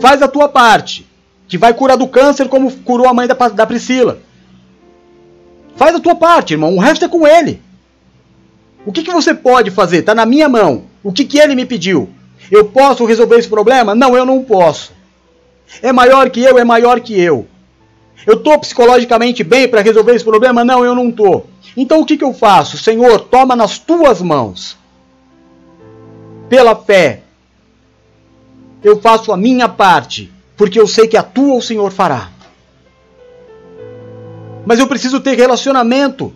Faz 0.00 0.20
a 0.22 0.28
tua 0.28 0.48
parte, 0.48 1.06
que 1.48 1.56
vai 1.56 1.72
curar 1.72 1.96
do 1.96 2.06
câncer 2.06 2.48
como 2.48 2.70
curou 2.70 3.08
a 3.08 3.14
mãe 3.14 3.26
da, 3.26 3.34
da 3.48 3.66
Priscila. 3.66 4.18
Faz 5.76 5.94
a 5.94 6.00
tua 6.00 6.14
parte, 6.14 6.54
irmão. 6.54 6.74
O 6.74 6.80
resto 6.80 7.04
é 7.04 7.08
com 7.08 7.26
ele. 7.26 7.60
O 8.86 8.92
que, 8.92 9.02
que 9.02 9.12
você 9.12 9.34
pode 9.34 9.70
fazer? 9.70 9.98
Está 9.98 10.14
na 10.14 10.26
minha 10.26 10.48
mão. 10.48 10.84
O 11.02 11.12
que, 11.12 11.24
que 11.24 11.38
ele 11.38 11.54
me 11.54 11.64
pediu? 11.64 12.08
Eu 12.50 12.66
posso 12.66 13.04
resolver 13.04 13.38
esse 13.38 13.48
problema? 13.48 13.94
Não, 13.94 14.16
eu 14.16 14.26
não 14.26 14.42
posso. 14.42 14.92
É 15.82 15.92
maior 15.92 16.28
que 16.30 16.42
eu, 16.42 16.58
é 16.58 16.64
maior 16.64 17.00
que 17.00 17.18
eu. 17.18 17.46
Eu 18.26 18.34
estou 18.34 18.58
psicologicamente 18.58 19.42
bem 19.42 19.68
para 19.68 19.80
resolver 19.80 20.14
esse 20.14 20.24
problema? 20.24 20.64
Não, 20.64 20.84
eu 20.84 20.94
não 20.94 21.08
estou. 21.08 21.46
Então 21.76 22.00
o 22.00 22.06
que, 22.06 22.16
que 22.16 22.24
eu 22.24 22.32
faço? 22.32 22.78
Senhor, 22.78 23.20
toma 23.20 23.56
nas 23.56 23.78
tuas 23.78 24.22
mãos. 24.22 24.76
Pela 26.48 26.76
fé, 26.76 27.22
eu 28.82 29.00
faço 29.00 29.32
a 29.32 29.36
minha 29.36 29.68
parte, 29.68 30.32
porque 30.56 30.78
eu 30.78 30.86
sei 30.86 31.08
que 31.08 31.16
a 31.16 31.22
tua 31.22 31.54
o 31.54 31.62
Senhor 31.62 31.90
fará. 31.90 32.30
Mas 34.66 34.78
eu 34.78 34.86
preciso 34.86 35.20
ter 35.20 35.34
relacionamento. 35.34 36.32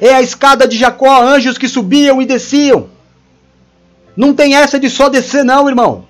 É 0.00 0.14
a 0.14 0.22
escada 0.22 0.66
de 0.66 0.76
Jacó, 0.76 1.22
anjos 1.22 1.58
que 1.58 1.68
subiam 1.68 2.20
e 2.20 2.26
desciam. 2.26 2.88
Não 4.16 4.34
tem 4.34 4.54
essa 4.54 4.78
de 4.78 4.88
só 4.90 5.08
descer, 5.08 5.44
não, 5.44 5.68
irmão. 5.68 6.06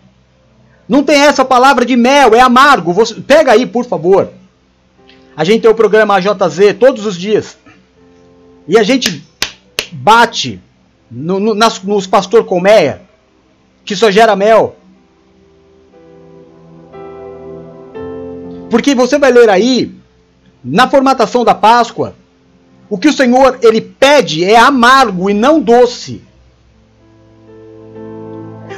Não 0.88 1.02
tem 1.02 1.20
essa 1.20 1.44
palavra 1.44 1.84
de 1.84 1.96
mel, 1.96 2.34
é 2.34 2.40
amargo. 2.40 2.92
Você, 2.92 3.14
pega 3.14 3.52
aí, 3.52 3.64
por 3.66 3.84
favor. 3.84 4.30
A 5.36 5.44
gente 5.44 5.62
tem 5.62 5.70
o 5.70 5.74
programa 5.74 6.16
AJZ 6.16 6.76
todos 6.78 7.06
os 7.06 7.16
dias. 7.16 7.56
E 8.68 8.78
a 8.78 8.82
gente 8.82 9.24
bate 9.92 10.60
no, 11.12 11.38
no, 11.38 11.54
nas, 11.54 11.82
nos 11.82 12.06
pastor 12.06 12.44
colmeia, 12.44 13.02
que 13.84 13.94
só 13.94 14.10
gera 14.10 14.34
mel. 14.34 14.76
Porque 18.70 18.94
você 18.94 19.18
vai 19.18 19.30
ler 19.30 19.50
aí, 19.50 19.94
na 20.64 20.88
formatação 20.88 21.44
da 21.44 21.54
Páscoa, 21.54 22.14
o 22.88 22.96
que 22.96 23.08
o 23.08 23.12
Senhor 23.12 23.58
ele 23.60 23.80
pede 23.80 24.42
é 24.44 24.56
amargo 24.56 25.28
e 25.28 25.34
não 25.34 25.60
doce. 25.60 26.22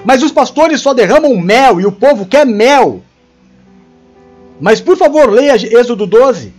Mas 0.04 0.22
os 0.22 0.32
pastores 0.32 0.80
só 0.80 0.92
derramam 0.92 1.36
mel 1.36 1.80
e 1.80 1.86
o 1.86 1.92
povo 1.92 2.26
quer 2.26 2.44
mel. 2.44 3.02
Mas 4.60 4.80
por 4.80 4.96
favor, 4.96 5.30
leia 5.30 5.54
Êxodo 5.54 6.06
12. 6.06 6.52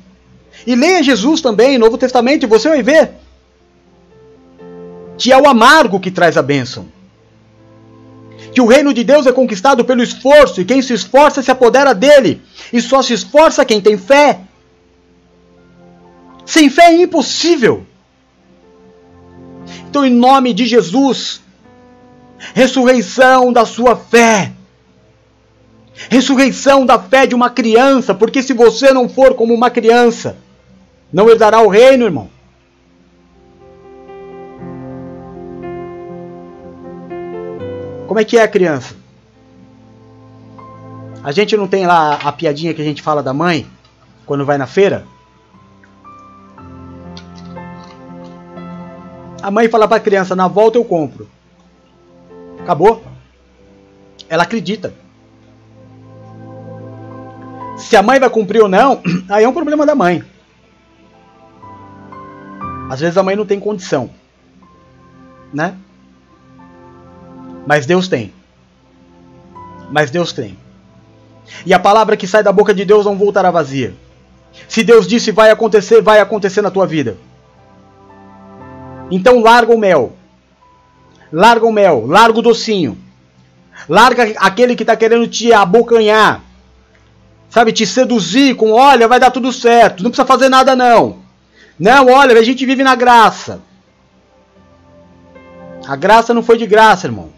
E 0.66 0.74
leia 0.74 1.04
Jesus 1.04 1.42
também, 1.42 1.78
Novo 1.78 1.98
Testamento, 1.98 2.44
e 2.44 2.48
você 2.48 2.70
vai 2.70 2.82
ver 2.82 3.25
que 5.18 5.32
é 5.32 5.38
o 5.38 5.48
amargo 5.48 6.00
que 6.00 6.12
traz 6.12 6.38
a 6.38 6.42
bênção. 6.42 6.88
Que 8.54 8.62
o 8.62 8.66
reino 8.66 8.94
de 8.94 9.04
Deus 9.04 9.26
é 9.26 9.32
conquistado 9.32 9.84
pelo 9.84 10.02
esforço, 10.02 10.62
e 10.62 10.66
quem 10.66 10.82
se 10.82 10.94
esforça 10.94 11.42
se 11.42 11.52
apodera 11.52 11.94
dele. 11.94 12.42
E 12.72 12.82
só 12.82 13.02
se 13.02 13.14
esforça 13.14 13.66
quem 13.66 13.82
tem 13.82 13.98
fé. 13.98 14.40
Sem 16.46 16.70
fé 16.70 16.86
é 16.86 17.02
impossível. 17.02 17.86
Então, 19.90 20.06
em 20.06 20.12
nome 20.12 20.54
de 20.54 20.66
Jesus, 20.66 21.42
ressurreição 22.54 23.52
da 23.52 23.66
sua 23.66 23.96
fé. 23.96 24.52
Ressurreição 26.10 26.86
da 26.86 27.00
fé 27.00 27.26
de 27.26 27.34
uma 27.34 27.50
criança, 27.50 28.14
porque 28.14 28.44
se 28.44 28.54
você 28.54 28.94
não 28.94 29.08
for 29.08 29.34
como 29.34 29.54
uma 29.54 29.70
criança, 29.70 30.38
não 31.12 31.30
herdará 31.30 31.62
o 31.62 31.70
reino, 31.70 32.06
irmão. 32.06 32.35
Como 38.08 38.20
é 38.20 38.24
que 38.24 38.38
é 38.38 38.44
a 38.44 38.48
criança? 38.48 38.96
A 41.24 41.32
gente 41.32 41.58
não 41.58 41.68
tem 41.68 41.88
lá 41.88 42.20
a 42.24 42.32
piadinha 42.32 42.74
que 42.74 42.82
a 42.82 42.86
gente 42.86 43.02
fala 43.02 43.24
da 43.24 43.34
mãe 43.34 43.66
quando 44.26 44.46
vai 44.46 44.58
na 44.58 44.68
feira? 44.68 45.06
A 49.42 49.50
mãe 49.50 49.68
fala 49.68 49.88
para 49.88 49.98
a 49.98 50.00
criança: 50.00 50.36
na 50.36 50.48
volta 50.48 50.78
eu 50.78 50.86
compro. 50.86 51.28
Acabou. 52.60 53.04
Ela 54.30 54.44
acredita. 54.44 54.94
Se 57.78 57.96
a 57.96 58.04
mãe 58.04 58.20
vai 58.20 58.30
cumprir 58.30 58.62
ou 58.62 58.70
não, 58.70 59.02
aí 59.30 59.44
é 59.44 59.50
um 59.50 59.54
problema 59.54 59.86
da 59.86 59.96
mãe. 59.96 60.24
Às 62.90 63.00
vezes 63.00 63.18
a 63.18 63.24
mãe 63.24 63.36
não 63.36 63.46
tem 63.46 63.60
condição, 63.60 64.12
né? 65.52 65.76
Mas 67.66 67.86
Deus 67.86 68.08
tem. 68.08 68.34
Mas 69.92 70.12
Deus 70.12 70.32
tem. 70.34 70.58
E 71.66 71.74
a 71.74 71.80
palavra 71.80 72.18
que 72.18 72.28
sai 72.28 72.44
da 72.44 72.52
boca 72.52 72.74
de 72.74 72.86
Deus 72.86 73.06
não 73.06 73.18
voltará 73.18 73.52
vazia. 73.52 73.94
Se 74.68 74.84
Deus 74.84 75.08
disse 75.08 75.32
vai 75.32 75.52
acontecer, 75.52 76.02
vai 76.02 76.20
acontecer 76.20 76.62
na 76.62 76.72
tua 76.72 76.88
vida. 76.88 77.18
Então 79.12 79.42
larga 79.42 79.74
o 79.74 79.78
mel. 79.78 80.14
Larga 81.32 81.66
o 81.66 81.72
mel, 81.72 82.06
larga 82.08 82.40
o 82.40 82.42
docinho. 82.42 82.98
Larga 83.90 84.34
aquele 84.38 84.76
que 84.76 84.84
está 84.84 84.96
querendo 84.96 85.28
te 85.28 85.52
abocanhar. 85.52 86.42
Sabe, 87.50 87.72
te 87.72 87.86
seduzir 87.86 88.56
com, 88.56 88.72
olha, 88.72 89.08
vai 89.08 89.20
dar 89.20 89.32
tudo 89.32 89.52
certo, 89.52 90.04
não 90.04 90.10
precisa 90.10 90.28
fazer 90.28 90.50
nada 90.50 90.76
não. 90.76 91.20
Não, 91.80 92.08
olha, 92.08 92.38
a 92.38 92.44
gente 92.44 92.66
vive 92.66 92.84
na 92.84 92.96
graça. 92.96 93.62
A 95.88 95.96
graça 95.96 96.34
não 96.34 96.42
foi 96.42 96.58
de 96.58 96.66
graça, 96.66 97.08
irmão. 97.08 97.30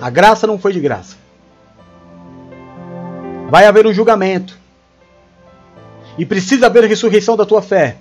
A 0.00 0.10
graça 0.10 0.46
não 0.46 0.58
foi 0.58 0.72
de 0.72 0.80
graça. 0.80 1.16
Vai 3.50 3.66
haver 3.66 3.86
um 3.86 3.92
julgamento. 3.92 4.58
E 6.16 6.24
precisa 6.24 6.66
haver 6.66 6.84
ressurreição 6.84 7.36
da 7.36 7.44
tua 7.44 7.62
fé. 7.62 7.96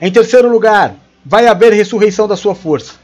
Em 0.00 0.10
terceiro 0.10 0.50
lugar, 0.50 0.94
vai 1.24 1.46
haver 1.46 1.72
ressurreição 1.72 2.26
da 2.28 2.36
sua 2.36 2.54
força. 2.54 2.94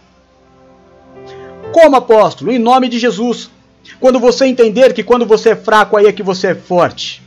Como 1.72 1.96
apóstolo, 1.96 2.52
em 2.52 2.58
nome 2.58 2.88
de 2.88 2.98
Jesus. 2.98 3.50
Quando 3.98 4.20
você 4.20 4.46
entender 4.46 4.92
que 4.92 5.02
quando 5.02 5.26
você 5.26 5.50
é 5.50 5.56
fraco, 5.56 5.96
aí 5.96 6.06
é 6.06 6.12
que 6.12 6.22
você 6.22 6.48
é 6.48 6.54
forte. 6.54 7.22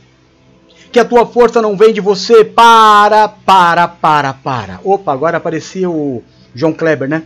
Que 0.92 1.00
a 1.00 1.04
tua 1.04 1.26
força 1.26 1.60
não 1.60 1.76
vem 1.76 1.92
de 1.92 2.00
você. 2.00 2.44
Para, 2.44 3.28
para, 3.28 3.88
para, 3.88 4.32
para. 4.32 4.80
Opa, 4.84 5.12
agora 5.12 5.36
aparecia 5.36 5.90
o 5.90 6.22
João 6.54 6.72
Kleber, 6.72 7.08
né? 7.08 7.24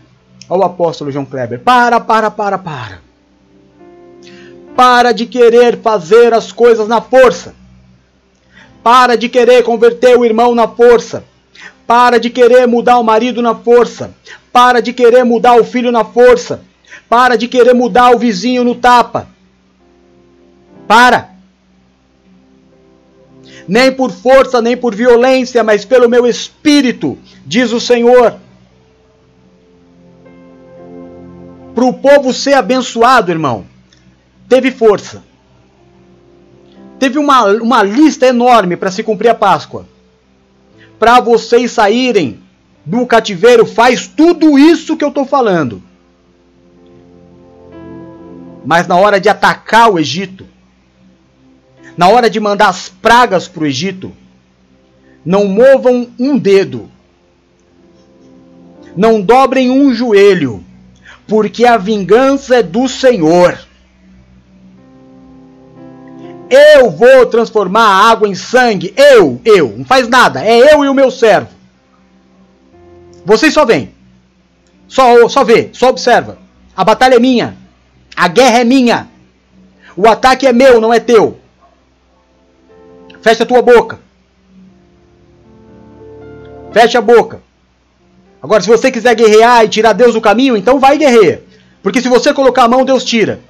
Olha 0.49 0.63
o 0.63 0.65
apóstolo 0.65 1.13
João 1.13 1.25
Kleber. 1.25 1.61
Para, 1.61 2.01
para, 2.01 2.31
para, 2.31 2.59
para. 2.59 3.10
Para 4.77 5.13
de 5.13 5.27
querer 5.27 5.79
fazer 5.81 6.33
as 6.33 6.53
coisas 6.53 6.89
na 6.89 7.01
força. 7.01 7.55
Para 8.83 9.17
de 9.17 9.29
querer 9.29 9.63
converter 9.63 10.17
o 10.17 10.25
irmão 10.25 10.55
na 10.55 10.67
força. 10.67 11.25
Para 11.87 12.19
de 12.19 12.31
querer 12.31 12.67
mudar 12.67 12.99
o 12.99 13.05
marido 13.05 13.43
na 13.43 13.55
força. 13.55 14.15
Para 14.53 14.81
de 14.81 14.93
querer 14.93 15.25
mudar 15.25 15.57
o 15.61 15.65
filho 15.65 15.93
na 15.93 16.05
força. 16.05 16.63
Para 17.09 17.37
de 17.37 17.49
querer 17.49 17.75
mudar 17.75 18.15
o 18.15 18.19
vizinho 18.19 18.65
no 18.65 18.75
tapa. 18.75 19.29
Para. 20.87 21.31
Nem 23.69 23.93
por 23.93 24.11
força, 24.11 24.63
nem 24.63 24.77
por 24.77 24.95
violência, 24.95 25.63
mas 25.63 25.85
pelo 25.85 26.09
meu 26.09 26.27
espírito, 26.27 27.19
diz 27.47 27.73
o 27.73 27.81
Senhor. 27.81 28.37
para 31.81 31.87
o 31.87 31.95
povo 31.95 32.31
ser 32.35 32.53
abençoado, 32.53 33.31
irmão, 33.33 33.65
teve 34.51 34.73
força. 34.73 35.23
Teve 36.99 37.19
uma, 37.19 37.45
uma 37.45 37.83
lista 37.85 38.27
enorme 38.27 38.77
para 38.77 38.91
se 38.91 39.03
cumprir 39.03 39.29
a 39.29 39.35
Páscoa. 39.35 39.87
Para 40.99 41.21
vocês 41.21 41.71
saírem 41.71 42.41
do 42.85 43.07
cativeiro, 43.07 43.65
faz 43.65 44.09
tudo 44.09 44.59
isso 44.59 44.97
que 44.97 45.05
eu 45.05 45.09
estou 45.09 45.25
falando. 45.25 45.81
Mas 48.67 48.87
na 48.89 48.97
hora 48.97 49.21
de 49.21 49.29
atacar 49.29 49.91
o 49.91 49.99
Egito, 49.99 50.47
na 51.97 52.09
hora 52.09 52.29
de 52.29 52.41
mandar 52.41 52.69
as 52.69 52.89
pragas 52.89 53.47
para 53.47 53.63
o 53.63 53.67
Egito, 53.67 54.13
não 55.25 55.47
movam 55.47 56.11
um 56.19 56.37
dedo, 56.37 56.91
não 58.97 59.21
dobrem 59.21 59.71
um 59.71 59.95
joelho, 59.95 60.65
porque 61.27 61.65
a 61.65 61.77
vingança 61.77 62.57
é 62.57 62.63
do 62.63 62.89
Senhor. 62.89 63.70
Eu 66.51 66.91
vou 66.91 67.27
transformar 67.27 67.85
a 67.85 68.11
água 68.11 68.29
em 68.29 68.35
sangue. 68.35 68.93
Eu, 68.97 69.41
eu. 69.45 69.75
Não 69.79 69.85
faz 69.85 70.09
nada. 70.09 70.45
É 70.45 70.75
eu 70.75 70.85
e 70.85 70.89
o 70.89 70.95
meu 70.95 71.11
servo. 71.11 71.49
Vocês 73.25 73.55
só 73.55 73.65
vêm. 73.65 73.95
Só, 74.89 75.29
só 75.29 75.45
vê, 75.45 75.71
só 75.73 75.89
observa. 75.89 76.39
A 76.77 76.83
batalha 76.83 77.15
é 77.15 77.21
minha. 77.21 77.57
A 78.17 78.27
guerra 78.27 78.59
é 78.59 78.65
minha. 78.65 79.09
O 79.97 80.09
ataque 80.09 80.47
é 80.47 80.53
meu, 80.53 80.81
não 80.81 80.93
é 80.93 80.99
teu. 80.99 81.39
Fecha 83.23 83.45
a 83.45 83.47
tua 83.47 83.63
boca. 83.63 84.01
Fecha 86.73 86.99
a 86.99 87.03
boca. 87.03 87.41
Agora, 88.43 88.63
se 88.63 88.69
você 88.69 88.91
quiser 88.91 89.15
guerrear 89.15 89.65
e 89.65 89.69
tirar 89.69 89.93
Deus 89.93 90.15
do 90.15 90.21
caminho, 90.21 90.57
então 90.57 90.81
vai 90.81 90.99
guerrear. 90.99 91.41
Porque 91.83 92.01
se 92.01 92.09
você 92.09 92.33
colocar 92.33 92.65
a 92.65 92.69
mão, 92.69 92.85
Deus 92.85 93.05
tira. 93.05 93.41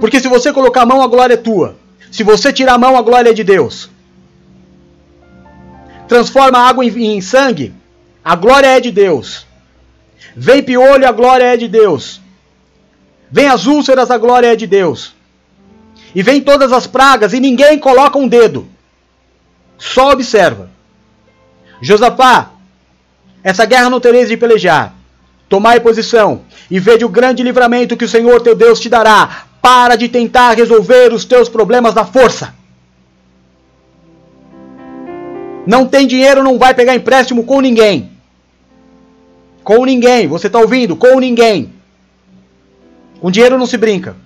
Porque 0.00 0.20
se 0.20 0.28
você 0.28 0.52
colocar 0.52 0.82
a 0.82 0.86
mão, 0.86 1.02
a 1.02 1.06
glória 1.06 1.34
é 1.34 1.36
tua. 1.36 1.76
Se 2.10 2.22
você 2.22 2.52
tirar 2.52 2.74
a 2.74 2.78
mão, 2.78 2.96
a 2.96 3.02
glória 3.02 3.30
é 3.30 3.34
de 3.34 3.44
Deus. 3.44 3.90
Transforma 6.06 6.58
a 6.58 6.68
água 6.68 6.84
em, 6.84 7.16
em 7.16 7.20
sangue, 7.20 7.74
a 8.24 8.34
glória 8.34 8.66
é 8.68 8.80
de 8.80 8.90
Deus. 8.90 9.46
Vem 10.34 10.62
piolho, 10.62 11.06
a 11.06 11.12
glória 11.12 11.44
é 11.44 11.56
de 11.56 11.68
Deus. 11.68 12.20
Vem 13.30 13.46
as 13.46 13.66
úlceras, 13.66 14.10
a 14.10 14.16
glória 14.16 14.52
é 14.52 14.56
de 14.56 14.66
Deus. 14.66 15.14
E 16.14 16.22
vem 16.22 16.40
todas 16.40 16.72
as 16.72 16.86
pragas, 16.86 17.32
e 17.32 17.40
ninguém 17.40 17.78
coloca 17.78 18.18
um 18.18 18.26
dedo. 18.26 18.66
Só 19.76 20.12
observa. 20.12 20.70
Josafá, 21.80 22.50
essa 23.42 23.64
guerra 23.64 23.90
não 23.90 24.00
tereis 24.00 24.28
de 24.28 24.36
pelejar. 24.36 24.94
Tomai 25.48 25.80
posição 25.80 26.42
e 26.70 26.78
vede 26.78 27.04
o 27.04 27.08
grande 27.08 27.42
livramento 27.42 27.96
que 27.96 28.04
o 28.04 28.08
Senhor 28.08 28.40
teu 28.40 28.54
Deus 28.54 28.80
te 28.80 28.88
dará. 28.88 29.47
Para 29.60 29.96
de 29.96 30.08
tentar 30.08 30.56
resolver 30.56 31.12
os 31.12 31.24
teus 31.24 31.48
problemas 31.48 31.94
na 31.94 32.04
força. 32.04 32.54
Não 35.66 35.86
tem 35.86 36.06
dinheiro, 36.06 36.42
não 36.42 36.58
vai 36.58 36.72
pegar 36.72 36.94
empréstimo 36.94 37.44
com 37.44 37.60
ninguém. 37.60 38.10
Com 39.62 39.84
ninguém. 39.84 40.26
Você 40.26 40.46
está 40.46 40.58
ouvindo? 40.58 40.96
Com 40.96 41.18
ninguém. 41.20 41.74
Com 43.20 43.30
dinheiro 43.30 43.58
não 43.58 43.66
se 43.66 43.76
brinca. 43.76 44.16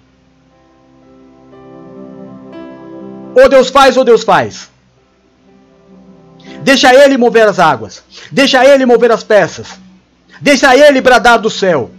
Ou 3.35 3.49
Deus 3.49 3.71
faz 3.71 3.97
ou 3.97 4.05
Deus 4.05 4.23
faz. 4.23 4.71
Deixa 6.63 6.95
ele 6.95 7.17
mover 7.17 7.49
as 7.49 7.59
águas. 7.59 8.05
Deixa 8.31 8.65
ele 8.65 8.87
mover 8.87 9.11
as 9.11 9.25
peças. 9.25 9.81
Deixa 10.41 10.77
ele 10.77 11.01
bradar 11.01 11.41
do 11.41 11.51
céu. 11.51 11.91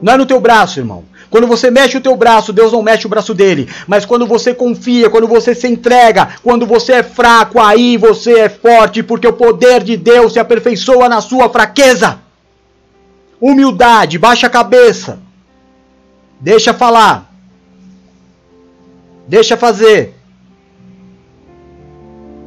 Não 0.00 0.12
é 0.12 0.16
no 0.16 0.26
teu 0.26 0.40
braço, 0.40 0.78
irmão. 0.78 1.04
Quando 1.30 1.46
você 1.46 1.70
mexe 1.70 1.96
o 1.96 2.00
teu 2.00 2.16
braço, 2.16 2.52
Deus 2.52 2.72
não 2.72 2.82
mexe 2.82 3.06
o 3.06 3.08
braço 3.08 3.34
dele. 3.34 3.68
Mas 3.86 4.04
quando 4.04 4.26
você 4.26 4.54
confia, 4.54 5.10
quando 5.10 5.26
você 5.26 5.54
se 5.54 5.66
entrega, 5.66 6.28
quando 6.42 6.66
você 6.66 6.94
é 6.94 7.02
fraco, 7.02 7.60
aí 7.60 7.96
você 7.96 8.40
é 8.40 8.48
forte, 8.48 9.02
porque 9.02 9.26
o 9.26 9.32
poder 9.32 9.82
de 9.82 9.96
Deus 9.96 10.32
se 10.32 10.38
aperfeiçoa 10.38 11.08
na 11.08 11.20
sua 11.20 11.48
fraqueza. 11.48 12.20
Humildade, 13.40 14.18
baixa 14.18 14.46
a 14.46 14.50
cabeça. 14.50 15.18
Deixa 16.40 16.72
falar. 16.72 17.30
Deixa 19.26 19.56
fazer. 19.56 20.14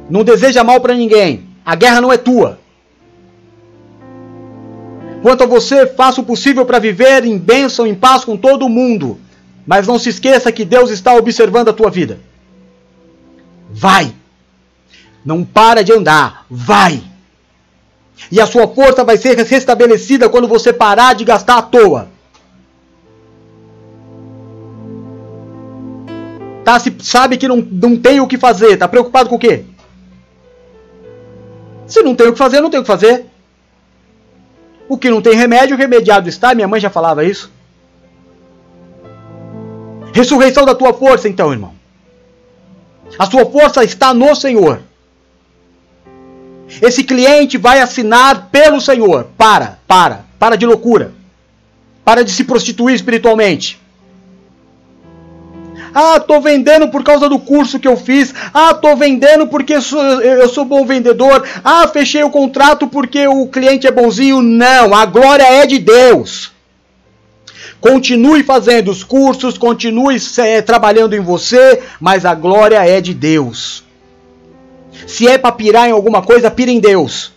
Não 0.08 0.24
deseja 0.24 0.64
mal 0.64 0.80
para 0.80 0.94
ninguém. 0.94 1.46
A 1.64 1.74
guerra 1.74 2.00
não 2.00 2.12
é 2.12 2.16
tua. 2.16 2.57
Quanto 5.22 5.44
a 5.44 5.46
você, 5.46 5.86
faça 5.86 6.20
o 6.20 6.24
possível 6.24 6.64
para 6.64 6.78
viver 6.78 7.24
em 7.24 7.36
bênção, 7.36 7.86
em 7.86 7.94
paz 7.94 8.24
com 8.24 8.36
todo 8.36 8.68
mundo. 8.68 9.18
Mas 9.66 9.86
não 9.86 9.98
se 9.98 10.08
esqueça 10.08 10.52
que 10.52 10.64
Deus 10.64 10.90
está 10.90 11.14
observando 11.14 11.68
a 11.68 11.72
tua 11.72 11.90
vida. 11.90 12.20
Vai. 13.70 14.14
Não 15.24 15.44
para 15.44 15.82
de 15.82 15.92
andar. 15.92 16.46
Vai. 16.48 17.02
E 18.30 18.40
a 18.40 18.46
sua 18.46 18.66
força 18.66 19.04
vai 19.04 19.16
ser 19.16 19.36
restabelecida 19.36 20.28
quando 20.28 20.48
você 20.48 20.72
parar 20.72 21.14
de 21.14 21.24
gastar 21.24 21.58
à 21.58 21.62
toa. 21.62 22.08
Tá, 26.64 26.78
se 26.78 26.94
sabe 27.00 27.38
que 27.38 27.48
não, 27.48 27.56
não 27.56 27.96
tem 27.96 28.20
o 28.20 28.26
que 28.26 28.36
fazer. 28.36 28.76
Tá 28.76 28.86
preocupado 28.86 29.28
com 29.28 29.36
o 29.36 29.38
quê? 29.38 29.64
Se 31.86 32.02
não 32.02 32.14
tem 32.14 32.28
o 32.28 32.32
que 32.32 32.38
fazer, 32.38 32.60
não 32.60 32.70
tem 32.70 32.80
o 32.80 32.82
que 32.82 32.86
fazer. 32.86 33.24
O 34.88 34.96
que 34.96 35.10
não 35.10 35.20
tem 35.20 35.34
remédio, 35.34 35.76
remediado 35.76 36.28
está. 36.28 36.54
Minha 36.54 36.66
mãe 36.66 36.80
já 36.80 36.88
falava 36.88 37.24
isso. 37.24 37.52
Ressurreição 40.12 40.64
da 40.64 40.74
tua 40.74 40.94
força, 40.94 41.28
então, 41.28 41.52
irmão. 41.52 41.74
A 43.18 43.26
sua 43.26 43.44
força 43.46 43.84
está 43.84 44.14
no 44.14 44.34
Senhor. 44.34 44.80
Esse 46.82 47.04
cliente 47.04 47.56
vai 47.56 47.80
assinar 47.80 48.48
pelo 48.50 48.80
Senhor. 48.80 49.28
Para, 49.36 49.78
para, 49.86 50.24
para 50.38 50.56
de 50.56 50.66
loucura. 50.66 51.12
Para 52.04 52.24
de 52.24 52.30
se 52.30 52.44
prostituir 52.44 52.94
espiritualmente. 52.94 53.80
Ah, 55.94 56.20
tô 56.20 56.40
vendendo 56.40 56.88
por 56.88 57.02
causa 57.02 57.28
do 57.28 57.38
curso 57.38 57.78
que 57.78 57.88
eu 57.88 57.96
fiz. 57.96 58.34
Ah, 58.52 58.74
tô 58.74 58.94
vendendo 58.96 59.46
porque 59.46 59.80
sou, 59.80 60.02
eu 60.20 60.48
sou 60.48 60.64
bom 60.64 60.84
vendedor. 60.84 61.46
Ah, 61.64 61.88
fechei 61.88 62.22
o 62.22 62.30
contrato 62.30 62.86
porque 62.86 63.26
o 63.26 63.46
cliente 63.46 63.86
é 63.86 63.90
bonzinho. 63.90 64.42
Não, 64.42 64.94
a 64.94 65.04
glória 65.06 65.44
é 65.44 65.66
de 65.66 65.78
Deus. 65.78 66.52
Continue 67.80 68.42
fazendo 68.42 68.90
os 68.90 69.04
cursos, 69.04 69.56
continue 69.56 70.16
é, 70.38 70.60
trabalhando 70.60 71.14
em 71.14 71.20
você, 71.20 71.80
mas 72.00 72.24
a 72.24 72.34
glória 72.34 72.84
é 72.84 73.00
de 73.00 73.14
Deus. 73.14 73.84
Se 75.06 75.28
é 75.28 75.38
para 75.38 75.52
pirar 75.52 75.88
em 75.88 75.92
alguma 75.92 76.22
coisa, 76.22 76.50
pira 76.50 76.70
em 76.70 76.80
Deus. 76.80 77.32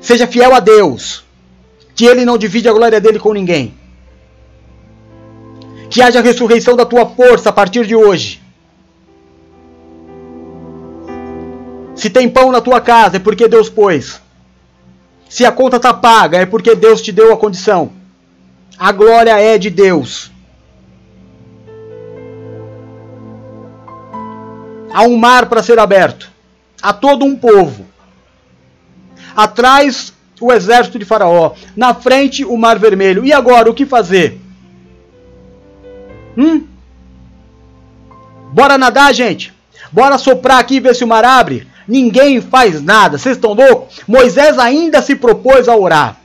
Seja 0.00 0.26
fiel 0.26 0.54
a 0.54 0.60
Deus, 0.60 1.24
que 1.96 2.04
Ele 2.04 2.24
não 2.24 2.38
divide 2.38 2.68
a 2.68 2.72
glória 2.72 3.00
dele 3.00 3.18
com 3.18 3.32
ninguém. 3.32 3.74
Que 5.90 6.02
haja 6.02 6.20
ressurreição 6.20 6.76
da 6.76 6.84
tua 6.84 7.06
força 7.06 7.50
a 7.50 7.52
partir 7.52 7.86
de 7.86 7.94
hoje. 7.94 8.42
Se 11.94 12.10
tem 12.10 12.28
pão 12.28 12.52
na 12.52 12.60
tua 12.60 12.80
casa, 12.80 13.16
é 13.16 13.20
porque 13.20 13.48
Deus 13.48 13.70
pôs. 13.70 14.20
Se 15.28 15.44
a 15.44 15.50
conta 15.50 15.76
está 15.76 15.92
paga, 15.94 16.38
é 16.38 16.46
porque 16.46 16.74
Deus 16.74 17.00
te 17.00 17.10
deu 17.10 17.32
a 17.32 17.36
condição. 17.36 17.90
A 18.78 18.92
glória 18.92 19.40
é 19.40 19.56
de 19.56 19.70
Deus. 19.70 20.30
Há 24.92 25.02
um 25.02 25.16
mar 25.16 25.46
para 25.46 25.62
ser 25.62 25.78
aberto. 25.78 26.30
Há 26.80 26.92
todo 26.92 27.24
um 27.24 27.36
povo. 27.36 27.86
Atrás, 29.34 30.12
o 30.40 30.52
exército 30.52 30.98
de 30.98 31.04
Faraó. 31.04 31.52
Na 31.74 31.94
frente, 31.94 32.44
o 32.44 32.56
mar 32.56 32.78
vermelho. 32.78 33.24
E 33.24 33.32
agora, 33.32 33.70
o 33.70 33.74
que 33.74 33.84
fazer? 33.84 34.40
Hum? 36.36 36.66
Bora 38.52 38.78
nadar, 38.78 39.14
gente? 39.14 39.54
Bora 39.90 40.18
soprar 40.18 40.58
aqui 40.58 40.76
e 40.76 40.80
ver 40.80 40.94
se 40.94 41.04
o 41.04 41.06
mar 41.06 41.24
abre? 41.24 41.66
Ninguém 41.86 42.40
faz 42.40 42.82
nada. 42.82 43.18
Vocês 43.18 43.36
estão 43.36 43.52
loucos? 43.52 44.00
Moisés 44.06 44.58
ainda 44.58 45.00
se 45.00 45.14
propôs 45.14 45.68
a 45.68 45.76
orar. 45.76 46.16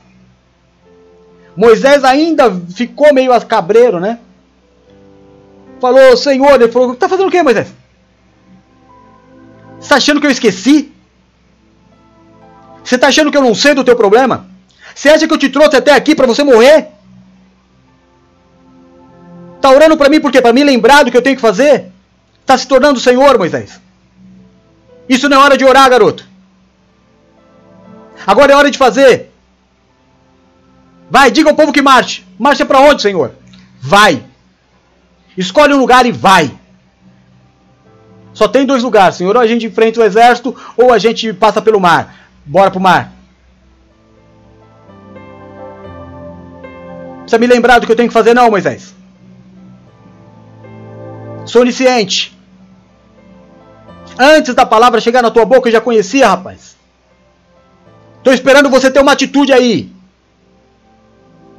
Moisés 1.56 2.04
ainda 2.04 2.50
ficou 2.74 3.12
meio 3.12 3.38
cabreiro, 3.42 4.00
né? 4.00 4.18
Falou, 5.80 6.16
Senhor, 6.16 6.54
ele 6.54 6.70
falou, 6.70 6.94
tá 6.94 7.08
fazendo 7.08 7.28
o 7.28 7.30
que, 7.30 7.42
Moisés? 7.42 7.72
Você 9.78 9.88
tá 9.88 9.96
achando 9.96 10.20
que 10.20 10.26
eu 10.26 10.30
esqueci? 10.30 10.92
Você 12.84 12.96
tá 12.96 13.08
achando 13.08 13.30
que 13.30 13.36
eu 13.36 13.42
não 13.42 13.54
sei 13.54 13.74
do 13.74 13.84
teu 13.84 13.96
problema? 13.96 14.46
Você 14.94 15.08
acha 15.08 15.26
que 15.26 15.34
eu 15.34 15.38
te 15.38 15.48
trouxe 15.48 15.76
até 15.76 15.92
aqui 15.92 16.14
para 16.14 16.26
você 16.26 16.42
morrer? 16.42 16.91
Tá 19.62 19.70
orando 19.70 19.96
para 19.96 20.08
mim 20.08 20.20
por 20.20 20.32
quê? 20.32 20.42
Para 20.42 20.52
me 20.52 20.64
lembrar 20.64 21.04
do 21.04 21.10
que 21.12 21.16
eu 21.16 21.22
tenho 21.22 21.36
que 21.36 21.40
fazer? 21.40 21.92
Tá 22.44 22.58
se 22.58 22.66
tornando 22.66 22.98
o 22.98 23.00
Senhor, 23.00 23.38
Moisés. 23.38 23.80
Isso 25.08 25.28
não 25.28 25.36
é 25.36 25.40
hora 25.40 25.56
de 25.56 25.64
orar, 25.64 25.88
garoto. 25.88 26.26
Agora 28.26 28.52
é 28.52 28.56
hora 28.56 28.72
de 28.72 28.76
fazer. 28.76 29.32
Vai, 31.08 31.30
diga 31.30 31.50
ao 31.50 31.54
povo 31.54 31.72
que 31.72 31.80
marche. 31.80 32.24
Marcha 32.36 32.66
para 32.66 32.80
onde, 32.80 33.02
Senhor? 33.02 33.36
Vai. 33.80 34.24
Escolhe 35.38 35.72
um 35.72 35.78
lugar 35.78 36.06
e 36.06 36.12
vai. 36.12 36.50
Só 38.34 38.48
tem 38.48 38.66
dois 38.66 38.82
lugares, 38.82 39.14
Senhor. 39.14 39.36
Ou 39.36 39.42
a 39.42 39.46
gente 39.46 39.66
enfrenta 39.66 40.00
o 40.00 40.04
exército, 40.04 40.56
ou 40.76 40.92
a 40.92 40.98
gente 40.98 41.32
passa 41.32 41.62
pelo 41.62 41.78
mar. 41.78 42.16
Bora 42.44 42.70
pro 42.70 42.80
mar. 42.80 43.12
Precisa 47.20 47.38
me 47.38 47.46
lembrar 47.46 47.78
do 47.78 47.86
que 47.86 47.92
eu 47.92 47.96
tenho 47.96 48.08
que 48.08 48.12
fazer, 48.12 48.34
não, 48.34 48.50
Moisés. 48.50 49.01
Sou 51.44 51.62
onisciente. 51.62 52.36
Antes 54.18 54.54
da 54.54 54.64
palavra 54.64 55.00
chegar 55.00 55.22
na 55.22 55.30
tua 55.30 55.44
boca, 55.44 55.68
eu 55.68 55.72
já 55.72 55.80
conhecia, 55.80 56.28
rapaz. 56.28 56.76
Estou 58.18 58.32
esperando 58.32 58.70
você 58.70 58.90
ter 58.90 59.00
uma 59.00 59.12
atitude 59.12 59.52
aí. 59.52 59.90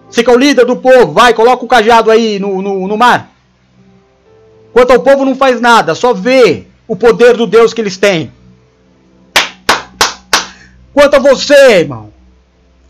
Você 0.10 0.24
que 0.24 0.30
é 0.30 0.34
o 0.34 0.38
líder 0.38 0.66
do 0.66 0.78
povo, 0.78 1.12
vai, 1.12 1.34
coloca 1.34 1.66
o 1.66 1.68
cajado 1.68 2.10
aí 2.10 2.40
no, 2.40 2.62
no, 2.62 2.88
no 2.88 2.98
mar. 2.98 3.32
Quanto 4.72 4.94
ao 4.94 5.02
povo 5.02 5.26
não 5.26 5.36
faz 5.36 5.60
nada, 5.60 5.94
só 5.94 6.14
vê 6.14 6.68
o 6.88 6.96
poder 6.96 7.36
do 7.36 7.46
Deus 7.46 7.74
que 7.74 7.82
eles 7.82 7.98
têm. 7.98 8.32
Quanto 10.94 11.16
a 11.16 11.20
você, 11.20 11.80
irmão, 11.80 12.14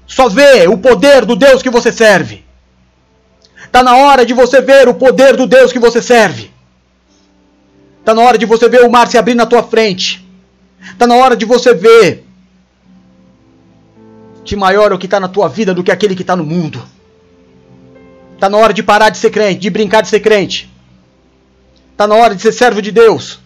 só 0.05 0.29
vê 0.29 0.67
o 0.67 0.77
poder 0.77 1.25
do 1.25 1.35
Deus 1.35 1.63
que 1.63 1.69
você 1.69 1.91
serve. 1.91 2.43
Está 3.65 3.81
na 3.81 3.95
hora 3.95 4.25
de 4.25 4.33
você 4.33 4.61
ver 4.61 4.87
o 4.87 4.93
poder 4.93 5.35
do 5.35 5.47
Deus 5.47 5.71
que 5.71 5.79
você 5.79 6.01
serve. 6.01 6.52
Está 8.03 8.13
na 8.13 8.21
hora 8.21 8.37
de 8.37 8.45
você 8.45 8.67
ver 8.67 8.81
o 8.81 8.91
mar 8.91 9.07
se 9.07 9.17
abrir 9.17 9.33
na 9.33 9.45
tua 9.45 9.63
frente. 9.63 10.27
Está 10.91 11.07
na 11.07 11.15
hora 11.15 11.37
de 11.37 11.45
você 11.45 11.73
ver 11.73 12.25
que 14.43 14.57
maior 14.57 14.91
é 14.91 14.95
o 14.95 14.97
que 14.97 15.05
está 15.05 15.21
na 15.21 15.29
tua 15.29 15.47
vida 15.47 15.73
do 15.73 15.81
que 15.81 15.89
aquele 15.89 16.13
que 16.13 16.21
está 16.21 16.35
no 16.35 16.43
mundo. 16.43 16.83
Está 18.33 18.49
na 18.49 18.57
hora 18.57 18.73
de 18.73 18.83
parar 18.83 19.09
de 19.09 19.17
ser 19.17 19.29
crente, 19.29 19.61
de 19.61 19.69
brincar 19.69 20.01
de 20.01 20.09
ser 20.09 20.19
crente. 20.19 20.69
Está 21.93 22.05
na 22.05 22.15
hora 22.15 22.35
de 22.35 22.41
ser 22.41 22.51
servo 22.51 22.81
de 22.81 22.91
Deus. 22.91 23.39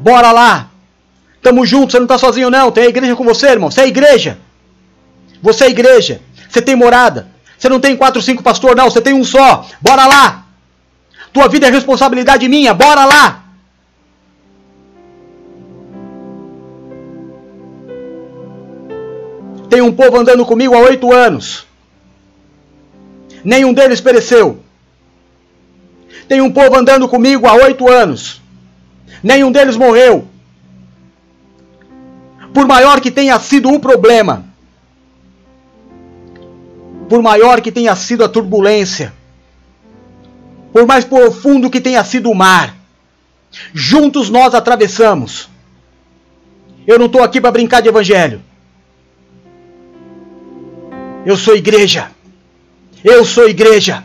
Bora 0.00 0.32
lá. 0.32 0.70
Tamo 1.42 1.66
junto, 1.66 1.92
você 1.92 1.98
não 1.98 2.06
está 2.06 2.16
sozinho 2.16 2.48
não. 2.48 2.72
Tem 2.72 2.84
a 2.84 2.88
igreja 2.88 3.14
com 3.14 3.24
você, 3.24 3.48
irmão. 3.48 3.70
Você 3.70 3.82
é 3.82 3.88
igreja. 3.88 4.38
Você 5.42 5.64
é 5.64 5.68
igreja. 5.68 6.22
Você 6.48 6.62
tem 6.62 6.74
morada. 6.74 7.28
Você 7.58 7.68
não 7.68 7.78
tem 7.78 7.94
quatro, 7.94 8.22
cinco 8.22 8.42
pastor, 8.42 8.74
não. 8.74 8.88
Você 8.88 9.02
tem 9.02 9.12
um 9.12 9.22
só. 9.22 9.68
Bora 9.82 10.06
lá. 10.06 10.45
Tua 11.36 11.48
vida 11.48 11.66
é 11.66 11.70
responsabilidade 11.70 12.48
minha, 12.48 12.72
bora 12.72 13.04
lá! 13.04 13.44
Tem 19.68 19.82
um 19.82 19.92
povo 19.92 20.16
andando 20.16 20.46
comigo 20.46 20.74
há 20.74 20.78
oito 20.78 21.12
anos. 21.12 21.66
Nenhum 23.44 23.74
deles 23.74 24.00
pereceu. 24.00 24.60
Tem 26.26 26.40
um 26.40 26.50
povo 26.50 26.74
andando 26.74 27.06
comigo 27.06 27.46
há 27.46 27.52
oito 27.52 27.86
anos. 27.86 28.40
Nenhum 29.22 29.52
deles 29.52 29.76
morreu. 29.76 30.26
Por 32.54 32.66
maior 32.66 32.98
que 32.98 33.10
tenha 33.10 33.38
sido 33.38 33.70
o 33.70 33.78
problema, 33.78 34.42
por 37.10 37.20
maior 37.20 37.60
que 37.60 37.70
tenha 37.70 37.94
sido 37.94 38.24
a 38.24 38.28
turbulência, 38.30 39.12
por 40.76 40.84
mais 40.84 41.06
profundo 41.06 41.70
que 41.70 41.80
tenha 41.80 42.04
sido 42.04 42.30
o 42.30 42.34
mar. 42.34 42.76
Juntos 43.72 44.28
nós 44.28 44.54
atravessamos. 44.54 45.48
Eu 46.86 46.98
não 46.98 47.06
estou 47.06 47.22
aqui 47.22 47.40
para 47.40 47.50
brincar 47.50 47.80
de 47.80 47.88
evangelho. 47.88 48.42
Eu 51.24 51.34
sou 51.34 51.56
igreja. 51.56 52.10
Eu 53.02 53.24
sou 53.24 53.48
igreja. 53.48 54.04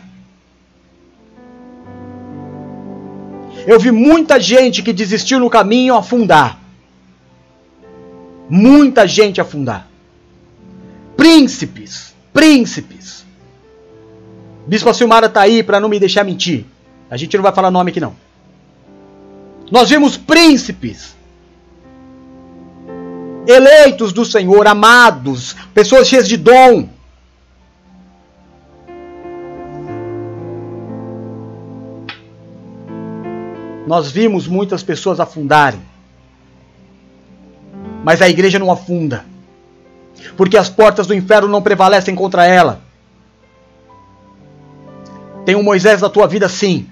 Eu 3.66 3.78
vi 3.78 3.90
muita 3.90 4.40
gente 4.40 4.82
que 4.82 4.94
desistiu 4.94 5.38
no 5.38 5.50
caminho 5.50 5.94
afundar. 5.94 6.58
Muita 8.48 9.06
gente 9.06 9.42
afundar. 9.42 9.86
Príncipes, 11.18 12.14
príncipes 12.32 12.91
Bispo 14.66 14.92
Silmara 14.94 15.26
está 15.26 15.42
aí 15.42 15.62
para 15.62 15.80
não 15.80 15.88
me 15.88 15.98
deixar 15.98 16.24
mentir. 16.24 16.64
A 17.10 17.16
gente 17.16 17.36
não 17.36 17.42
vai 17.42 17.52
falar 17.52 17.70
nome 17.70 17.90
aqui 17.90 18.00
não. 18.00 18.14
Nós 19.70 19.90
vimos 19.90 20.16
príncipes 20.16 21.14
eleitos 23.46 24.12
do 24.12 24.24
Senhor, 24.24 24.66
amados, 24.66 25.56
pessoas 25.74 26.08
cheias 26.08 26.28
de 26.28 26.36
dom. 26.36 26.88
Nós 33.86 34.10
vimos 34.10 34.46
muitas 34.46 34.82
pessoas 34.82 35.18
afundarem. 35.18 35.80
Mas 38.04 38.22
a 38.22 38.28
igreja 38.28 38.58
não 38.58 38.70
afunda. 38.70 39.24
Porque 40.36 40.56
as 40.56 40.68
portas 40.68 41.06
do 41.06 41.14
inferno 41.14 41.48
não 41.48 41.60
prevalecem 41.60 42.14
contra 42.14 42.46
ela. 42.46 42.80
Tem 45.44 45.54
um 45.54 45.62
Moisés 45.62 46.00
na 46.00 46.08
tua 46.08 46.26
vida, 46.26 46.48
sim. 46.48 46.86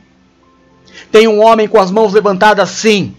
Tem 1.10 1.28
um 1.28 1.40
homem 1.42 1.68
com 1.68 1.80
as 1.80 1.90
mãos 1.90 2.12
levantadas, 2.12 2.68
sim. 2.70 3.14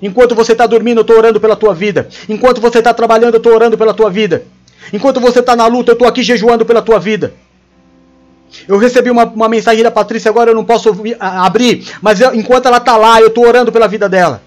Enquanto 0.00 0.34
você 0.34 0.52
está 0.52 0.66
dormindo, 0.66 0.98
eu 0.98 1.02
estou 1.02 1.16
orando 1.16 1.40
pela 1.40 1.56
tua 1.56 1.74
vida. 1.74 2.08
Enquanto 2.28 2.60
você 2.60 2.78
está 2.78 2.92
trabalhando, 2.92 3.34
eu 3.34 3.38
estou 3.38 3.54
orando 3.54 3.78
pela 3.78 3.94
tua 3.94 4.10
vida. 4.10 4.44
Enquanto 4.92 5.20
você 5.20 5.40
está 5.40 5.56
na 5.56 5.66
luta, 5.66 5.90
eu 5.90 5.94
estou 5.94 6.06
aqui 6.06 6.22
jejuando 6.22 6.64
pela 6.64 6.82
tua 6.82 6.98
vida. 6.98 7.34
Eu 8.68 8.78
recebi 8.78 9.10
uma, 9.10 9.24
uma 9.24 9.48
mensagem 9.48 9.82
da 9.82 9.90
Patrícia, 9.90 10.30
agora 10.30 10.50
eu 10.50 10.54
não 10.54 10.64
posso 10.64 10.88
ouvir, 10.88 11.16
a, 11.18 11.44
abrir, 11.44 11.92
mas 12.00 12.20
eu, 12.20 12.34
enquanto 12.34 12.66
ela 12.66 12.78
está 12.78 12.96
lá, 12.96 13.20
eu 13.20 13.26
estou 13.28 13.46
orando 13.46 13.72
pela 13.72 13.88
vida 13.88 14.08
dela. 14.08 14.42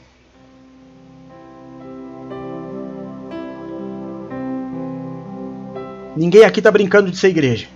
Ninguém 6.15 6.43
aqui 6.43 6.59
está 6.59 6.71
brincando 6.71 7.11
de 7.11 7.17
ser 7.17 7.30
igreja. 7.30 7.67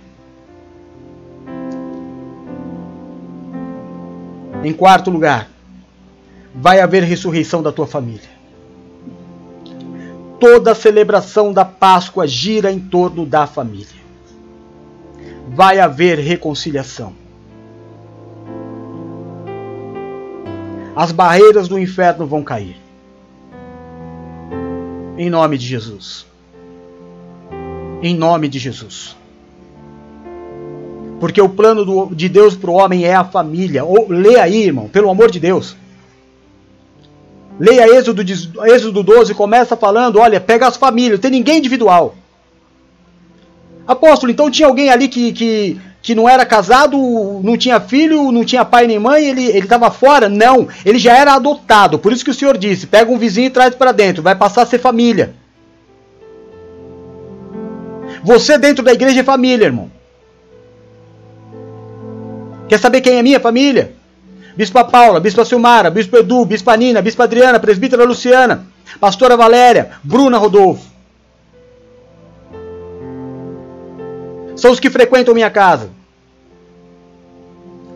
Em 4.64 4.72
quarto 4.72 5.10
lugar, 5.10 5.50
vai 6.54 6.80
haver 6.80 7.02
ressurreição 7.02 7.62
da 7.62 7.70
tua 7.70 7.86
família. 7.86 8.30
Toda 10.40 10.72
a 10.72 10.74
celebração 10.74 11.52
da 11.52 11.66
Páscoa 11.66 12.26
gira 12.26 12.72
em 12.72 12.80
torno 12.80 13.26
da 13.26 13.46
família. 13.46 14.02
Vai 15.50 15.80
haver 15.80 16.18
reconciliação. 16.18 17.12
As 20.96 21.12
barreiras 21.12 21.68
do 21.68 21.78
inferno 21.78 22.26
vão 22.26 22.42
cair. 22.42 22.76
Em 25.18 25.28
nome 25.28 25.58
de 25.58 25.66
Jesus. 25.66 26.26
Em 28.02 28.16
nome 28.16 28.48
de 28.48 28.58
Jesus. 28.58 29.14
Porque 31.24 31.40
o 31.40 31.48
plano 31.48 31.86
do, 31.86 32.14
de 32.14 32.28
Deus 32.28 32.54
para 32.54 32.70
o 32.70 32.74
homem 32.74 33.06
é 33.06 33.14
a 33.14 33.24
família. 33.24 33.82
Ou, 33.82 34.08
aí, 34.38 34.64
irmão, 34.64 34.90
pelo 34.90 35.08
amor 35.08 35.30
de 35.30 35.40
Deus. 35.40 35.74
Leia 37.58 37.88
Êxodo, 37.96 38.22
Êxodo 38.66 39.02
12, 39.02 39.32
começa 39.32 39.74
falando: 39.74 40.18
olha, 40.18 40.38
pega 40.38 40.66
as 40.66 40.76
famílias, 40.76 41.18
tem 41.18 41.30
ninguém 41.30 41.60
individual. 41.60 42.14
Apóstolo, 43.86 44.30
então 44.30 44.50
tinha 44.50 44.68
alguém 44.68 44.90
ali 44.90 45.08
que, 45.08 45.32
que, 45.32 45.80
que 46.02 46.14
não 46.14 46.28
era 46.28 46.44
casado, 46.44 46.98
não 47.42 47.56
tinha 47.56 47.80
filho, 47.80 48.30
não 48.30 48.44
tinha 48.44 48.62
pai 48.62 48.86
nem 48.86 48.98
mãe, 48.98 49.24
ele 49.24 49.44
estava 49.56 49.90
fora? 49.90 50.28
Não, 50.28 50.68
ele 50.84 50.98
já 50.98 51.16
era 51.16 51.32
adotado. 51.32 51.98
Por 51.98 52.12
isso 52.12 52.22
que 52.22 52.32
o 52.32 52.34
Senhor 52.34 52.58
disse: 52.58 52.86
pega 52.86 53.10
um 53.10 53.16
vizinho 53.16 53.46
e 53.46 53.50
traz 53.50 53.74
para 53.74 53.92
dentro, 53.92 54.22
vai 54.22 54.34
passar 54.34 54.60
a 54.60 54.66
ser 54.66 54.78
família. 54.78 55.34
Você 58.22 58.58
dentro 58.58 58.84
da 58.84 58.92
igreja 58.92 59.20
é 59.20 59.24
família, 59.24 59.64
irmão. 59.64 59.93
Quer 62.68 62.78
saber 62.78 63.00
quem 63.00 63.18
é 63.18 63.22
minha 63.22 63.40
família? 63.40 63.92
Bispa 64.56 64.84
Paula, 64.84 65.20
Bispa 65.20 65.44
Silmara, 65.44 65.90
Bispo 65.90 66.16
Edu, 66.16 66.44
Bispa 66.44 66.76
Nina, 66.76 67.02
Bispa 67.02 67.24
Adriana, 67.24 67.58
Presbítera 67.58 68.04
Luciana, 68.04 68.66
Pastora 69.00 69.36
Valéria, 69.36 69.92
Bruna 70.02 70.38
Rodolfo. 70.38 70.94
São 74.56 74.70
os 74.70 74.78
que 74.78 74.88
frequentam 74.88 75.34
minha 75.34 75.50
casa. 75.50 75.90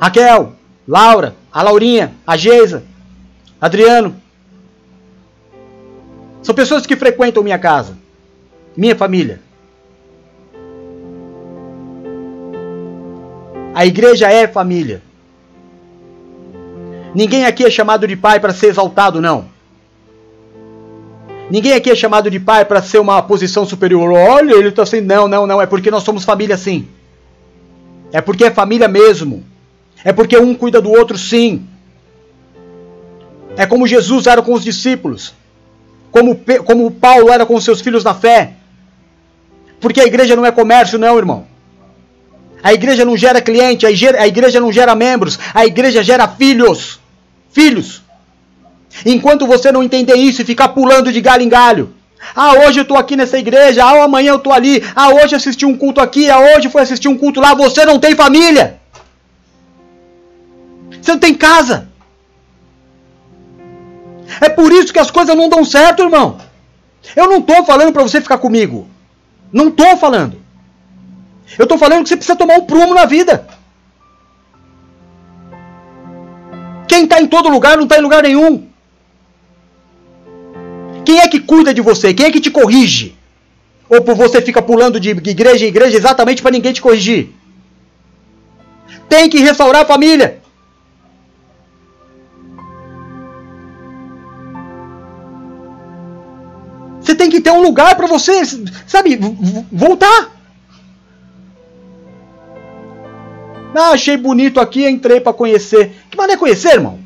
Raquel, 0.00 0.52
Laura, 0.86 1.34
a 1.52 1.62
Laurinha, 1.62 2.12
a 2.26 2.36
Geisa, 2.36 2.82
Adriano. 3.60 4.16
São 6.42 6.54
pessoas 6.54 6.86
que 6.86 6.96
frequentam 6.96 7.42
minha 7.42 7.58
casa, 7.58 7.96
minha 8.76 8.96
família. 8.96 9.40
A 13.78 13.86
igreja 13.86 14.28
é 14.28 14.48
família. 14.48 15.00
Ninguém 17.14 17.46
aqui 17.46 17.64
é 17.64 17.70
chamado 17.70 18.08
de 18.08 18.16
pai 18.16 18.40
para 18.40 18.52
ser 18.52 18.66
exaltado, 18.66 19.20
não. 19.20 19.44
Ninguém 21.48 21.74
aqui 21.74 21.88
é 21.88 21.94
chamado 21.94 22.28
de 22.28 22.40
pai 22.40 22.64
para 22.64 22.82
ser 22.82 22.98
uma 22.98 23.22
posição 23.22 23.64
superior. 23.64 24.10
Olha, 24.10 24.54
ele 24.54 24.70
está 24.70 24.82
assim. 24.82 25.00
Não, 25.00 25.28
não, 25.28 25.46
não. 25.46 25.62
É 25.62 25.66
porque 25.66 25.92
nós 25.92 26.02
somos 26.02 26.24
família 26.24 26.56
sim. 26.56 26.88
É 28.12 28.20
porque 28.20 28.46
é 28.46 28.50
família 28.50 28.88
mesmo. 28.88 29.44
É 30.04 30.12
porque 30.12 30.36
um 30.36 30.56
cuida 30.56 30.80
do 30.80 30.90
outro 30.90 31.16
sim. 31.16 31.64
É 33.56 33.64
como 33.64 33.86
Jesus 33.86 34.26
era 34.26 34.42
com 34.42 34.54
os 34.54 34.64
discípulos. 34.64 35.34
Como, 36.10 36.36
como 36.64 36.90
Paulo 36.90 37.30
era 37.30 37.46
com 37.46 37.60
seus 37.60 37.80
filhos 37.80 38.02
na 38.02 38.12
fé. 38.12 38.54
Porque 39.80 40.00
a 40.00 40.04
igreja 40.04 40.34
não 40.34 40.44
é 40.44 40.50
comércio, 40.50 40.98
não, 40.98 41.16
irmão. 41.16 41.46
A 42.62 42.72
igreja 42.72 43.04
não 43.04 43.16
gera 43.16 43.40
cliente, 43.40 43.86
a 43.86 44.26
igreja 44.26 44.61
não 44.61 44.72
gera 44.72 44.94
membros, 44.94 45.38
a 45.54 45.64
igreja 45.64 46.02
gera 46.02 46.26
filhos. 46.26 46.98
Filhos. 47.50 48.02
Enquanto 49.06 49.46
você 49.46 49.70
não 49.70 49.82
entender 49.82 50.14
isso 50.14 50.42
e 50.42 50.44
ficar 50.44 50.68
pulando 50.68 51.12
de 51.12 51.20
galho 51.20 51.42
em 51.42 51.48
galho. 51.48 51.94
Ah, 52.34 52.52
hoje 52.64 52.80
eu 52.80 52.82
estou 52.82 52.96
aqui 52.96 53.16
nessa 53.16 53.38
igreja, 53.38 53.84
ah, 53.84 54.04
amanhã 54.04 54.32
eu 54.32 54.36
estou 54.36 54.52
ali, 54.52 54.82
ah, 54.94 55.11
hoje 55.11 55.36
assisti 55.36 55.64
um 55.64 55.76
culto 55.76 56.00
aqui, 56.00 56.28
ah, 56.28 56.38
hoje 56.40 56.68
fui 56.68 56.82
assistir 56.82 57.09
um 57.09 57.16
culto 57.16 57.40
lá. 57.40 57.54
Você 57.54 57.84
não 57.84 57.98
tem 57.98 58.14
família. 58.14 58.80
Você 61.00 61.12
não 61.12 61.18
tem 61.18 61.34
casa. 61.34 61.88
É 64.40 64.48
por 64.48 64.72
isso 64.72 64.92
que 64.92 64.98
as 64.98 65.11
coisas 65.11 65.36
não 65.36 65.48
dão 65.48 65.64
certo, 65.64 66.02
irmão. 66.02 66.38
Eu 67.16 67.28
não 67.28 67.38
estou 67.38 67.64
falando 67.64 67.92
para 67.92 68.02
você 68.02 68.20
ficar 68.20 68.38
comigo. 68.38 68.88
Não 69.52 69.68
estou 69.68 69.96
falando. 69.96 70.47
Eu 71.57 71.62
estou 71.62 71.78
falando 71.78 72.03
que 72.03 72.09
você 72.09 72.16
precisa 72.16 72.36
tomar 72.36 72.55
um 72.55 72.64
prumo 72.64 72.94
na 72.94 73.05
vida. 73.05 73.46
Quem 76.86 77.05
está 77.05 77.20
em 77.20 77.26
todo 77.26 77.49
lugar 77.49 77.76
não 77.76 77.84
está 77.84 77.99
em 77.99 78.03
lugar 78.03 78.22
nenhum. 78.22 78.66
Quem 81.05 81.20
é 81.20 81.28
que 81.28 81.40
cuida 81.40 81.72
de 81.72 81.80
você? 81.80 82.12
Quem 82.12 82.26
é 82.26 82.30
que 82.30 82.40
te 82.40 82.51
corrige? 82.51 83.16
Ou 83.88 84.03
por 84.03 84.14
você 84.14 84.42
fica 84.42 84.61
pulando 84.61 85.01
de 85.01 85.11
igreja 85.11 85.64
em 85.64 85.68
igreja 85.68 85.96
exatamente 85.96 86.42
para 86.42 86.51
ninguém 86.51 86.72
te 86.72 86.82
corrigir? 86.82 87.30
Tem 89.09 89.28
que 89.30 89.38
restaurar 89.38 89.82
a 89.82 89.86
família. 89.86 90.40
Você 97.01 97.14
tem 97.14 97.30
que 97.30 97.40
ter 97.40 97.51
um 97.51 97.62
lugar 97.62 97.96
para 97.96 98.07
você, 98.07 98.42
sabe, 98.86 99.18
voltar. 99.72 100.38
Ah, 103.78 103.90
achei 103.90 104.16
bonito 104.16 104.58
aqui, 104.58 104.88
entrei 104.88 105.20
para 105.20 105.32
conhecer. 105.32 105.92
Que 106.10 106.16
mané 106.16 106.36
conhecer, 106.36 106.74
irmão? 106.74 106.98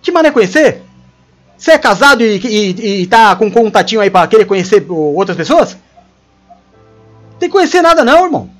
Que 0.00 0.12
mané 0.12 0.30
conhecer? 0.30 0.80
Você 1.56 1.72
é 1.72 1.78
casado 1.78 2.22
e, 2.22 2.36
e, 2.36 3.02
e 3.02 3.06
tá 3.08 3.34
com 3.34 3.46
um 3.46 3.50
contatinho 3.50 4.00
aí 4.00 4.08
para 4.08 4.28
querer 4.28 4.44
conhecer 4.44 4.86
outras 4.88 5.36
pessoas? 5.36 5.76
Não 7.32 7.38
tem 7.40 7.48
que 7.48 7.52
conhecer 7.52 7.82
nada 7.82 8.04
não, 8.04 8.26
irmão. 8.26 8.50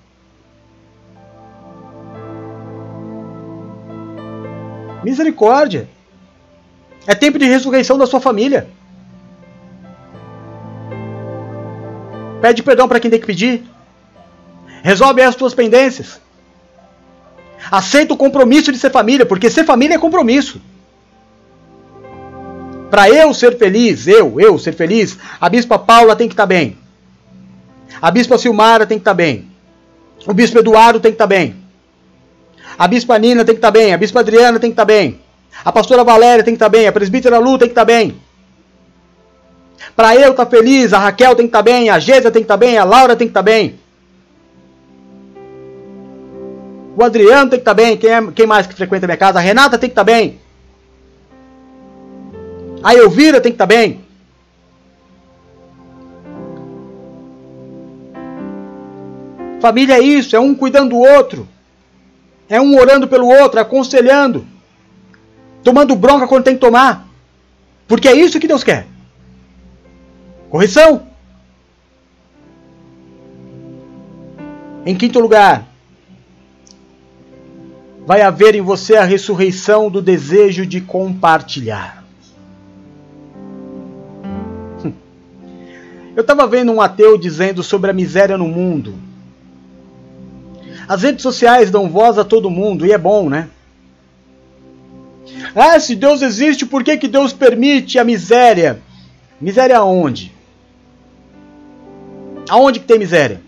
Misericórdia. 5.04 5.88
É 7.06 7.14
tempo 7.14 7.38
de 7.38 7.46
ressurreição 7.46 7.96
da 7.96 8.06
sua 8.06 8.20
família. 8.20 8.68
Pede 12.40 12.64
perdão 12.64 12.88
para 12.88 12.98
quem 12.98 13.10
tem 13.12 13.20
que 13.20 13.26
pedir. 13.26 13.62
Resolve 14.82 15.22
as 15.22 15.36
suas 15.36 15.54
pendências. 15.54 16.20
Aceita 17.70 18.14
o 18.14 18.16
compromisso 18.16 18.72
de 18.72 18.78
ser 18.78 18.90
família, 18.90 19.26
porque 19.26 19.50
ser 19.50 19.64
família 19.64 19.96
é 19.96 19.98
compromisso. 19.98 20.60
Para 22.90 23.10
eu 23.10 23.34
ser 23.34 23.58
feliz, 23.58 24.06
eu, 24.06 24.40
eu 24.40 24.58
ser 24.58 24.72
feliz, 24.72 25.18
a 25.40 25.48
bispa 25.48 25.78
Paula 25.78 26.16
tem 26.16 26.28
que 26.28 26.34
estar 26.34 26.44
tá 26.44 26.46
bem. 26.46 26.76
A 28.00 28.10
bispa 28.10 28.38
Silmara 28.38 28.86
tem 28.86 28.98
que 28.98 29.02
estar 29.02 29.10
tá 29.10 29.16
bem. 29.16 29.46
O 30.26 30.32
bispo 30.32 30.58
Eduardo 30.58 31.00
tem 31.00 31.10
que 31.10 31.16
estar 31.16 31.24
tá 31.24 31.28
bem. 31.28 31.56
A 32.78 32.86
bispa 32.86 33.18
Nina 33.18 33.44
tem 33.44 33.54
que 33.54 33.58
estar 33.58 33.70
bem. 33.70 33.92
A 33.92 33.98
bispa 33.98 34.20
Adriana 34.20 34.58
tem 34.58 34.70
que 34.70 34.74
estar 34.74 34.84
bem. 34.84 35.20
A 35.64 35.72
pastora 35.72 36.04
Valéria 36.04 36.44
tem 36.44 36.54
que 36.54 36.56
estar 36.56 36.68
bem. 36.68 36.86
A 36.86 36.92
presbítera 36.92 37.38
Lu 37.38 37.58
tem 37.58 37.68
que 37.68 37.72
estar 37.72 37.84
bem. 37.84 38.16
Para 39.96 40.14
eu 40.14 40.30
estar 40.30 40.46
feliz, 40.46 40.92
a 40.92 40.98
Raquel 40.98 41.34
tem 41.34 41.46
que 41.46 41.48
estar 41.48 41.62
bem. 41.62 41.90
A 41.90 41.98
Gesa 41.98 42.30
tem 42.30 42.42
que 42.42 42.44
estar 42.44 42.56
bem. 42.56 42.78
A 42.78 42.84
Laura 42.84 43.16
tem 43.16 43.26
que 43.26 43.32
estar 43.32 43.42
bem. 43.42 43.78
O 46.98 47.04
Adriano 47.04 47.48
tem 47.48 47.60
que 47.60 47.62
estar 47.62 47.74
bem. 47.74 47.96
Quem, 47.96 48.10
é, 48.10 48.32
quem 48.32 48.44
mais 48.44 48.66
que 48.66 48.74
frequenta 48.74 49.06
minha 49.06 49.16
casa? 49.16 49.38
A 49.38 49.40
Renata 49.40 49.78
tem 49.78 49.88
que 49.88 49.92
estar 49.92 50.02
bem. 50.02 50.40
A 52.82 52.92
Elvira 52.92 53.40
tem 53.40 53.52
que 53.52 53.54
estar 53.54 53.66
bem. 53.66 54.00
Família 59.60 59.94
é 59.94 60.00
isso, 60.00 60.34
é 60.34 60.40
um 60.40 60.56
cuidando 60.56 60.90
do 60.90 60.98
outro. 60.98 61.48
É 62.48 62.60
um 62.60 62.76
orando 62.76 63.06
pelo 63.06 63.28
outro, 63.28 63.60
aconselhando. 63.60 64.44
Tomando 65.62 65.94
bronca 65.94 66.26
quando 66.26 66.46
tem 66.46 66.54
que 66.54 66.60
tomar. 66.60 67.06
Porque 67.86 68.08
é 68.08 68.16
isso 68.16 68.40
que 68.40 68.48
Deus 68.48 68.64
quer. 68.64 68.88
Correção. 70.50 71.06
Em 74.84 74.96
quinto 74.96 75.20
lugar, 75.20 75.67
vai 78.08 78.22
haver 78.22 78.54
em 78.54 78.62
você 78.62 78.96
a 78.96 79.04
ressurreição 79.04 79.90
do 79.90 80.00
desejo 80.00 80.64
de 80.64 80.80
compartilhar. 80.80 82.02
Eu 86.16 86.22
estava 86.22 86.46
vendo 86.46 86.72
um 86.72 86.80
ateu 86.80 87.18
dizendo 87.18 87.62
sobre 87.62 87.90
a 87.90 87.92
miséria 87.92 88.38
no 88.38 88.48
mundo. 88.48 88.94
As 90.88 91.02
redes 91.02 91.20
sociais 91.20 91.70
dão 91.70 91.90
voz 91.90 92.16
a 92.16 92.24
todo 92.24 92.48
mundo 92.48 92.86
e 92.86 92.92
é 92.92 92.96
bom, 92.96 93.28
né? 93.28 93.50
Ah, 95.54 95.78
se 95.78 95.94
Deus 95.94 96.22
existe, 96.22 96.64
por 96.64 96.82
que, 96.82 96.96
que 96.96 97.08
Deus 97.08 97.34
permite 97.34 97.98
a 97.98 98.04
miséria? 98.04 98.80
Miséria 99.38 99.76
aonde? 99.76 100.32
Aonde 102.48 102.80
que 102.80 102.86
tem 102.86 102.98
miséria? 102.98 103.42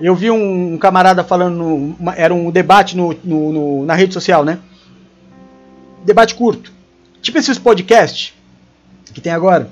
Eu 0.00 0.14
vi 0.14 0.30
um 0.30 0.76
camarada 0.76 1.24
falando, 1.24 1.96
era 2.16 2.34
um 2.34 2.50
debate 2.50 2.96
no, 2.96 3.14
no, 3.24 3.52
no, 3.52 3.84
na 3.86 3.94
rede 3.94 4.12
social, 4.12 4.44
né? 4.44 4.58
Debate 6.04 6.34
curto. 6.34 6.72
Tipo 7.22 7.38
esses 7.38 7.58
podcasts 7.58 8.34
que 9.12 9.20
tem 9.20 9.32
agora. 9.32 9.70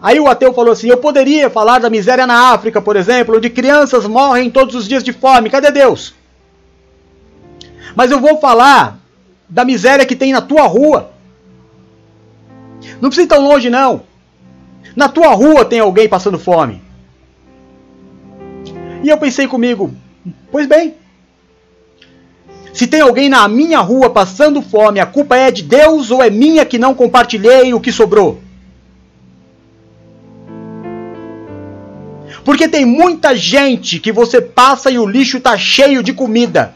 Aí 0.00 0.18
o 0.18 0.28
ateu 0.28 0.52
falou 0.54 0.72
assim: 0.72 0.88
Eu 0.88 0.96
poderia 0.96 1.50
falar 1.50 1.78
da 1.78 1.90
miséria 1.90 2.26
na 2.26 2.52
África, 2.52 2.80
por 2.80 2.96
exemplo, 2.96 3.36
onde 3.36 3.50
crianças 3.50 4.06
morrem 4.06 4.50
todos 4.50 4.74
os 4.74 4.88
dias 4.88 5.04
de 5.04 5.12
fome. 5.12 5.50
Cadê 5.50 5.70
Deus? 5.70 6.14
Mas 7.94 8.10
eu 8.10 8.18
vou 8.18 8.38
falar 8.38 8.98
da 9.48 9.64
miséria 9.64 10.06
que 10.06 10.16
tem 10.16 10.32
na 10.32 10.40
tua 10.40 10.66
rua. 10.66 11.10
Não 13.00 13.10
precisa 13.10 13.26
ir 13.26 13.28
tão 13.28 13.46
longe, 13.46 13.68
não. 13.68 14.02
Na 14.96 15.08
tua 15.08 15.28
rua 15.34 15.64
tem 15.64 15.80
alguém 15.80 16.08
passando 16.08 16.38
fome. 16.38 16.82
E 19.02 19.08
eu 19.08 19.18
pensei 19.18 19.48
comigo, 19.48 19.92
pois 20.50 20.66
bem, 20.66 20.94
se 22.72 22.86
tem 22.86 23.00
alguém 23.00 23.28
na 23.28 23.46
minha 23.48 23.80
rua 23.80 24.08
passando 24.08 24.62
fome, 24.62 25.00
a 25.00 25.06
culpa 25.06 25.36
é 25.36 25.50
de 25.50 25.62
Deus 25.62 26.10
ou 26.10 26.22
é 26.22 26.30
minha 26.30 26.64
que 26.64 26.78
não 26.78 26.94
compartilhei 26.94 27.74
o 27.74 27.80
que 27.80 27.92
sobrou? 27.92 28.40
Porque 32.44 32.66
tem 32.66 32.84
muita 32.84 33.36
gente 33.36 34.00
que 34.00 34.10
você 34.10 34.40
passa 34.40 34.90
e 34.90 34.98
o 34.98 35.06
lixo 35.06 35.36
está 35.36 35.56
cheio 35.56 36.02
de 36.02 36.12
comida. 36.12 36.74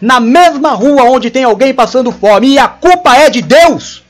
Na 0.00 0.20
mesma 0.20 0.72
rua 0.72 1.04
onde 1.04 1.30
tem 1.30 1.44
alguém 1.44 1.72
passando 1.72 2.12
fome, 2.12 2.48
e 2.48 2.58
a 2.58 2.68
culpa 2.68 3.16
é 3.16 3.30
de 3.30 3.40
Deus. 3.40 4.02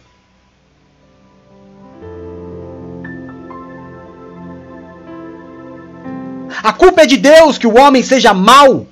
A 6.63 6.73
culpa 6.73 7.03
é 7.03 7.07
de 7.07 7.17
Deus 7.17 7.59
que 7.59 7.67
o 7.67 7.79
homem 7.79 8.03
seja 8.03 8.35
mau. 8.35 8.87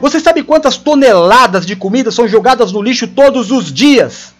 Você 0.00 0.20
sabe 0.20 0.42
quantas 0.42 0.76
toneladas 0.76 1.64
de 1.64 1.74
comida 1.74 2.10
são 2.10 2.28
jogadas 2.28 2.72
no 2.72 2.82
lixo 2.82 3.08
todos 3.08 3.50
os 3.50 3.72
dias? 3.72 4.34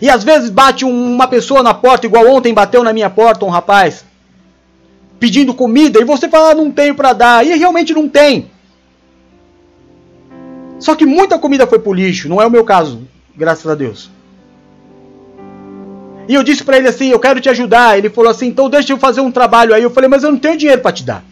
E 0.00 0.08
às 0.08 0.22
vezes 0.24 0.50
bate 0.50 0.84
uma 0.84 1.26
pessoa 1.26 1.62
na 1.62 1.74
porta, 1.74 2.06
igual 2.06 2.26
ontem 2.28 2.54
bateu 2.54 2.82
na 2.82 2.92
minha 2.92 3.10
porta 3.10 3.44
um 3.44 3.50
rapaz, 3.50 4.04
pedindo 5.18 5.54
comida, 5.54 6.00
e 6.00 6.04
você 6.04 6.28
fala, 6.28 6.50
ah, 6.50 6.54
não 6.54 6.70
tenho 6.70 6.94
para 6.94 7.12
dar, 7.12 7.46
e 7.46 7.56
realmente 7.56 7.92
não 7.92 8.08
tem. 8.08 8.50
Só 10.78 10.94
que 10.94 11.04
muita 11.04 11.38
comida 11.38 11.66
foi 11.66 11.78
pro 11.78 11.92
lixo, 11.92 12.28
não 12.28 12.40
é 12.40 12.46
o 12.46 12.50
meu 12.50 12.64
caso, 12.64 13.02
graças 13.36 13.66
a 13.66 13.74
Deus. 13.74 14.10
E 16.28 16.34
eu 16.34 16.42
disse 16.42 16.62
para 16.62 16.76
ele 16.76 16.86
assim: 16.86 17.08
Eu 17.08 17.18
quero 17.18 17.40
te 17.40 17.48
ajudar. 17.48 17.96
Ele 17.96 18.10
falou 18.10 18.30
assim: 18.30 18.46
Então 18.46 18.68
deixa 18.68 18.92
eu 18.92 18.98
fazer 18.98 19.22
um 19.22 19.32
trabalho 19.32 19.74
aí. 19.74 19.82
Eu 19.82 19.90
falei: 19.90 20.08
Mas 20.08 20.22
eu 20.22 20.30
não 20.30 20.38
tenho 20.38 20.58
dinheiro 20.58 20.82
para 20.82 20.92
te 20.92 21.02
dar. 21.02 21.24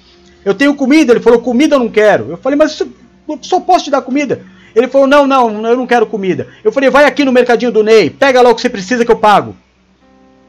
Eu 0.42 0.54
tenho 0.54 0.74
comida. 0.74 1.12
Ele 1.12 1.20
falou: 1.20 1.40
Comida 1.40 1.76
eu 1.76 1.78
não 1.78 1.90
quero. 1.90 2.30
Eu 2.30 2.38
falei: 2.38 2.56
Mas 2.56 2.80
eu 2.80 3.38
só 3.42 3.60
posso 3.60 3.84
te 3.84 3.90
dar 3.90 4.00
comida. 4.00 4.40
Ele 4.74 4.88
falou: 4.88 5.06
Não, 5.06 5.26
não, 5.26 5.66
eu 5.66 5.76
não 5.76 5.86
quero 5.86 6.06
comida. 6.06 6.48
Eu 6.64 6.72
falei: 6.72 6.88
Vai 6.88 7.04
aqui 7.04 7.24
no 7.26 7.32
mercadinho 7.32 7.70
do 7.70 7.82
Ney, 7.82 8.08
pega 8.08 8.40
lá 8.40 8.48
o 8.48 8.54
que 8.54 8.62
você 8.62 8.70
precisa 8.70 9.04
que 9.04 9.10
eu 9.10 9.18
pago. 9.18 9.54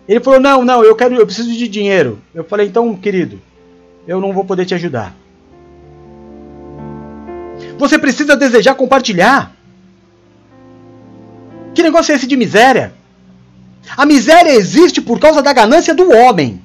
Ele 0.08 0.22
falou: 0.22 0.40
Não, 0.40 0.64
não, 0.64 0.82
eu 0.82 0.96
quero, 0.96 1.16
eu 1.16 1.26
preciso 1.26 1.52
de 1.52 1.68
dinheiro. 1.68 2.20
Eu 2.34 2.46
falei: 2.46 2.68
Então, 2.68 2.96
querido, 2.96 3.42
eu 4.08 4.22
não 4.22 4.32
vou 4.32 4.46
poder 4.46 4.66
te 4.66 4.74
ajudar. 4.74 5.14
Você 7.78 8.00
precisa 8.00 8.38
desejar 8.38 8.76
compartilhar. 8.76 9.52
Que 11.76 11.84
negócio 11.84 12.14
é 12.14 12.16
esse 12.16 12.26
de 12.26 12.38
miséria? 12.38 12.94
A 13.96 14.06
miséria 14.06 14.52
existe 14.52 15.02
por 15.02 15.20
causa 15.20 15.42
da 15.42 15.54
ganância 15.54 15.94
do 15.94 16.12
homem, 16.12 16.62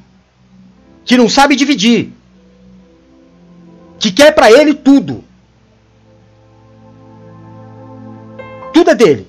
que 1.05 1.17
não 1.17 1.29
sabe 1.29 1.57
dividir, 1.57 2.13
que 3.99 4.11
quer 4.11 4.33
para 4.33 4.51
ele 4.51 4.75
tudo. 4.75 5.23
Tudo 8.73 8.91
é 8.91 8.95
dele. 8.95 9.29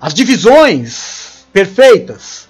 As 0.00 0.12
divisões 0.12 1.46
perfeitas. 1.52 2.48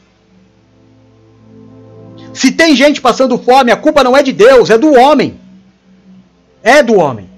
Se 2.32 2.50
tem 2.50 2.74
gente 2.74 3.00
passando 3.00 3.38
fome, 3.38 3.70
a 3.70 3.76
culpa 3.76 4.02
não 4.02 4.16
é 4.16 4.22
de 4.22 4.32
Deus, 4.32 4.70
é 4.70 4.78
do 4.78 4.92
homem. 4.94 5.38
É 6.62 6.82
do 6.82 6.94
homem. 6.94 7.28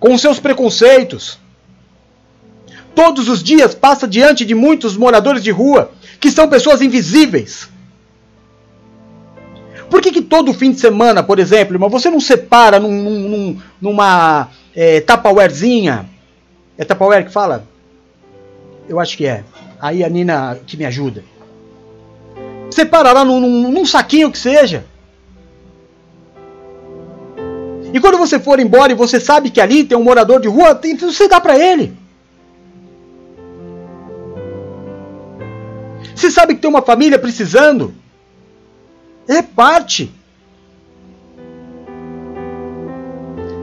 Com 0.00 0.18
seus 0.18 0.40
preconceitos. 0.40 1.38
Todos 2.94 3.28
os 3.28 3.42
dias 3.42 3.74
passa 3.74 4.06
diante 4.06 4.44
de 4.44 4.54
muitos 4.54 4.96
moradores 4.96 5.42
de 5.42 5.50
rua, 5.50 5.92
que 6.20 6.30
são 6.30 6.48
pessoas 6.48 6.82
invisíveis. 6.82 7.68
Por 9.88 10.00
que, 10.00 10.10
que 10.10 10.22
todo 10.22 10.54
fim 10.54 10.72
de 10.72 10.80
semana, 10.80 11.22
por 11.22 11.38
exemplo, 11.38 11.74
irmão, 11.74 11.90
você 11.90 12.10
não 12.10 12.20
separa 12.20 12.80
num, 12.80 12.90
num, 12.90 13.60
numa 13.80 14.48
é, 14.74 15.00
tapawarezinha 15.00 16.08
é 16.78 16.84
Tupperware 16.84 17.26
que 17.26 17.30
fala? 17.30 17.64
Eu 18.88 18.98
acho 18.98 19.16
que 19.16 19.26
é. 19.26 19.44
Aí 19.80 20.02
a 20.02 20.08
Nina 20.08 20.58
que 20.66 20.76
me 20.76 20.84
ajuda. 20.84 21.22
Separa 22.70 23.12
lá 23.12 23.24
num, 23.24 23.38
num, 23.38 23.70
num 23.70 23.86
saquinho 23.86 24.30
que 24.30 24.38
seja. 24.38 24.84
E 27.92 28.00
quando 28.00 28.16
você 28.16 28.40
for 28.40 28.58
embora 28.58 28.92
e 28.92 28.96
você 28.96 29.20
sabe 29.20 29.50
que 29.50 29.60
ali 29.60 29.84
tem 29.84 29.96
um 29.96 30.02
morador 30.02 30.40
de 30.40 30.48
rua, 30.48 30.80
você 30.98 31.28
dá 31.28 31.40
para 31.40 31.58
ele. 31.58 31.94
Você 36.14 36.30
sabe 36.30 36.54
que 36.54 36.60
tem 36.60 36.70
uma 36.70 36.82
família 36.82 37.18
precisando. 37.18 37.94
É 39.28 39.42
parte. 39.42 40.12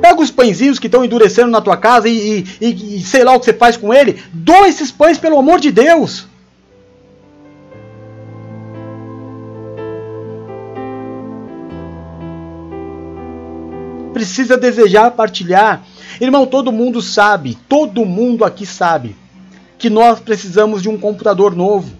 Pega 0.01 0.21
os 0.21 0.31
pãezinhos 0.31 0.79
que 0.79 0.87
estão 0.87 1.03
endurecendo 1.03 1.51
na 1.51 1.61
tua 1.61 1.75
casa 1.75 2.07
e, 2.07 2.45
e, 2.61 2.97
e, 2.97 3.01
sei 3.01 3.23
lá 3.23 3.33
o 3.33 3.39
que 3.39 3.45
você 3.45 3.53
faz 3.53 3.75
com 3.75 3.93
ele. 3.93 4.21
Doa 4.31 4.67
esses 4.67 4.91
pães, 4.91 5.17
pelo 5.17 5.37
amor 5.37 5.59
de 5.59 5.71
Deus. 5.71 6.25
Precisa 14.13 14.57
desejar 14.57 15.11
partilhar. 15.11 15.83
Irmão, 16.19 16.45
todo 16.45 16.71
mundo 16.71 17.01
sabe, 17.01 17.57
todo 17.67 18.05
mundo 18.05 18.43
aqui 18.43 18.65
sabe, 18.65 19.15
que 19.77 19.89
nós 19.89 20.19
precisamos 20.19 20.81
de 20.81 20.89
um 20.89 20.97
computador 20.97 21.55
novo. 21.55 21.98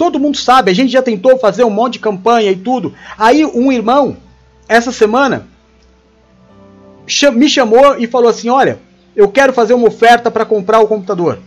Todo 0.00 0.18
mundo 0.18 0.38
sabe, 0.38 0.70
a 0.70 0.74
gente 0.74 0.90
já 0.90 1.02
tentou 1.02 1.36
fazer 1.36 1.62
um 1.62 1.68
monte 1.68 1.92
de 1.92 1.98
campanha 1.98 2.50
e 2.50 2.56
tudo. 2.56 2.94
Aí 3.18 3.44
um 3.44 3.70
irmão, 3.70 4.16
essa 4.66 4.90
semana, 4.90 5.46
me 7.34 7.46
chamou 7.50 7.98
e 7.98 8.06
falou 8.06 8.30
assim: 8.30 8.48
Olha, 8.48 8.78
eu 9.14 9.28
quero 9.28 9.52
fazer 9.52 9.74
uma 9.74 9.88
oferta 9.88 10.30
para 10.30 10.46
comprar 10.46 10.80
o 10.80 10.88
computador. 10.88 11.38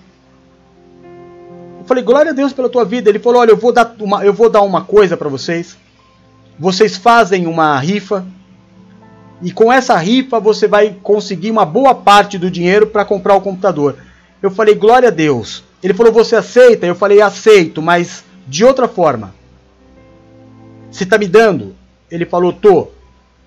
Eu 1.79 1.85
falei: 1.87 2.03
Glória 2.03 2.29
a 2.29 2.33
Deus 2.35 2.53
pela 2.53 2.69
tua 2.69 2.85
vida. 2.85 3.09
Ele 3.09 3.17
falou: 3.17 3.41
Olha, 3.41 3.49
eu 3.49 3.57
vou 3.57 3.71
dar 3.71 3.95
uma, 3.99 4.23
eu 4.23 4.31
vou 4.31 4.51
dar 4.51 4.61
uma 4.61 4.83
coisa 4.83 5.17
para 5.17 5.29
vocês. 5.29 5.75
Vocês 6.59 6.95
fazem 6.95 7.47
uma 7.47 7.79
rifa. 7.79 8.23
E 9.41 9.51
com 9.51 9.73
essa 9.73 9.97
rifa 9.97 10.39
você 10.39 10.67
vai 10.67 10.95
conseguir 11.01 11.49
uma 11.49 11.65
boa 11.65 11.95
parte 11.95 12.37
do 12.37 12.51
dinheiro 12.51 12.85
para 12.85 13.03
comprar 13.03 13.33
o 13.33 13.41
computador. 13.41 13.97
Eu 14.43 14.51
falei: 14.51 14.75
Glória 14.75 15.07
a 15.07 15.11
Deus. 15.11 15.63
Ele 15.81 15.95
falou: 15.95 16.13
Você 16.13 16.35
aceita? 16.35 16.85
Eu 16.85 16.93
falei: 16.93 17.19
Aceito, 17.19 17.81
mas 17.81 18.23
de 18.47 18.63
outra 18.65 18.87
forma. 18.87 19.33
Você 20.91 21.03
está 21.03 21.17
me 21.17 21.27
dando? 21.27 21.75
Ele 22.09 22.25
falou: 22.25 22.53
Tô. 22.53 22.89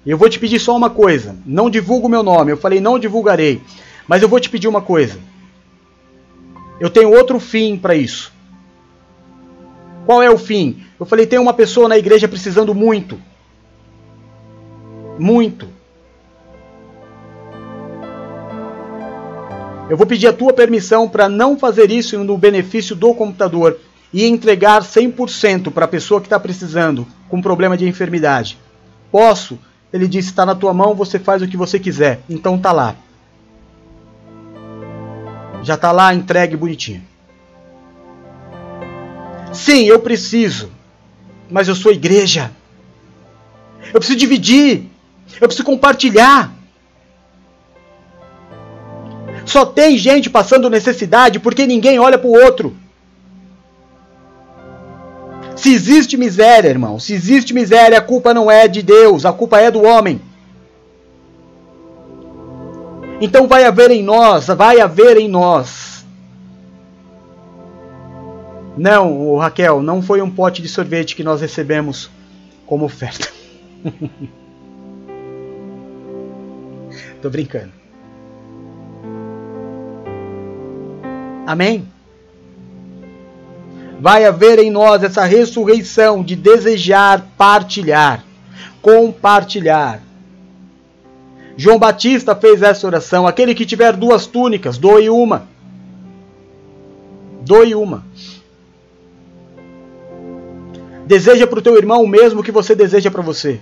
Eu 0.07 0.17
vou 0.17 0.29
te 0.29 0.39
pedir 0.39 0.61
só 0.61 0.77
uma 0.77 0.89
coisa. 0.89 1.35
Não 1.45 1.69
divulga 1.69 2.07
o 2.07 2.11
meu 2.11 2.23
nome. 2.23 2.53
Eu 2.53 2.57
falei, 2.57 2.81
não 2.81 2.97
divulgarei. 2.97 3.61
Mas 4.07 4.23
eu 4.23 4.29
vou 4.29 4.39
te 4.39 4.49
pedir 4.49 4.69
uma 4.69 4.81
coisa. 4.81 5.19
Eu 6.79 6.89
tenho 6.89 7.11
outro 7.11 7.41
fim 7.41 7.77
para 7.77 7.97
isso. 7.97 8.33
Qual 10.05 10.23
é 10.23 10.31
o 10.31 10.39
fim? 10.39 10.85
Eu 11.01 11.05
falei, 11.05 11.27
tem 11.27 11.41
uma 11.41 11.53
pessoa 11.53 11.89
na 11.89 11.99
igreja 11.99 12.29
precisando 12.29 12.73
muito. 12.73 13.21
Muito. 15.19 15.69
Eu 19.91 19.97
vou 19.97 20.07
pedir 20.07 20.29
a 20.29 20.33
tua 20.33 20.53
permissão 20.53 21.09
para 21.09 21.29
não 21.29 21.59
fazer 21.59 21.91
isso 21.91 22.23
no 22.23 22.39
benefício 22.39 22.95
do 22.95 23.13
computador 23.13 23.77
e 24.17 24.25
entregar 24.25 24.81
100% 24.81 25.71
para 25.71 25.85
a 25.85 25.89
pessoa 25.89 26.23
que 26.23 26.27
está 26.27 26.41
precisando 26.41 27.07
com 27.29 27.43
problema 27.43 27.77
de 27.77 27.87
enfermidade. 27.87 28.57
Posso? 29.13 29.59
Ele 29.93 30.09
disse: 30.09 30.31
está 30.31 30.47
na 30.47 30.55
tua 30.55 30.73
mão, 30.73 30.95
você 30.95 31.19
faz 31.19 31.43
o 31.43 31.47
que 31.47 31.55
você 31.55 31.79
quiser. 31.79 32.21
Então 32.27 32.57
tá 32.57 32.73
lá. 32.73 32.97
Já 35.63 35.77
tá 35.77 35.93
lá 35.93 36.15
entregue 36.15 36.57
bonitinho. 36.57 37.03
Sim, 39.53 39.85
eu 39.85 40.01
preciso. 40.01 40.71
Mas 41.51 41.69
eu 41.69 41.75
sou 41.75 41.93
igreja. 41.93 42.51
Eu 43.93 44.01
preciso 44.01 44.19
dividir. 44.19 44.85
Eu 45.39 45.47
preciso 45.47 45.67
compartilhar. 45.67 46.55
Só 49.45 49.67
tem 49.67 49.99
gente 49.99 50.31
passando 50.31 50.71
necessidade 50.71 51.39
porque 51.39 51.67
ninguém 51.67 51.99
olha 51.99 52.17
para 52.17 52.29
o 52.29 52.33
outro. 52.33 52.75
Se 55.57 55.73
existe 55.73 56.17
miséria, 56.19 56.69
irmão, 56.69 57.01
se 57.01 57.15
existe 57.15 57.55
miséria, 57.55 57.99
a 57.99 58.03
culpa 58.03 58.35
não 58.35 58.51
é 58.51 58.69
de 58.69 58.83
Deus, 58.83 59.25
a 59.25 59.33
culpa 59.33 59.59
é 59.59 59.71
do 59.71 59.83
homem. 59.83 60.21
Então 63.21 63.49
vai 63.49 63.65
haver 63.65 63.91
em 63.91 64.03
nós, 64.03 64.49
vai 64.49 64.81
haver 64.81 65.17
em 65.17 65.29
nós. 65.29 66.05
Não, 68.77 69.37
Raquel, 69.39 69.81
não 69.81 70.03
foi 70.03 70.21
um 70.21 70.31
pote 70.31 70.61
de 70.61 70.69
sorvete 70.69 71.17
que 71.17 71.25
nós 71.25 71.41
recebemos 71.41 72.11
como 72.67 72.85
oferta. 72.85 73.29
Tô 77.23 77.31
brincando. 77.31 77.73
Amém? 81.47 81.89
Vai 84.01 84.25
haver 84.25 84.59
em 84.59 84.71
nós 84.71 85.03
essa 85.03 85.25
ressurreição 85.25 86.23
de 86.23 86.37
desejar 86.37 87.27
partilhar, 87.37 88.25
compartilhar. 88.83 90.03
João 91.57 91.79
Batista 91.79 92.35
fez 92.37 92.63
essa 92.63 92.87
oração: 92.87 93.27
aquele 93.27 93.55
que 93.55 93.65
tiver 93.65 93.97
duas 93.97 94.27
túnicas, 94.27 94.79
doe 94.79 95.09
uma. 95.09 95.49
Doe 97.43 97.75
uma. 97.75 98.05
Deseja 101.07 101.47
para 101.47 101.59
o 101.61 101.63
teu 101.63 101.77
irmão 101.77 102.03
o 102.03 102.09
mesmo 102.09 102.43
que 102.43 102.51
você 102.51 102.75
deseja 102.75 103.11
para 103.11 103.23
você. 103.23 103.61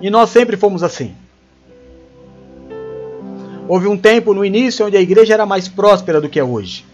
E 0.00 0.10
nós 0.10 0.30
sempre 0.30 0.56
fomos 0.56 0.82
assim. 0.82 1.14
Houve 3.68 3.86
um 3.86 3.96
tempo 3.96 4.34
no 4.34 4.44
início 4.44 4.84
onde 4.86 4.96
a 4.96 5.00
igreja 5.00 5.34
era 5.34 5.46
mais 5.46 5.68
próspera 5.68 6.20
do 6.20 6.28
que 6.28 6.40
é 6.40 6.44
hoje. 6.44 6.84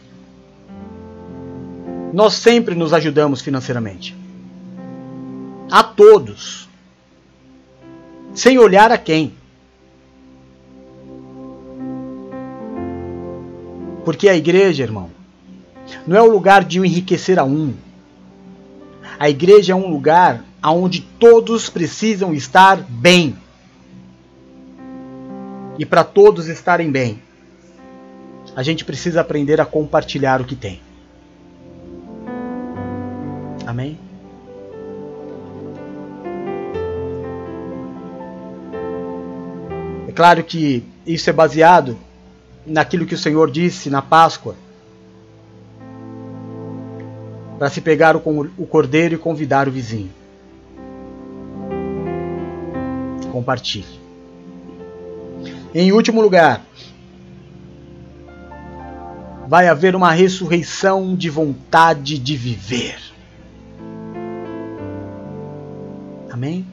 Nós 2.12 2.34
sempre 2.34 2.74
nos 2.74 2.92
ajudamos 2.92 3.40
financeiramente. 3.40 4.16
A 5.70 5.82
todos. 5.82 6.68
Sem 8.34 8.58
olhar 8.58 8.90
a 8.90 8.98
quem. 8.98 9.34
Porque 14.04 14.28
a 14.28 14.34
igreja, 14.34 14.82
irmão, 14.82 15.10
não 16.06 16.16
é 16.16 16.22
o 16.22 16.30
lugar 16.30 16.64
de 16.64 16.78
enriquecer 16.78 17.38
a 17.38 17.44
um. 17.44 17.74
A 19.18 19.28
igreja 19.28 19.72
é 19.72 19.76
um 19.76 19.90
lugar 19.90 20.44
onde 20.64 21.00
todos 21.00 21.68
precisam 21.68 22.32
estar 22.32 22.76
bem. 22.76 23.36
E 25.78 25.84
para 25.84 26.02
todos 26.04 26.48
estarem 26.48 26.90
bem, 26.90 27.22
a 28.56 28.62
gente 28.62 28.84
precisa 28.84 29.20
aprender 29.20 29.60
a 29.60 29.66
compartilhar 29.66 30.40
o 30.40 30.44
que 30.44 30.56
tem. 30.56 30.80
Amém? 33.68 33.98
claro 40.14 40.42
que 40.42 40.82
isso 41.06 41.28
é 41.28 41.32
baseado 41.34 41.96
naquilo 42.66 43.04
que 43.04 43.14
o 43.14 43.18
Senhor 43.18 43.50
disse 43.50 43.90
na 43.90 44.00
Páscoa. 44.00 44.56
Para 47.58 47.68
se 47.68 47.82
pegar 47.82 48.16
o 48.16 48.66
cordeiro 48.66 49.14
e 49.14 49.18
convidar 49.18 49.68
o 49.68 49.70
vizinho. 49.70 50.10
Compartilhe. 53.30 54.00
Em 55.74 55.92
último 55.92 56.22
lugar, 56.22 56.64
vai 59.46 59.68
haver 59.68 59.94
uma 59.94 60.10
ressurreição 60.12 61.14
de 61.14 61.28
vontade 61.28 62.18
de 62.18 62.34
viver. 62.34 63.17
Amém? 66.38 66.64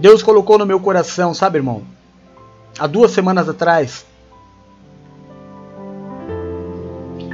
Deus 0.00 0.22
colocou 0.22 0.56
no 0.56 0.64
meu 0.64 0.78
coração, 0.78 1.34
sabe, 1.34 1.58
irmão? 1.58 1.82
Há 2.78 2.86
duas 2.86 3.10
semanas 3.10 3.48
atrás, 3.48 4.06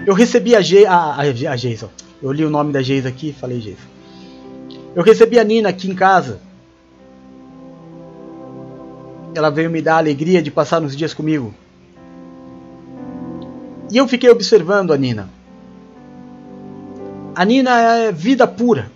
eu 0.06 0.14
recebi 0.14 0.56
a, 0.56 0.62
Ge 0.62 0.86
a, 0.86 0.96
a, 0.96 1.20
a 1.20 1.56
Geisa. 1.56 1.90
Eu 2.22 2.32
li 2.32 2.46
o 2.46 2.50
nome 2.50 2.72
da 2.72 2.80
Geisa 2.80 3.10
aqui 3.10 3.30
falei 3.30 3.60
Geisa. 3.60 3.78
Eu 4.94 5.02
recebi 5.02 5.38
a 5.38 5.44
Nina 5.44 5.68
aqui 5.68 5.90
em 5.90 5.94
casa 5.94 6.40
ela 9.34 9.50
veio 9.50 9.70
me 9.70 9.82
dar 9.82 9.96
a 9.96 9.98
alegria 9.98 10.42
de 10.42 10.50
passar 10.50 10.80
uns 10.80 10.96
dias 10.96 11.12
comigo. 11.12 11.54
E 13.92 13.98
eu 13.98 14.08
fiquei 14.08 14.30
observando 14.30 14.94
a 14.94 14.96
Nina. 14.96 15.28
A 17.36 17.44
Nina 17.44 17.78
é 17.78 18.10
vida 18.10 18.48
pura. 18.48 18.90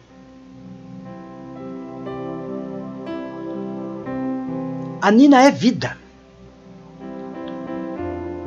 A 5.03 5.11
Nina 5.11 5.43
é 5.43 5.51
vida. 5.51 5.99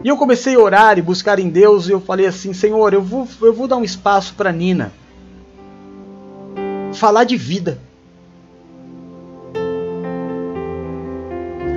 E 0.03 0.07
eu 0.07 0.17
comecei 0.17 0.55
a 0.55 0.59
orar 0.59 0.97
e 0.97 1.01
buscar 1.03 1.37
em 1.37 1.47
Deus 1.47 1.87
e 1.87 1.91
eu 1.91 2.01
falei 2.01 2.25
assim: 2.25 2.53
Senhor, 2.53 2.91
eu 2.91 3.03
vou, 3.03 3.27
eu 3.39 3.53
vou 3.53 3.67
dar 3.67 3.77
um 3.77 3.83
espaço 3.83 4.33
para 4.33 4.51
Nina 4.51 4.91
falar 6.95 7.23
de 7.23 7.37
vida. 7.37 7.77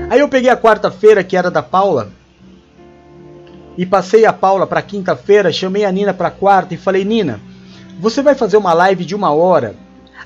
Aí 0.08 0.20
eu 0.20 0.28
peguei 0.30 0.48
a 0.48 0.56
quarta-feira, 0.56 1.22
que 1.22 1.36
era 1.36 1.50
da 1.50 1.62
Paula, 1.62 2.10
e 3.76 3.84
passei 3.84 4.24
a 4.24 4.32
Paula 4.32 4.66
para 4.66 4.80
quinta-feira, 4.80 5.52
chamei 5.52 5.84
a 5.84 5.92
Nina 5.92 6.14
para 6.14 6.30
quarta 6.30 6.72
e 6.72 6.78
falei: 6.78 7.04
Nina, 7.04 7.40
você 7.98 8.22
vai 8.22 8.34
fazer 8.34 8.56
uma 8.56 8.72
live 8.72 9.04
de 9.04 9.14
uma 9.14 9.30
hora. 9.32 9.74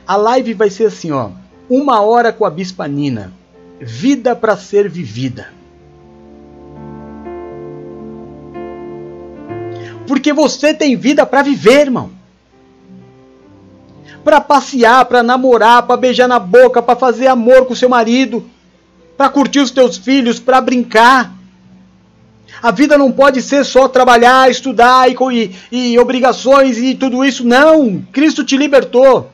A 0.07 0.17
live 0.17 0.55
vai 0.55 0.71
ser 0.71 0.87
assim, 0.87 1.11
ó, 1.13 1.31
uma 1.69 2.01
hora 2.01 2.33
com 2.33 2.45
a 2.45 2.51
Bispa 2.51 2.87
Nina, 2.89 3.33
vida 3.81 4.35
para 4.35 4.57
ser 4.57 4.89
vivida. 4.89 5.49
Porque 10.07 10.33
você 10.33 10.75
tem 10.75 10.97
vida 10.97 11.25
para 11.25 11.43
viver, 11.43 11.83
irmão. 11.83 12.11
Para 14.25 14.41
passear, 14.41 15.05
para 15.05 15.23
namorar, 15.23 15.85
para 15.85 15.97
beijar 15.97 16.27
na 16.27 16.39
boca, 16.39 16.83
para 16.83 16.99
fazer 16.99 17.29
amor 17.29 17.67
com 17.67 17.75
seu 17.75 17.89
marido 17.89 18.45
para 19.21 19.29
curtir 19.29 19.61
os 19.61 19.71
teus 19.71 19.99
filhos, 19.99 20.41
para 20.41 20.63
brincar. 20.63 21.31
A 22.63 22.71
vida 22.71 22.99
não 22.99 23.11
pode 23.11 23.41
ser 23.41 23.65
só 23.65 23.89
trabalhar, 23.89 24.51
estudar 24.51 25.11
e, 25.11 25.17
e, 25.71 25.93
e, 25.93 25.99
obrigações 25.99 26.79
e 26.79 26.95
tudo 26.95 27.25
isso. 27.25 27.45
Não! 27.45 28.03
Cristo 28.13 28.45
te 28.45 28.57
libertou. 28.57 29.31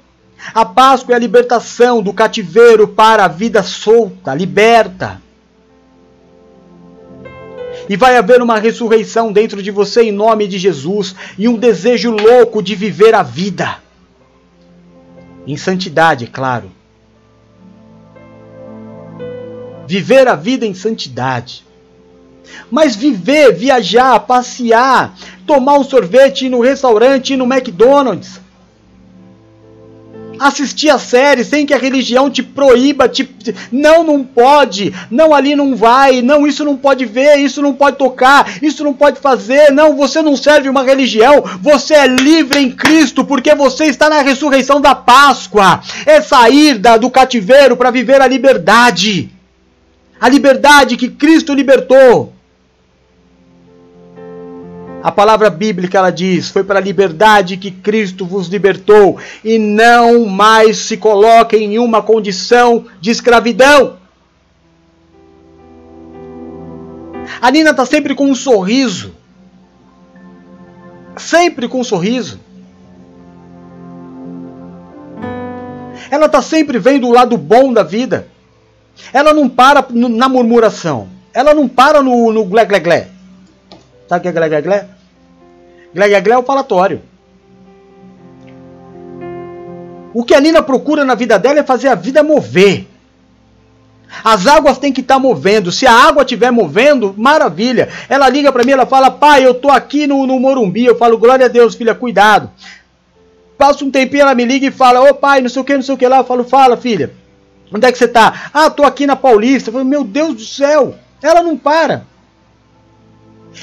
A 0.55 0.65
Páscoa 0.65 1.13
é 1.13 1.17
a 1.17 1.21
libertação 1.21 2.03
do 2.03 2.13
cativeiro 2.13 2.87
para 2.87 3.25
a 3.25 3.29
vida 3.29 3.63
solta, 3.63 4.35
liberta. 4.35 5.21
E 7.89 7.97
vai 7.97 8.17
haver 8.17 8.43
uma 8.43 8.59
ressurreição 8.59 9.33
dentro 9.33 9.63
de 9.63 9.71
você 9.71 10.03
em 10.03 10.13
nome 10.13 10.47
de 10.47 10.59
Jesus 10.59 11.15
e 11.39 11.49
um 11.49 11.57
desejo 11.57 12.11
louco 12.11 12.63
de 12.63 12.75
viver 12.75 13.15
a 13.15 13.23
vida. 13.23 13.79
Em 15.47 15.57
santidade, 15.57 16.27
claro. 16.27 16.71
viver 19.87 20.27
a 20.27 20.35
vida 20.35 20.67
em 20.67 20.75
santidade. 20.75 21.65
Mas 22.71 22.97
viver, 22.97 23.53
viajar, 23.53 24.21
passear, 24.21 25.15
tomar 25.47 25.79
um 25.79 25.85
sorvete, 25.85 26.49
no 26.49 26.61
restaurante, 26.61 27.37
no 27.37 27.45
McDonald's, 27.45 28.41
assistir 30.39 30.91
a 30.91 30.99
série 30.99 31.45
sem 31.45 31.65
que 31.65 31.73
a 31.73 31.79
religião 31.79 32.31
te 32.31 32.43
proíba, 32.43 33.09
te... 33.09 33.29
não, 33.73 34.05
não 34.05 34.23
pode, 34.23 34.93
não 35.11 35.35
ali 35.35 35.57
não 35.57 35.75
vai, 35.75 36.21
não 36.21 36.47
isso 36.47 36.65
não 36.65 36.77
pode 36.77 37.05
ver, 37.05 37.37
isso 37.37 37.63
não 37.63 37.73
pode 37.73 37.97
tocar, 37.97 38.63
isso 38.63 38.85
não 38.85 38.93
pode 38.93 39.19
fazer, 39.21 39.73
não, 39.73 39.97
você 39.97 40.21
não 40.21 40.37
serve 40.37 40.69
uma 40.69 40.83
religião, 40.83 41.43
você 41.61 41.95
é 41.95 42.07
livre 42.07 42.61
em 42.61 42.71
Cristo 42.71 43.25
porque 43.25 43.55
você 43.55 43.87
está 43.87 44.11
na 44.11 44.21
ressurreição 44.21 44.81
da 44.81 44.95
Páscoa, 44.95 45.81
é 46.05 46.21
sair 46.21 46.79
da, 46.79 46.97
do 46.97 47.11
cativeiro 47.11 47.77
para 47.77 47.91
viver 47.91 48.21
a 48.21 48.27
liberdade 48.27 49.31
a 50.19 50.29
liberdade 50.29 50.97
que 50.97 51.09
Cristo 51.09 51.53
libertou. 51.53 52.33
A 55.07 55.13
palavra 55.13 55.49
bíblica 55.49 55.99
ela 55.99 56.11
diz: 56.11 56.51
foi 56.51 56.65
para 56.65 56.81
a 56.81 56.83
liberdade 56.83 57.57
que 57.57 57.71
Cristo 57.71 58.27
vos 58.27 58.49
libertou, 58.49 59.21
e 59.45 59.57
não 59.57 60.27
mais 60.27 60.79
se 60.79 60.97
coloquem 60.97 61.75
em 61.75 61.79
uma 61.79 62.03
condição 62.03 62.87
de 63.01 63.13
escravidão. 63.13 63.99
A 67.41 67.53
Nina 67.53 67.71
está 67.71 67.87
sempre 67.87 68.17
com 68.17 68.29
um 68.29 68.35
sorriso. 68.35 69.15
Sempre 71.17 71.69
com 71.69 71.79
um 71.79 71.85
sorriso. 71.85 72.41
Ela 76.11 76.27
está 76.27 76.43
sempre 76.43 76.81
vendo 76.81 77.07
o 77.07 77.13
lado 77.13 77.39
bom 77.39 77.73
da 77.73 77.85
vida. 77.85 78.27
Ela 79.13 79.33
não 79.33 79.49
para 79.49 79.87
na 79.89 80.29
murmuração. 80.29 81.09
Ela 81.33 81.55
não 81.55 81.69
para 81.69 82.03
no, 82.03 82.33
no 82.33 82.45
glé 82.45 82.65
glé 82.65 82.81
glé. 82.81 83.09
Sabe 84.09 84.19
o 84.19 84.23
que 84.23 84.29
é 84.29 84.33
glé 84.33 84.49
glé 84.49 84.63
glé? 84.63 84.96
Glé 85.97 86.09
glé 86.09 86.21
glé 86.21 86.35
é 86.35 86.39
o 86.39 86.43
falatório. 86.43 87.01
O 90.13 90.23
que 90.23 90.35
a 90.35 90.41
Nina 90.43 90.63
procura 90.63 91.07
na 91.07 91.15
vida 91.15 91.39
dela 91.39 91.61
é 91.61 91.63
fazer 91.63 91.89
a 91.89 91.95
vida 91.95 92.23
mover. 92.23 92.87
As 94.23 94.47
águas 94.47 94.77
têm 94.77 94.93
que 94.93 95.01
estar 95.01 95.15
tá 95.15 95.21
movendo. 95.21 95.73
Se 95.73 95.87
a 95.87 95.93
água 95.93 96.23
estiver 96.23 96.51
movendo, 96.51 97.15
maravilha. 97.17 97.89
Ela 98.11 98.29
liga 98.29 98.53
para 98.53 98.63
mim, 98.63 98.73
ela 98.73 98.85
fala: 98.85 99.11
Pai, 99.11 99.47
eu 99.47 99.55
tô 99.55 99.71
aqui 99.71 100.07
no, 100.07 100.27
no 100.27 100.39
Morumbi. 100.39 100.85
Eu 100.85 100.99
falo: 100.99 101.17
Glória 101.17 101.47
a 101.47 101.49
Deus, 101.49 101.75
filha, 101.75 101.95
cuidado. 101.95 102.51
Passa 103.57 103.83
um 103.83 103.91
tempinho, 103.91 104.21
ela 104.21 104.35
me 104.35 104.45
liga 104.45 104.67
e 104.67 104.71
fala: 104.71 105.01
Ô 105.01 105.15
pai, 105.15 105.41
não 105.41 105.49
sei 105.49 105.63
o 105.63 105.65
que, 105.65 105.75
não 105.75 105.83
sei 105.83 105.95
o 105.95 105.99
que 105.99 106.07
lá. 106.07 106.19
Eu 106.19 106.25
falo: 106.25 106.45
Fala, 106.45 106.77
filha. 106.77 107.11
Onde 107.73 107.87
é 107.87 107.91
que 107.91 107.97
você 107.97 108.05
está? 108.05 108.51
Ah, 108.53 108.67
estou 108.67 108.85
aqui 108.85 109.07
na 109.07 109.17
Paulista. 109.17 109.71
Eu 109.71 109.73
falo, 109.73 109.85
meu 109.87 110.05
Deus 110.05 110.35
do 110.35 110.45
céu, 110.45 110.95
ela 111.23 111.43
não 111.43 111.57
para. 111.57 112.05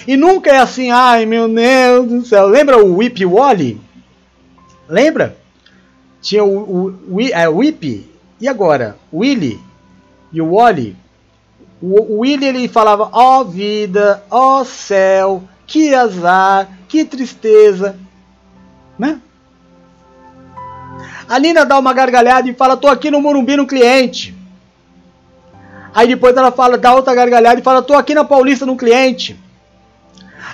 E 0.07 0.17
nunca 0.17 0.49
é 0.49 0.57
assim, 0.57 0.91
ai 0.91 1.25
meu 1.25 1.47
Deus 1.47 2.07
do 2.07 2.25
céu. 2.25 2.47
Lembra 2.47 2.83
o 2.83 2.97
Whip 2.97 3.25
Wally? 3.25 3.79
Lembra? 4.87 5.37
Tinha 6.21 6.43
o, 6.43 6.57
o, 6.57 7.15
o 7.15 7.21
é, 7.21 7.49
Whip, 7.49 8.09
e 8.39 8.47
agora? 8.47 8.97
Willy 9.13 9.59
e 10.31 10.41
o 10.41 10.55
Wally. 10.55 10.95
O, 11.81 12.15
o 12.15 12.19
Willy 12.19 12.45
ele 12.45 12.67
falava, 12.67 13.09
ó 13.11 13.41
oh, 13.41 13.45
vida, 13.45 14.23
ó 14.29 14.61
oh, 14.61 14.65
céu, 14.65 15.43
que 15.67 15.93
azar, 15.93 16.69
que 16.87 17.05
tristeza. 17.05 17.97
Né? 18.97 19.19
A 21.27 21.39
Nina 21.39 21.65
dá 21.65 21.77
uma 21.77 21.93
gargalhada 21.93 22.49
e 22.49 22.53
fala: 22.53 22.77
tô 22.77 22.87
aqui 22.87 23.09
no 23.09 23.21
Morumbi 23.21 23.57
no 23.57 23.67
cliente. 23.67 24.35
Aí 25.93 26.07
depois 26.07 26.35
ela 26.35 26.51
fala, 26.51 26.77
dá 26.77 26.93
outra 26.93 27.13
gargalhada 27.13 27.59
e 27.59 27.63
fala: 27.63 27.81
tô 27.81 27.93
aqui 27.93 28.13
na 28.13 28.23
Paulista 28.23 28.65
no 28.65 28.77
cliente. 28.77 29.39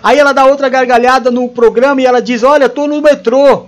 Aí 0.03 0.17
ela 0.17 0.33
dá 0.33 0.45
outra 0.45 0.69
gargalhada 0.69 1.31
no 1.31 1.49
programa 1.49 2.01
e 2.01 2.05
ela 2.05 2.21
diz: 2.21 2.43
olha, 2.43 2.69
tô 2.69 2.87
no 2.87 3.01
metrô. 3.01 3.67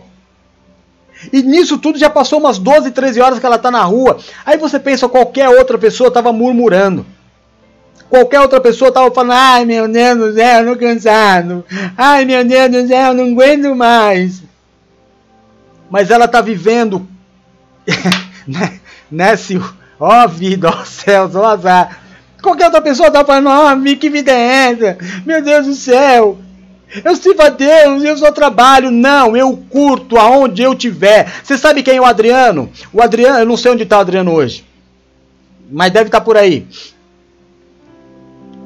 E 1.31 1.43
nisso 1.43 1.77
tudo 1.77 1.99
já 1.99 2.09
passou 2.09 2.39
umas 2.39 2.57
12, 2.57 2.91
13 2.91 3.21
horas 3.21 3.39
que 3.39 3.45
ela 3.45 3.59
tá 3.59 3.69
na 3.69 3.83
rua. 3.83 4.17
Aí 4.45 4.57
você 4.57 4.79
pensa, 4.79 5.07
qualquer 5.07 5.49
outra 5.49 5.77
pessoa 5.77 6.09
tava 6.09 6.33
murmurando. 6.33 7.05
Qualquer 8.09 8.41
outra 8.41 8.59
pessoa 8.59 8.91
tava 8.91 9.09
falando, 9.11 9.33
ai 9.33 9.65
meu 9.65 9.87
Deus 9.87 10.17
do 10.17 10.33
céu, 10.33 10.63
não 10.63 10.75
cansado. 10.75 11.63
Ai 11.95 12.25
meu 12.25 12.43
Deus 12.43 12.71
do 12.71 12.87
céu, 12.87 13.13
não 13.13 13.31
aguento 13.31 13.75
mais 13.75 14.41
mas 15.91 16.09
ela 16.09 16.23
está 16.23 16.39
vivendo 16.39 17.05
né, 19.11 19.35
ó 19.99 20.25
vida, 20.25 20.69
ó 20.69 20.85
céus, 20.85 21.35
ó 21.35 21.45
azar. 21.45 22.00
Qualquer 22.41 22.65
outra 22.65 22.81
pessoa 22.81 23.07
está 23.07 23.23
falando, 23.23 23.49
ó, 23.49 23.95
que 23.95 24.09
vida 24.09 24.31
é 24.31 24.71
essa? 24.71 24.97
Meu 25.25 25.41
Deus 25.41 25.67
do 25.67 25.73
céu. 25.73 26.39
Eu 27.05 27.15
sirvo 27.15 27.41
a 27.41 27.49
Deus, 27.49 28.03
eu 28.03 28.17
só 28.17 28.31
trabalho. 28.31 28.91
Não, 28.91 29.37
eu 29.37 29.55
curto 29.69 30.17
aonde 30.17 30.61
eu 30.61 30.75
tiver. 30.75 31.31
Você 31.43 31.57
sabe 31.57 31.83
quem 31.83 31.97
é 31.97 32.01
o 32.01 32.05
Adriano? 32.05 32.69
O 32.91 33.01
Adriano, 33.01 33.39
eu 33.39 33.45
não 33.45 33.55
sei 33.55 33.71
onde 33.71 33.83
está 33.83 33.97
o 33.97 34.01
Adriano 34.01 34.33
hoje. 34.33 34.65
mas 35.71 35.91
deve 35.91 36.07
estar 36.07 36.19
tá 36.19 36.25
por 36.25 36.35
aí. 36.35 36.67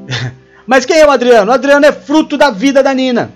mas 0.65 0.85
quem 0.85 0.97
é 0.97 1.05
o 1.05 1.11
Adriano? 1.11 1.51
O 1.51 1.53
Adriano 1.53 1.85
é 1.85 1.91
fruto 1.91 2.37
da 2.37 2.49
vida 2.49 2.81
da 2.81 2.93
Nina. 2.93 3.31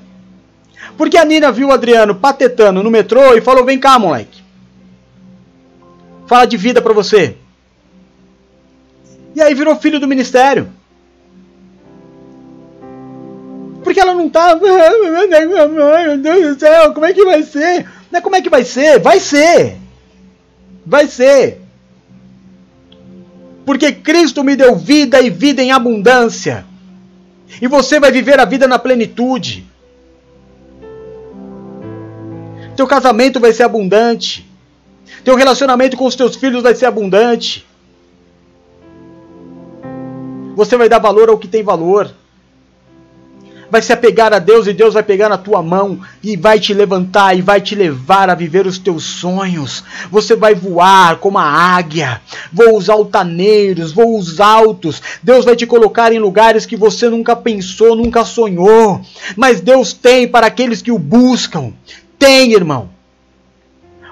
Porque 0.97 1.17
a 1.17 1.25
Nina 1.25 1.51
viu 1.51 1.67
o 1.67 1.71
Adriano 1.71 2.15
patetando 2.15 2.81
no 2.81 2.89
metrô 2.89 3.35
e 3.35 3.41
falou: 3.41 3.63
Vem 3.65 3.79
cá, 3.79 3.99
moleque. 3.99 4.41
Fala 6.25 6.45
de 6.45 6.57
vida 6.57 6.81
pra 6.81 6.93
você. 6.93 7.37
E 9.39 9.41
aí 9.41 9.53
virou 9.53 9.73
filho 9.77 10.01
do 10.01 10.07
ministério. 10.07 10.69
Porque 13.81 13.97
ela 13.97 14.13
não 14.13 14.29
tá. 14.29 14.53
Meu 14.59 16.17
Deus 16.17 16.55
do 16.55 16.59
céu, 16.59 16.93
como 16.93 17.05
é 17.05 17.13
que 17.13 17.23
vai 17.23 17.41
ser? 17.43 17.85
Não 18.11 18.19
é 18.19 18.21
como 18.21 18.35
é 18.35 18.41
que 18.41 18.49
vai 18.49 18.65
ser? 18.65 18.99
Vai 18.99 19.17
ser! 19.21 19.77
Vai 20.85 21.07
ser! 21.07 21.61
Porque 23.65 23.93
Cristo 23.93 24.43
me 24.43 24.57
deu 24.57 24.75
vida 24.75 25.21
e 25.21 25.29
vida 25.29 25.63
em 25.63 25.71
abundância. 25.71 26.65
E 27.61 27.67
você 27.67 27.97
vai 27.97 28.11
viver 28.11 28.41
a 28.41 28.45
vida 28.45 28.67
na 28.67 28.77
plenitude. 28.77 29.65
Teu 32.75 32.85
casamento 32.85 33.39
vai 33.39 33.53
ser 33.53 33.63
abundante. 33.63 34.45
Teu 35.23 35.37
relacionamento 35.37 35.95
com 35.95 36.05
os 36.05 36.15
teus 36.15 36.35
filhos 36.35 36.61
vai 36.61 36.75
ser 36.75 36.87
abundante. 36.87 37.68
Você 40.59 40.75
vai 40.75 40.89
dar 40.89 40.99
valor 40.99 41.29
ao 41.29 41.37
que 41.37 41.47
tem 41.47 41.63
valor 41.63 42.11
vai 43.71 43.81
se 43.81 43.93
apegar 43.93 44.33
a 44.33 44.39
Deus 44.39 44.67
e 44.67 44.73
Deus 44.73 44.93
vai 44.93 45.03
pegar 45.03 45.29
na 45.29 45.37
tua 45.37 45.61
mão 45.61 45.99
e 46.23 46.35
vai 46.35 46.59
te 46.59 46.73
levantar 46.73 47.37
e 47.37 47.41
vai 47.41 47.61
te 47.61 47.75
levar 47.75 48.29
a 48.29 48.35
viver 48.35 48.65
os 48.65 48.77
teus 48.77 49.03
sonhos. 49.03 49.83
Você 50.09 50.35
vai 50.35 50.55
voar 50.55 51.17
como 51.17 51.37
a 51.37 51.43
águia, 51.43 52.21
voos 52.51 52.89
altaneiros, 52.89 53.91
voos 53.91 54.39
altos. 54.39 55.01
Deus 55.21 55.45
vai 55.45 55.55
te 55.55 55.65
colocar 55.65 56.11
em 56.11 56.19
lugares 56.19 56.65
que 56.65 56.75
você 56.75 57.07
nunca 57.07 57.35
pensou, 57.35 57.95
nunca 57.95 58.25
sonhou. 58.25 59.01
Mas 59.35 59.61
Deus 59.61 59.93
tem 59.93 60.27
para 60.27 60.47
aqueles 60.47 60.81
que 60.81 60.91
o 60.91 60.99
buscam. 60.99 61.71
Tem, 62.17 62.53
irmão. 62.53 62.89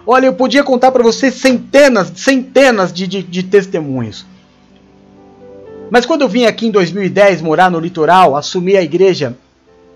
Olha, 0.06 0.28
eu 0.28 0.34
podia 0.34 0.64
contar 0.64 0.92
para 0.92 1.04
você 1.04 1.30
centenas, 1.32 2.14
centenas 2.16 2.94
de, 2.94 3.08
de, 3.08 3.24
de 3.24 3.44
testemunhos. 3.44 4.26
Mas 5.90 6.06
quando 6.06 6.22
eu 6.22 6.30
vim 6.30 6.46
aqui 6.46 6.68
em 6.68 6.72
2010 6.72 7.42
morar 7.42 7.72
no 7.72 7.80
litoral, 7.80 8.36
assumi 8.36 8.76
a 8.76 8.82
igreja 8.82 9.38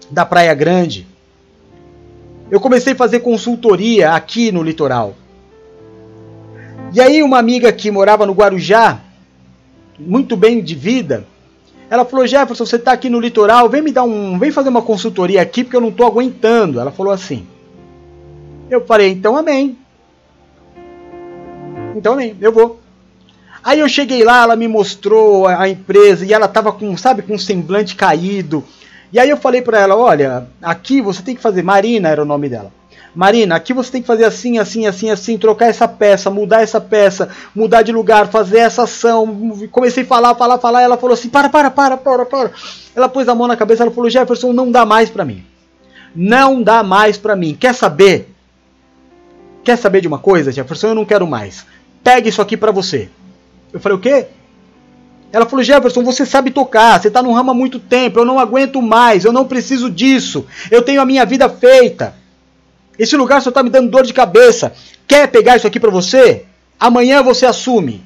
da 0.09 0.26
Praia 0.26 0.53
Grande. 0.53 1.07
Eu 2.49 2.59
comecei 2.59 2.93
a 2.93 2.95
fazer 2.95 3.19
consultoria 3.22 4.11
aqui 4.11 4.51
no 4.51 4.61
litoral. 4.61 5.15
E 6.93 6.99
aí 6.99 7.23
uma 7.23 7.39
amiga 7.39 7.72
que 7.72 7.89
morava 7.89 8.26
no 8.26 8.34
Guarujá, 8.34 8.99
muito 9.97 10.35
bem 10.35 10.61
de 10.61 10.76
vida, 10.76 11.26
ela 11.89 12.03
falou: 12.03 12.27
"Jefferson, 12.27 12.65
você 12.65 12.76
está 12.76 12.91
aqui 12.91 13.09
no 13.09 13.19
litoral, 13.19 13.69
vem 13.69 13.81
me 13.81 13.91
dar 13.91 14.03
um, 14.03 14.38
vem 14.38 14.51
fazer 14.51 14.69
uma 14.69 14.81
consultoria 14.81 15.41
aqui 15.41 15.63
porque 15.63 15.77
eu 15.77 15.81
não 15.81 15.89
estou 15.89 16.05
aguentando". 16.05 16.80
Ela 16.80 16.91
falou 16.91 17.13
assim. 17.13 17.47
Eu 18.69 18.85
falei: 18.85 19.11
"Então 19.11 19.38
amém". 19.38 19.77
Então 21.95 22.13
amém, 22.13 22.35
eu 22.41 22.51
vou. 22.51 22.81
Aí 23.64 23.80
eu 23.80 23.88
cheguei 23.88 24.24
lá, 24.24 24.44
ela 24.44 24.56
me 24.56 24.68
mostrou 24.68 25.48
a 25.48 25.70
empresa 25.70 26.26
e 26.26 26.34
ela 26.34 26.48
estava 26.48 26.72
com, 26.72 26.98
sabe, 26.98 27.22
com 27.22 27.36
um 27.36 27.40
semblante 27.40 27.96
caído. 27.96 28.64
E 29.14 29.20
aí 29.20 29.30
eu 29.30 29.38
falei 29.38 29.62
para 29.62 29.80
ela, 29.80 29.96
olha, 29.96 30.48
aqui 30.62 31.02
você 31.02 31.22
tem 31.22 31.36
que 31.36 31.42
fazer, 31.42 31.62
Marina 31.62 32.10
era 32.10 32.22
o 32.22 32.26
nome 32.26 32.50
dela. 32.50 32.72
Marina, 33.14 33.56
aqui 33.56 33.74
você 33.74 33.92
tem 33.92 34.02
que 34.02 34.08
fazer 34.08 34.24
assim, 34.24 34.58
assim, 34.58 34.88
assim, 34.88 35.10
assim, 35.10 35.38
trocar 35.38 35.68
essa 35.68 35.86
peça, 35.86 36.30
mudar 36.30 36.62
essa 36.62 36.80
peça, 36.80 37.28
mudar 37.54 37.82
de 37.82 37.92
lugar, 37.92 38.30
fazer 38.30 38.60
essa 38.60 38.84
ação. 38.84 39.52
Comecei 39.70 40.04
a 40.04 40.06
falar, 40.06 40.34
falar, 40.36 40.58
falar, 40.58 40.82
ela 40.82 40.98
falou 40.98 41.14
assim: 41.14 41.28
para, 41.28 41.50
para, 41.50 41.70
para, 41.70 41.98
para, 41.98 42.26
para. 42.26 42.52
Ela 42.96 43.10
pôs 43.10 43.28
a 43.28 43.36
mão 43.36 43.48
na 43.48 43.58
cabeça, 43.58 43.84
ela 43.84 43.92
falou: 43.92 44.10
Jefferson, 44.10 44.54
não 44.54 44.72
dá 44.72 44.86
mais 44.86 45.10
para 45.10 45.26
mim. 45.26 45.44
Não 46.16 46.64
dá 46.64 46.84
mais 46.84 47.18
para 47.18 47.36
mim. 47.36 47.56
Quer 47.60 47.76
saber? 47.76 48.34
Quer 49.62 49.78
saber 49.78 50.00
de 50.00 50.08
uma 50.08 50.20
coisa, 50.20 50.52
Jefferson? 50.52 50.88
Eu 50.88 50.96
não 50.96 51.06
quero 51.06 51.28
mais. 51.28 51.66
Pega 52.02 52.30
isso 52.30 52.42
aqui 52.42 52.56
para 52.56 52.72
você. 52.72 53.10
Eu 53.73 53.80
falei: 53.80 53.98
o 53.98 54.02
quê? 54.02 54.27
Ela 55.31 55.45
falou: 55.45 55.64
Jefferson, 55.64 56.03
você 56.03 56.26
sabe 56.26 56.52
tocar, 56.52 56.99
você 56.99 57.07
está 57.07 57.23
no 57.23 57.31
ramo 57.31 57.52
há 57.52 57.53
muito 57.53 57.80
tempo, 57.80 58.19
eu 58.19 58.26
não 58.26 58.39
aguento 58.39 58.81
mais, 58.81 59.23
eu 59.23 59.31
não 59.31 59.45
preciso 59.45 59.89
disso, 59.89 60.45
eu 60.69 60.81
tenho 60.81 61.02
a 61.02 61.06
minha 61.06 61.26
vida 61.26 61.48
feita. 61.49 62.15
Esse 62.99 63.15
lugar 63.15 63.41
só 63.41 63.49
está 63.49 63.64
me 63.64 63.69
dando 63.69 63.89
dor 63.89 64.03
de 64.03 64.14
cabeça. 64.14 64.73
Quer 65.07 65.27
pegar 65.27 65.56
isso 65.56 65.65
aqui 65.65 65.80
para 65.80 65.89
você? 65.89 66.45
Amanhã 66.80 67.23
você 67.23 67.45
assume. 67.45 68.03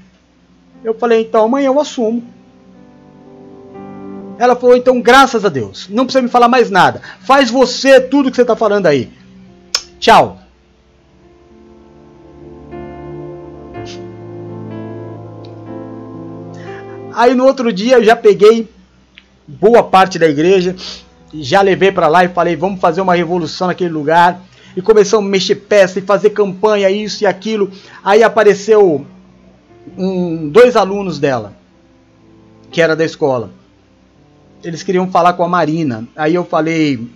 Eu 0.83 0.93
falei: 0.93 1.21
então 1.21 1.45
amanhã 1.45 1.67
eu 1.67 1.79
assumo. 1.79 2.23
Ela 4.37 4.55
falou: 4.55 4.75
então 4.75 5.01
graças 5.01 5.43
a 5.43 5.49
Deus, 5.49 5.87
não 5.89 6.05
precisa 6.05 6.21
me 6.21 6.29
falar 6.29 6.47
mais 6.47 6.69
nada. 6.69 7.01
Faz 7.21 7.49
você 7.49 7.99
tudo 7.99 8.29
que 8.29 8.35
você 8.35 8.43
está 8.43 8.55
falando 8.55 8.85
aí. 8.85 9.11
Tchau. 9.99 10.44
Aí 17.15 17.33
no 17.33 17.45
outro 17.45 17.71
dia 17.71 17.95
eu 17.95 18.03
já 18.03 18.13
peguei 18.13 18.67
boa 19.47 19.81
parte 19.81 20.19
da 20.19 20.27
igreja, 20.27 20.75
já 21.33 21.61
levei 21.61 21.89
para 21.89 22.09
lá 22.09 22.25
e 22.25 22.29
falei, 22.29 22.57
vamos 22.57 22.81
fazer 22.81 22.99
uma 22.99 23.15
revolução 23.15 23.67
naquele 23.67 23.91
lugar. 23.91 24.41
E 24.75 24.81
começamos 24.81 25.25
a 25.25 25.29
mexer 25.29 25.55
peça 25.55 25.99
e 25.99 26.01
fazer 26.01 26.31
campanha, 26.31 26.89
isso 26.89 27.23
e 27.23 27.25
aquilo. 27.25 27.71
Aí 28.03 28.21
apareceu 28.21 29.05
um, 29.97 30.49
dois 30.49 30.75
alunos 30.75 31.17
dela, 31.17 31.53
que 32.69 32.81
era 32.81 32.97
da 32.97 33.05
escola. 33.05 33.49
Eles 34.61 34.83
queriam 34.83 35.09
falar 35.09 35.33
com 35.33 35.43
a 35.43 35.47
Marina. 35.47 36.05
Aí 36.17 36.35
eu 36.35 36.43
falei, 36.43 37.07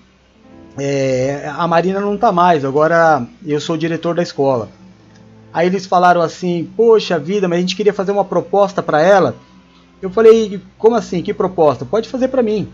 é, 0.77 1.51
a 1.53 1.67
Marina 1.67 1.99
não 1.99 2.17
tá 2.17 2.31
mais, 2.31 2.63
agora 2.63 3.27
eu 3.45 3.59
sou 3.59 3.75
o 3.75 3.79
diretor 3.79 4.15
da 4.15 4.23
escola. 4.23 4.69
Aí 5.53 5.67
eles 5.67 5.85
falaram 5.85 6.21
assim, 6.21 6.69
poxa 6.77 7.19
vida, 7.19 7.49
mas 7.49 7.57
a 7.57 7.61
gente 7.61 7.75
queria 7.75 7.93
fazer 7.93 8.13
uma 8.13 8.23
proposta 8.23 8.81
para 8.81 9.01
ela 9.01 9.35
eu 10.01 10.09
falei, 10.09 10.61
como 10.77 10.95
assim? 10.95 11.21
Que 11.21 11.33
proposta? 11.33 11.85
Pode 11.85 12.07
fazer 12.07 12.29
para 12.29 12.43
mim. 12.43 12.69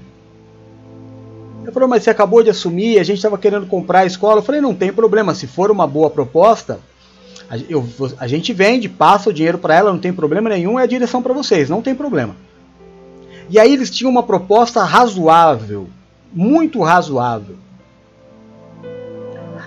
Ele 1.63 1.71
falou, 1.71 1.89
mas 1.89 2.03
você 2.03 2.11
acabou 2.11 2.43
de 2.43 2.49
assumir, 2.51 2.99
a 2.99 3.03
gente 3.03 3.17
estava 3.17 3.37
querendo 3.37 3.65
comprar 3.65 4.01
a 4.01 4.05
escola. 4.05 4.37
Eu 4.37 4.43
falei, 4.43 4.61
não 4.61 4.75
tem 4.75 4.93
problema, 4.93 5.33
se 5.33 5.47
for 5.47 5.71
uma 5.71 5.87
boa 5.87 6.11
proposta, 6.11 6.79
a, 7.49 7.57
eu, 7.57 7.87
a 8.19 8.27
gente 8.27 8.53
vende, 8.53 8.87
passa 8.87 9.29
o 9.29 9.33
dinheiro 9.33 9.57
para 9.57 9.75
ela, 9.75 9.91
não 9.91 9.99
tem 9.99 10.13
problema 10.13 10.49
nenhum, 10.49 10.79
é 10.79 10.83
a 10.83 10.87
direção 10.87 11.23
para 11.23 11.33
vocês, 11.33 11.69
não 11.69 11.81
tem 11.81 11.95
problema. 11.95 12.35
E 13.49 13.59
aí 13.59 13.73
eles 13.73 13.89
tinham 13.89 14.11
uma 14.11 14.23
proposta 14.23 14.83
razoável, 14.83 15.87
muito 16.31 16.81
razoável. 16.81 17.57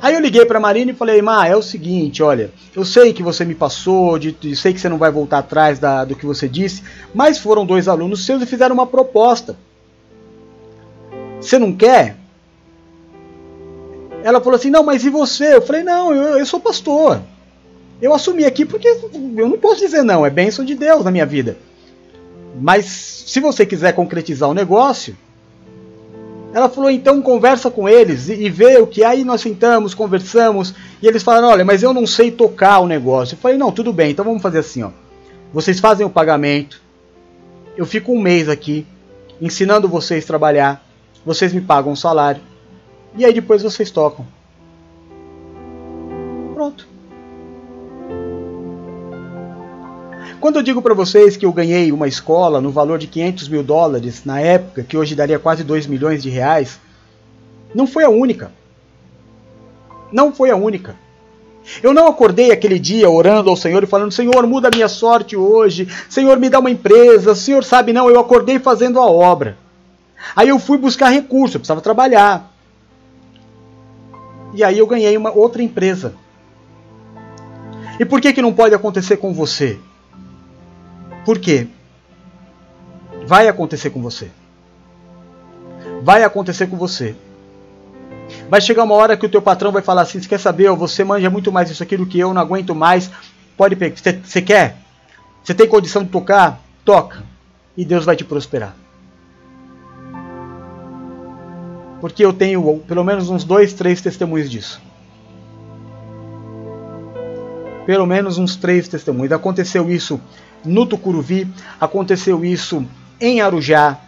Aí 0.01 0.15
eu 0.15 0.21
liguei 0.21 0.45
para 0.45 0.59
a 0.59 0.61
Marina 0.61 0.93
e 0.93 0.95
falei, 0.95 1.21
Má, 1.21 1.47
é 1.47 1.57
o 1.57 1.63
seguinte, 1.63 2.23
olha, 2.23 2.53
eu 2.75 2.85
sei 2.85 3.13
que 3.13 3.23
você 3.23 3.45
me 3.45 3.55
passou, 3.55 4.19
de, 4.19 4.33
de, 4.33 4.55
sei 4.55 4.73
que 4.73 4.81
você 4.81 4.89
não 4.89 4.99
vai 4.99 5.11
voltar 5.11 5.39
atrás 5.39 5.79
da, 5.79 6.05
do 6.05 6.15
que 6.15 6.25
você 6.25 6.49
disse, 6.49 6.83
mas 7.15 7.39
foram 7.39 7.67
dois 7.67 7.89
alunos 7.89 8.25
seus 8.25 8.43
e 8.43 8.47
fizeram 8.47 8.75
uma 8.75 8.87
proposta. 8.87 9.57
Você 11.41 11.59
não 11.59 11.73
quer? 11.73 12.17
Ela 14.23 14.41
falou 14.41 14.57
assim, 14.57 14.71
não, 14.71 14.83
mas 14.83 15.05
e 15.05 15.11
você? 15.11 15.57
Eu 15.57 15.63
falei, 15.63 15.83
não, 15.83 16.15
eu, 16.15 16.39
eu 16.39 16.47
sou 16.47 16.61
pastor. 16.61 17.21
Eu 18.01 18.15
assumi 18.15 18.45
aqui 18.45 18.65
porque 18.65 18.89
eu 18.89 19.49
não 19.49 19.59
posso 19.59 19.81
dizer 19.81 20.03
não, 20.03 20.25
é 20.25 20.31
bênção 20.31 20.65
de 20.65 20.75
Deus 20.75 21.05
na 21.05 21.11
minha 21.11 21.27
vida. 21.27 21.57
Mas 22.61 22.85
se 23.27 23.41
você 23.41 23.67
quiser 23.67 23.93
concretizar 23.93 24.49
o 24.49 24.55
negócio, 24.55 25.17
ela 26.53 26.69
falou, 26.69 26.91
então 26.91 27.21
conversa 27.21 27.71
com 27.71 27.89
eles 27.89 28.29
e, 28.29 28.35
e 28.35 28.49
vê 28.49 28.79
o 28.79 28.87
que. 28.87 29.05
Aí 29.05 29.25
nós 29.25 29.41
sentamos, 29.41 29.95
conversamos, 29.95 30.75
e 31.03 31.07
eles 31.07 31.23
falaram, 31.23 31.49
olha, 31.49 31.65
mas 31.65 31.83
eu 31.83 31.93
não 31.93 32.07
sei 32.07 32.31
tocar 32.31 32.79
o 32.79 32.87
negócio. 32.87 33.35
Eu 33.35 33.39
falei, 33.39 33.59
não, 33.59 33.71
tudo 33.71 33.93
bem, 33.93 34.11
então 34.11 34.25
vamos 34.25 34.43
fazer 34.43 34.59
assim, 34.59 34.83
ó. 34.83 34.91
Vocês 35.53 35.81
fazem 35.81 36.05
o 36.05 36.11
pagamento, 36.11 36.81
eu 37.77 37.87
fico 37.87 38.13
um 38.13 38.21
mês 38.21 38.49
aqui, 38.49 38.87
ensinando 39.41 39.89
vocês 39.89 40.25
a 40.25 40.27
trabalhar, 40.27 40.85
vocês 41.25 41.53
me 41.53 41.61
pagam 41.61 41.93
um 41.93 41.97
salário, 41.97 42.43
e 43.17 43.25
aí 43.25 43.33
depois 43.33 43.63
vocês 43.63 43.91
tocam. 43.91 44.27
Quando 50.41 50.57
eu 50.57 50.63
digo 50.63 50.81
para 50.81 50.95
vocês 50.95 51.37
que 51.37 51.45
eu 51.45 51.53
ganhei 51.53 51.91
uma 51.91 52.07
escola 52.07 52.61
no 52.61 52.71
valor 52.71 52.99
de 52.99 53.09
500 53.09 53.49
mil 53.49 53.63
dólares 53.63 54.25
na 54.25 54.41
época, 54.41 54.85
que 54.85 54.97
hoje 54.97 55.17
daria 55.17 55.39
quase 55.39 55.65
2 55.65 55.89
milhões 55.89 56.23
de 56.23 56.31
reais, 56.31 56.79
não 57.75 57.89
foi 57.89 58.05
a 58.05 58.09
única. 58.09 58.53
Não 60.13 60.33
foi 60.33 60.51
a 60.51 60.57
única. 60.57 60.95
Eu 61.83 61.93
não 61.93 62.07
acordei 62.07 62.53
aquele 62.53 62.79
dia 62.79 63.11
orando 63.11 63.51
ao 63.51 63.57
Senhor 63.57 63.83
e 63.83 63.87
falando: 63.87 64.13
Senhor, 64.13 64.47
muda 64.47 64.69
a 64.69 64.71
minha 64.75 64.89
sorte 64.89 65.37
hoje. 65.37 65.89
Senhor, 66.09 66.39
me 66.39 66.49
dá 66.49 66.61
uma 66.61 66.71
empresa. 66.71 67.35
Senhor, 67.35 67.65
sabe, 67.65 67.93
não, 67.93 68.09
eu 68.09 68.21
acordei 68.21 68.61
fazendo 68.61 69.01
a 69.01 69.07
obra. 69.07 69.59
Aí 70.37 70.49
eu 70.49 70.59
fui 70.59 70.79
buscar 70.79 71.09
recurso, 71.09 71.57
eu 71.57 71.61
precisava 71.61 71.81
trabalhar. 71.81 72.53
E 74.55 74.63
aí 74.63 74.79
eu 74.79 74.87
ganhei 74.87 75.17
uma 75.17 75.33
outra 75.33 75.63
empresa. 75.63 76.15
E 77.99 78.05
por 78.05 78.21
que, 78.21 78.33
que 78.33 78.41
não 78.41 78.53
pode 78.53 78.75
acontecer 78.75 79.17
com 79.17 79.35
você? 79.35 79.79
Por 81.29 81.39
quê? 81.39 81.67
Vai 83.27 83.49
acontecer 83.49 83.91
com 83.91 84.01
você. 84.01 84.31
Vai 86.03 86.25
acontecer 86.25 86.69
com 86.69 86.79
você. 86.79 87.15
Vai 88.49 88.63
chegar 88.63 88.85
uma 88.85 88.95
hora 88.95 89.15
que 89.15 89.27
o 89.27 89.29
teu 89.29 89.43
patrão 89.43 89.71
vai 89.71 89.83
falar 89.83 90.01
assim: 90.01 90.23
você 90.23 90.27
quer 90.27 90.41
saber? 90.41 90.71
Você 90.71 91.05
manja 91.05 91.29
muito 91.29 91.53
mais 91.53 91.71
isso 91.71 91.83
aqui 91.83 91.99
do 91.99 92.07
que 92.07 92.19
eu, 92.19 92.33
não 92.33 92.41
aguento 92.41 92.75
mais. 92.75 93.11
Pode 93.59 93.77
pegar. 93.77 93.95
Você 94.25 94.41
quer? 94.41 94.79
Você 95.45 95.53
tem 95.53 95.69
condição 95.69 96.03
de 96.03 96.09
tocar? 96.09 96.63
Toca. 96.83 97.23
E 97.77 97.85
Deus 97.85 98.07
vai 98.07 98.17
te 98.17 98.25
prosperar. 98.25 98.75
Porque 102.01 102.25
eu 102.25 102.33
tenho 102.33 102.79
pelo 102.89 103.05
menos 103.05 103.29
uns 103.29 103.45
dois, 103.45 103.75
três 103.75 104.01
testemunhos 104.01 104.51
disso. 104.51 104.81
Pelo 107.85 108.07
menos 108.07 108.39
uns 108.39 108.57
três 108.57 108.89
testemunhos. 108.89 109.31
Aconteceu 109.31 109.91
isso 109.91 110.19
no 110.65 110.87
Tucuruvi, 110.87 111.49
aconteceu 111.81 112.45
isso 112.45 112.85
em 113.21 113.41
Arujá. 113.41 113.99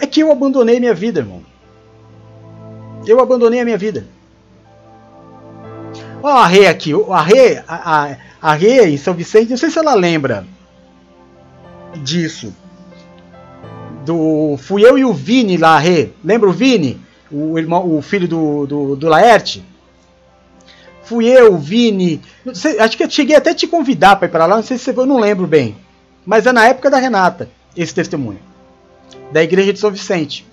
É 0.00 0.06
que 0.06 0.20
eu 0.20 0.30
abandonei 0.30 0.78
minha 0.78 0.94
vida, 0.94 1.20
irmão. 1.20 1.42
Eu 3.06 3.20
abandonei 3.20 3.60
a 3.60 3.64
minha 3.64 3.78
vida. 3.78 4.06
Olha 6.22 6.34
a 6.34 6.46
Rê 6.46 6.66
aqui. 6.66 6.92
A 7.10 7.22
Rê, 7.22 7.62
a, 7.66 7.66
a, 7.68 8.16
a 8.40 8.52
Rê 8.54 8.86
em 8.90 8.96
São 8.96 9.14
Vicente, 9.14 9.50
não 9.50 9.56
sei 9.56 9.70
se 9.70 9.78
ela 9.78 9.94
lembra 9.94 10.46
disso. 12.02 12.54
Do, 14.04 14.56
fui 14.58 14.84
eu 14.84 14.96
e 14.98 15.04
o 15.04 15.12
Vini 15.12 15.56
lá, 15.56 15.78
Rê. 15.78 16.10
Lembra 16.24 16.48
o 16.48 16.52
Vini? 16.52 17.00
O, 17.30 17.58
irmão, 17.58 17.96
o 17.96 18.00
filho 18.00 18.26
do, 18.26 18.66
do, 18.66 18.96
do 18.96 19.08
Laerte? 19.08 19.62
Fui 21.08 21.24
eu, 21.26 21.56
Vini. 21.56 22.20
Sei, 22.52 22.78
acho 22.78 22.94
que 22.94 23.02
eu 23.02 23.08
cheguei 23.08 23.34
até 23.34 23.50
a 23.50 23.54
te 23.54 23.66
convidar 23.66 24.16
para 24.16 24.28
ir 24.28 24.30
para 24.30 24.44
lá. 24.44 24.56
Não 24.56 24.62
sei 24.62 24.76
se 24.76 24.84
você, 24.84 24.90
eu 24.90 25.06
não 25.06 25.18
lembro 25.18 25.46
bem. 25.46 25.74
Mas 26.26 26.44
é 26.44 26.52
na 26.52 26.66
época 26.66 26.90
da 26.90 26.98
Renata, 26.98 27.48
esse 27.74 27.94
testemunho. 27.94 28.40
Da 29.32 29.42
igreja 29.42 29.72
de 29.72 29.78
São 29.78 29.90
Vicente. 29.90 30.46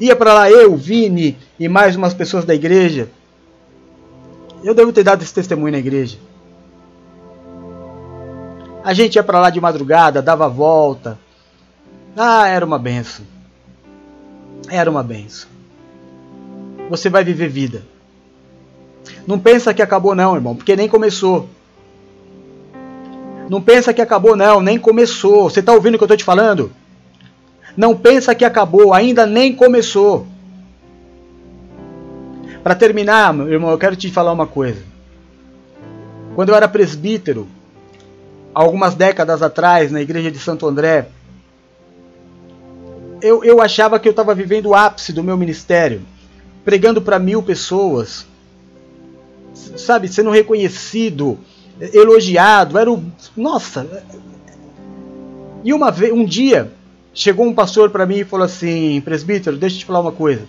Ia 0.00 0.16
para 0.16 0.32
lá 0.32 0.50
eu, 0.50 0.74
Vini 0.74 1.36
e 1.58 1.68
mais 1.68 1.94
umas 1.94 2.14
pessoas 2.14 2.46
da 2.46 2.54
igreja. 2.54 3.10
Eu 4.64 4.74
devo 4.74 4.94
ter 4.94 5.04
dado 5.04 5.22
esse 5.22 5.34
testemunho 5.34 5.72
na 5.72 5.78
igreja. 5.78 6.16
A 8.82 8.94
gente 8.94 9.16
ia 9.16 9.22
para 9.22 9.40
lá 9.40 9.50
de 9.50 9.60
madrugada, 9.60 10.22
dava 10.22 10.48
volta. 10.48 11.18
Ah, 12.16 12.48
era 12.48 12.64
uma 12.64 12.78
benção. 12.78 13.26
Era 14.70 14.90
uma 14.90 15.02
benção. 15.02 15.50
Você 16.88 17.10
vai 17.10 17.22
viver 17.22 17.50
vida. 17.50 17.82
Não 19.26 19.38
pensa 19.38 19.72
que 19.72 19.82
acabou 19.82 20.14
não, 20.14 20.34
irmão, 20.34 20.56
porque 20.56 20.76
nem 20.76 20.88
começou. 20.88 21.48
Não 23.48 23.60
pensa 23.60 23.92
que 23.92 24.00
acabou 24.00 24.36
não, 24.36 24.60
nem 24.60 24.78
começou. 24.78 25.50
Você 25.50 25.60
está 25.60 25.72
ouvindo 25.72 25.94
o 25.94 25.98
que 25.98 26.04
eu 26.04 26.06
estou 26.06 26.16
te 26.16 26.24
falando? 26.24 26.70
Não 27.76 27.96
pensa 27.96 28.34
que 28.34 28.44
acabou, 28.44 28.92
ainda 28.92 29.26
nem 29.26 29.54
começou. 29.54 30.26
Para 32.62 32.74
terminar, 32.74 33.32
meu 33.32 33.50
irmão, 33.50 33.70
eu 33.70 33.78
quero 33.78 33.96
te 33.96 34.10
falar 34.10 34.32
uma 34.32 34.46
coisa. 34.46 34.82
Quando 36.34 36.50
eu 36.50 36.54
era 36.54 36.68
presbítero, 36.68 37.48
algumas 38.54 38.94
décadas 38.94 39.42
atrás, 39.42 39.90
na 39.90 40.00
igreja 40.00 40.30
de 40.30 40.38
Santo 40.38 40.66
André, 40.66 41.08
eu, 43.22 43.44
eu 43.44 43.60
achava 43.60 43.98
que 43.98 44.08
eu 44.08 44.12
estava 44.12 44.34
vivendo 44.34 44.66
o 44.66 44.74
ápice 44.74 45.12
do 45.12 45.24
meu 45.24 45.36
ministério, 45.36 46.02
pregando 46.64 47.00
para 47.02 47.18
mil 47.18 47.42
pessoas, 47.42 48.26
sabe, 49.76 50.08
sendo 50.08 50.30
reconhecido, 50.30 51.38
elogiado, 51.92 52.78
era 52.78 52.90
o. 52.90 53.02
Nossa! 53.36 53.86
E 55.64 55.72
uma 55.72 55.90
vez, 55.90 56.12
um 56.12 56.24
dia, 56.24 56.72
chegou 57.12 57.46
um 57.46 57.54
pastor 57.54 57.90
para 57.90 58.06
mim 58.06 58.18
e 58.18 58.24
falou 58.24 58.44
assim: 58.44 59.00
presbítero, 59.02 59.56
deixa 59.56 59.76
eu 59.76 59.80
te 59.80 59.84
falar 59.86 60.00
uma 60.00 60.12
coisa. 60.12 60.42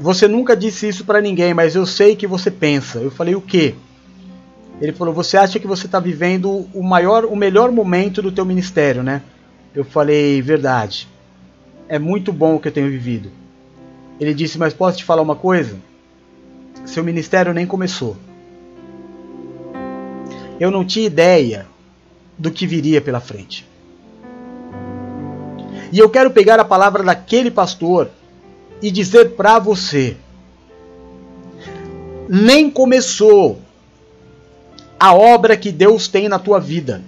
Você 0.00 0.28
nunca 0.28 0.56
disse 0.56 0.88
isso 0.88 1.04
para 1.04 1.20
ninguém, 1.20 1.52
mas 1.52 1.74
eu 1.74 1.84
sei 1.84 2.14
que 2.14 2.26
você 2.26 2.50
pensa. 2.50 2.98
Eu 2.98 3.10
falei 3.10 3.34
o 3.34 3.40
quê? 3.40 3.74
Ele 4.80 4.92
falou: 4.92 5.12
"Você 5.12 5.36
acha 5.36 5.58
que 5.58 5.66
você 5.66 5.86
está 5.86 5.98
vivendo 5.98 6.68
o 6.72 6.82
maior, 6.82 7.24
o 7.24 7.34
melhor 7.34 7.72
momento 7.72 8.22
do 8.22 8.30
teu 8.30 8.44
ministério, 8.44 9.02
né?" 9.02 9.22
Eu 9.74 9.84
falei: 9.84 10.40
"Verdade. 10.40 11.08
É 11.88 11.98
muito 11.98 12.32
bom 12.32 12.54
o 12.54 12.60
que 12.60 12.68
eu 12.68 12.72
tenho 12.72 12.88
vivido." 12.88 13.30
Ele 14.20 14.32
disse: 14.32 14.56
"Mas 14.56 14.72
posso 14.72 14.98
te 14.98 15.04
falar 15.04 15.22
uma 15.22 15.36
coisa? 15.36 15.76
Seu 16.86 17.04
ministério 17.04 17.52
nem 17.52 17.66
começou. 17.66 18.16
Eu 20.58 20.70
não 20.70 20.84
tinha 20.84 21.06
ideia 21.06 21.66
do 22.36 22.50
que 22.50 22.66
viria 22.66 23.00
pela 23.00 23.20
frente. 23.20 23.66
E 25.92 25.98
eu 25.98 26.10
quero 26.10 26.30
pegar 26.30 26.60
a 26.60 26.64
palavra 26.64 27.02
daquele 27.02 27.50
pastor 27.50 28.10
e 28.82 28.90
dizer 28.90 29.30
para 29.30 29.58
você: 29.58 30.16
nem 32.28 32.70
começou 32.70 33.60
a 34.98 35.14
obra 35.14 35.56
que 35.56 35.72
Deus 35.72 36.08
tem 36.08 36.28
na 36.28 36.38
tua 36.38 36.58
vida. 36.58 37.02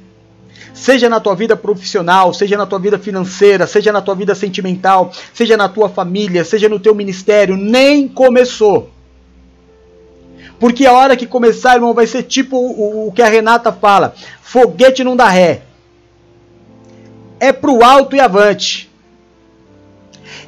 Seja 0.73 1.09
na 1.09 1.19
tua 1.19 1.35
vida 1.35 1.57
profissional, 1.57 2.33
seja 2.33 2.57
na 2.57 2.65
tua 2.65 2.79
vida 2.79 2.99
financeira, 2.99 3.67
seja 3.67 3.93
na 3.93 4.01
tua 4.01 4.15
vida 4.15 4.35
sentimental, 4.35 5.13
seja 5.35 5.57
na 5.57 5.69
tua 5.69 5.89
família, 5.89 6.45
seja 6.45 6.69
no 6.69 6.79
teu 6.79 6.95
ministério, 6.95 7.57
nem 7.57 8.07
começou. 8.07 8.89
Porque 10.61 10.87
a 10.87 10.93
hora 10.93 11.17
que 11.17 11.27
começar, 11.27 11.75
irmão, 11.75 11.93
vai 11.93 12.07
ser 12.07 12.23
tipo 12.23 12.57
o, 12.57 13.09
o 13.09 13.13
que 13.13 13.23
a 13.23 13.29
Renata 13.29 13.73
fala: 13.73 14.15
foguete 14.41 15.03
não 15.03 15.17
dá 15.17 15.29
ré. 15.29 15.63
É 17.41 17.53
pro 17.53 17.83
alto 17.83 18.15
e 18.15 18.21
avante 18.21 18.91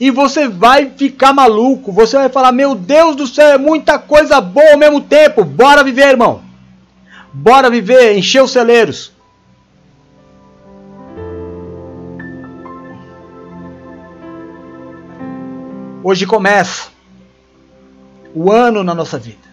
e 0.00 0.10
você 0.10 0.48
vai 0.48 0.90
ficar 0.90 1.32
maluco. 1.32 1.92
Você 1.92 2.16
vai 2.16 2.28
falar: 2.28 2.50
Meu 2.52 2.74
Deus 2.74 3.14
do 3.14 3.26
céu, 3.26 3.50
é 3.50 3.58
muita 3.58 3.98
coisa 3.98 4.40
boa 4.40 4.72
ao 4.72 4.78
mesmo 4.78 5.00
tempo. 5.00 5.44
Bora 5.44 5.84
viver, 5.84 6.08
irmão. 6.08 6.42
Bora 7.32 7.70
viver, 7.70 8.16
encher 8.16 8.42
os 8.42 8.50
celeiros. 8.50 9.12
Hoje 16.04 16.26
começa 16.26 16.88
o 18.34 18.50
ano 18.50 18.82
na 18.82 18.94
nossa 18.94 19.18
vida. 19.18 19.51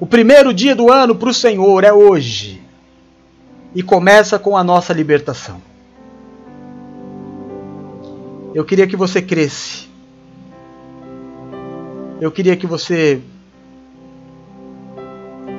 O 0.00 0.06
primeiro 0.06 0.54
dia 0.54 0.74
do 0.74 0.90
ano 0.90 1.14
para 1.14 1.28
o 1.28 1.34
Senhor 1.34 1.84
é 1.84 1.92
hoje. 1.92 2.62
E 3.74 3.82
começa 3.82 4.38
com 4.38 4.56
a 4.56 4.64
nossa 4.64 4.94
libertação. 4.94 5.60
Eu 8.54 8.64
queria 8.64 8.86
que 8.86 8.96
você 8.96 9.20
cresce. 9.20 9.90
Eu 12.18 12.32
queria 12.32 12.56
que 12.56 12.66
você 12.66 13.20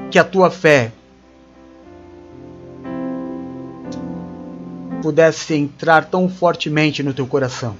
que 0.09 0.17
a 0.17 0.23
tua 0.23 0.49
fé 0.49 0.91
pudesse 5.03 5.53
entrar 5.53 6.05
tão 6.05 6.27
fortemente 6.27 7.03
no 7.03 7.13
teu 7.13 7.27
coração. 7.27 7.77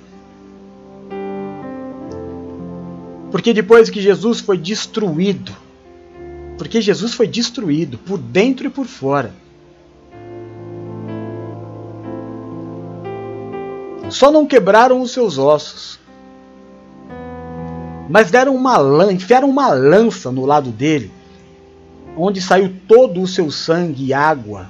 Porque 3.31 3.51
depois 3.51 3.89
que 3.89 3.99
Jesus 3.99 4.39
foi 4.39 4.57
destruído, 4.57 5.51
porque 6.61 6.79
Jesus 6.79 7.15
foi 7.15 7.25
destruído 7.25 7.97
por 7.97 8.19
dentro 8.19 8.67
e 8.67 8.69
por 8.69 8.85
fora, 8.85 9.33
Só 14.11 14.29
não 14.29 14.45
quebraram 14.45 15.01
os 15.01 15.09
seus 15.09 15.39
ossos. 15.39 15.99
Mas 18.07 18.29
deram 18.29 18.53
uma 18.53 18.77
lança, 18.77 19.11
enfiaram 19.11 19.49
uma 19.49 19.69
lança 19.69 20.31
no 20.31 20.45
lado 20.45 20.69
dele, 20.69 21.11
onde 22.15 22.39
saiu 22.39 22.75
todo 22.87 23.21
o 23.21 23.27
seu 23.27 23.49
sangue 23.49 24.05
e 24.05 24.13
água. 24.13 24.69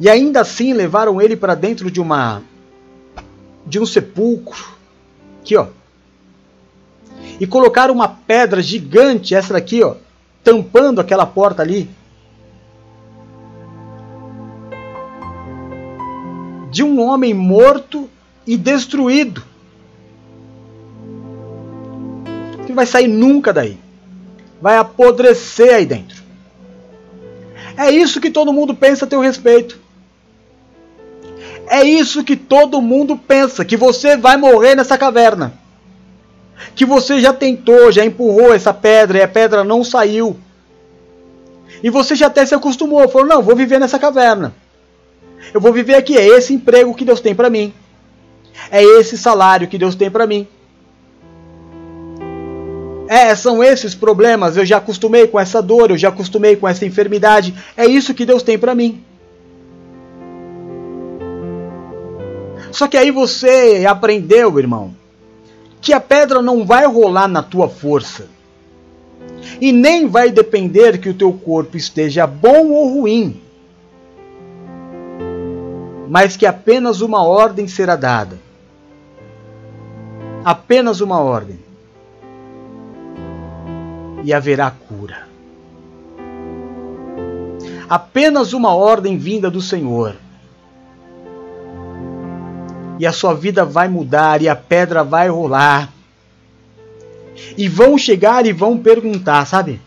E 0.00 0.08
ainda 0.08 0.42
assim 0.42 0.72
levaram 0.72 1.20
ele 1.20 1.34
para 1.34 1.56
dentro 1.56 1.90
de 1.90 2.00
uma 2.00 2.42
de 3.66 3.80
um 3.80 3.86
sepulcro. 3.86 4.68
Aqui, 5.40 5.56
ó. 5.56 5.66
E 7.40 7.46
colocaram 7.46 7.94
uma 7.94 8.08
pedra 8.08 8.62
gigante, 8.62 9.34
essa 9.34 9.54
daqui, 9.54 9.82
ó, 9.82 9.96
tampando 10.42 11.00
aquela 11.00 11.26
porta 11.26 11.62
ali. 11.62 11.88
de 16.74 16.82
um 16.82 17.00
homem 17.00 17.32
morto 17.32 18.10
e 18.44 18.56
destruído. 18.56 19.44
Que 22.66 22.72
vai 22.72 22.84
sair 22.84 23.06
nunca 23.06 23.52
daí. 23.52 23.78
Vai 24.60 24.76
apodrecer 24.76 25.72
aí 25.72 25.86
dentro. 25.86 26.20
É 27.76 27.92
isso 27.92 28.20
que 28.20 28.28
todo 28.28 28.52
mundo 28.52 28.74
pensa 28.74 29.04
a 29.04 29.08
teu 29.08 29.20
respeito. 29.20 29.78
É 31.68 31.84
isso 31.84 32.24
que 32.24 32.34
todo 32.34 32.82
mundo 32.82 33.16
pensa, 33.16 33.64
que 33.64 33.76
você 33.76 34.16
vai 34.16 34.36
morrer 34.36 34.74
nessa 34.74 34.98
caverna. 34.98 35.54
Que 36.74 36.84
você 36.84 37.20
já 37.20 37.32
tentou, 37.32 37.90
já 37.90 38.04
empurrou 38.04 38.54
essa 38.54 38.72
pedra 38.72 39.18
e 39.18 39.22
a 39.22 39.28
pedra 39.28 39.64
não 39.64 39.82
saiu. 39.82 40.36
E 41.82 41.90
você 41.90 42.14
já 42.14 42.28
até 42.28 42.44
se 42.46 42.54
acostumou, 42.54 43.08
falou: 43.08 43.26
"Não, 43.26 43.42
vou 43.42 43.56
viver 43.56 43.78
nessa 43.78 43.98
caverna. 43.98 44.54
Eu 45.52 45.60
vou 45.60 45.72
viver 45.72 45.94
aqui, 45.94 46.16
é 46.16 46.26
esse 46.26 46.54
emprego 46.54 46.94
que 46.94 47.04
Deus 47.04 47.20
tem 47.20 47.34
para 47.34 47.50
mim. 47.50 47.72
É 48.70 48.82
esse 48.82 49.18
salário 49.18 49.68
que 49.68 49.78
Deus 49.78 49.94
tem 49.94 50.10
para 50.10 50.26
mim. 50.26 50.46
É, 53.06 53.34
são 53.34 53.62
esses 53.62 53.94
problemas, 53.94 54.56
eu 54.56 54.64
já 54.64 54.78
acostumei 54.78 55.26
com 55.26 55.38
essa 55.38 55.60
dor, 55.60 55.90
eu 55.90 55.98
já 55.98 56.08
acostumei 56.08 56.56
com 56.56 56.66
essa 56.66 56.86
enfermidade. 56.86 57.54
É 57.76 57.84
isso 57.84 58.14
que 58.14 58.24
Deus 58.24 58.42
tem 58.42 58.58
para 58.58 58.74
mim. 58.74 59.04
Só 62.72 62.88
que 62.88 62.96
aí 62.96 63.10
você 63.10 63.84
aprendeu, 63.88 64.58
irmão, 64.58 64.96
que 65.84 65.92
a 65.92 66.00
pedra 66.00 66.40
não 66.40 66.64
vai 66.64 66.86
rolar 66.86 67.28
na 67.28 67.42
tua 67.42 67.68
força. 67.68 68.26
E 69.60 69.70
nem 69.70 70.08
vai 70.08 70.30
depender 70.30 70.96
que 70.98 71.10
o 71.10 71.14
teu 71.14 71.30
corpo 71.30 71.76
esteja 71.76 72.26
bom 72.26 72.70
ou 72.70 73.00
ruim. 73.00 73.38
Mas 76.08 76.38
que 76.38 76.46
apenas 76.46 77.02
uma 77.02 77.22
ordem 77.22 77.68
será 77.68 77.96
dada. 77.96 78.38
Apenas 80.42 81.02
uma 81.02 81.20
ordem. 81.20 81.58
E 84.24 84.32
haverá 84.32 84.70
cura. 84.70 85.28
Apenas 87.90 88.54
uma 88.54 88.74
ordem 88.74 89.18
vinda 89.18 89.50
do 89.50 89.60
Senhor 89.60 90.16
e 92.98 93.06
a 93.06 93.12
sua 93.12 93.34
vida 93.34 93.64
vai 93.64 93.88
mudar 93.88 94.40
e 94.42 94.48
a 94.48 94.56
pedra 94.56 95.02
vai 95.02 95.28
rolar. 95.28 95.92
E 97.56 97.68
vão 97.68 97.98
chegar 97.98 98.46
e 98.46 98.52
vão 98.52 98.78
perguntar, 98.78 99.44
sabe? 99.46 99.80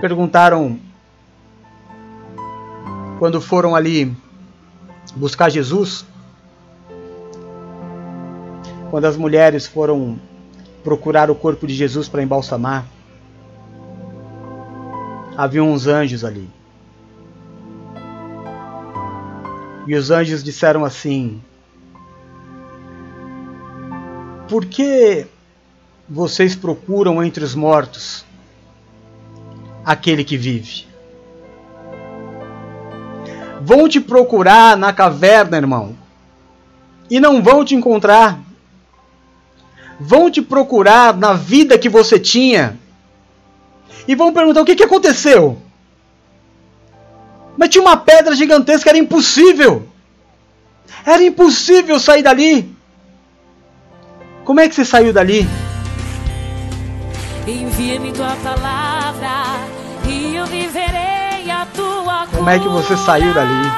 Perguntaram 0.00 0.78
quando 3.18 3.40
foram 3.40 3.74
ali 3.74 4.14
buscar 5.16 5.48
Jesus 5.48 6.04
quando 8.94 9.06
as 9.06 9.16
mulheres 9.16 9.66
foram 9.66 10.20
procurar 10.84 11.28
o 11.28 11.34
corpo 11.34 11.66
de 11.66 11.74
Jesus 11.74 12.08
para 12.08 12.22
embalsamar, 12.22 12.86
havia 15.36 15.64
uns 15.64 15.88
anjos 15.88 16.24
ali. 16.24 16.48
E 19.88 19.96
os 19.96 20.12
anjos 20.12 20.44
disseram 20.44 20.84
assim: 20.84 21.42
Por 24.48 24.64
que 24.64 25.26
vocês 26.08 26.54
procuram 26.54 27.20
entre 27.20 27.42
os 27.42 27.52
mortos 27.52 28.24
aquele 29.84 30.22
que 30.22 30.36
vive? 30.36 30.86
Vão 33.60 33.88
te 33.88 34.00
procurar 34.00 34.76
na 34.76 34.92
caverna, 34.92 35.56
irmão, 35.56 35.96
e 37.10 37.18
não 37.18 37.42
vão 37.42 37.64
te 37.64 37.74
encontrar 37.74 38.53
vão 39.98 40.30
te 40.30 40.42
procurar 40.42 41.16
na 41.16 41.34
vida 41.34 41.78
que 41.78 41.88
você 41.88 42.18
tinha 42.18 42.78
e 44.06 44.14
vão 44.14 44.32
perguntar 44.32 44.62
o 44.62 44.64
que, 44.64 44.76
que 44.76 44.82
aconteceu. 44.82 45.58
Mas 47.56 47.68
tinha 47.68 47.82
uma 47.82 47.96
pedra 47.96 48.34
gigantesca, 48.34 48.90
era 48.90 48.98
impossível. 48.98 49.88
Era 51.06 51.22
impossível 51.22 51.98
sair 52.00 52.22
dali. 52.22 52.74
Como 54.44 54.60
é 54.60 54.68
que 54.68 54.74
você 54.74 54.84
saiu 54.84 55.12
dali? 55.12 55.46
Envia-me 57.46 58.12
tua 58.12 58.36
palavra 58.42 59.28
e 60.06 60.36
eu 60.36 60.46
viverei 60.46 61.50
a 61.50 61.66
tua 61.74 62.26
Como 62.26 62.50
é 62.50 62.58
que 62.58 62.68
você 62.68 62.96
saiu 62.96 63.32
dali? 63.32 63.70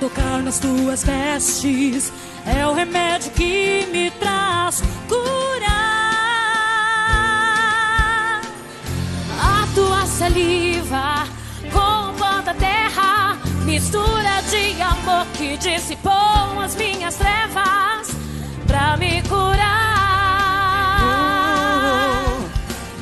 Tocar 0.00 0.42
nas 0.42 0.58
tuas 0.58 1.04
vestes 1.04 2.12
é 2.56 2.66
o 2.66 2.72
remédio 2.72 3.30
que 3.32 3.86
me 3.92 4.10
traz 4.12 4.82
cura. 5.08 5.80
A 9.40 9.66
tua 9.74 10.06
saliva 10.06 11.26
com 11.72 12.10
o 12.10 12.42
da 12.42 12.54
terra, 12.54 13.36
mistura 13.64 14.42
de 14.50 14.82
amor 14.82 15.26
que 15.34 15.56
dissipou 15.56 16.60
as 16.62 16.74
minhas 16.74 17.14
trevas 17.16 18.10
pra 18.66 18.96
me 18.96 19.22
curar. 19.22 19.60
Uh, 21.02 22.48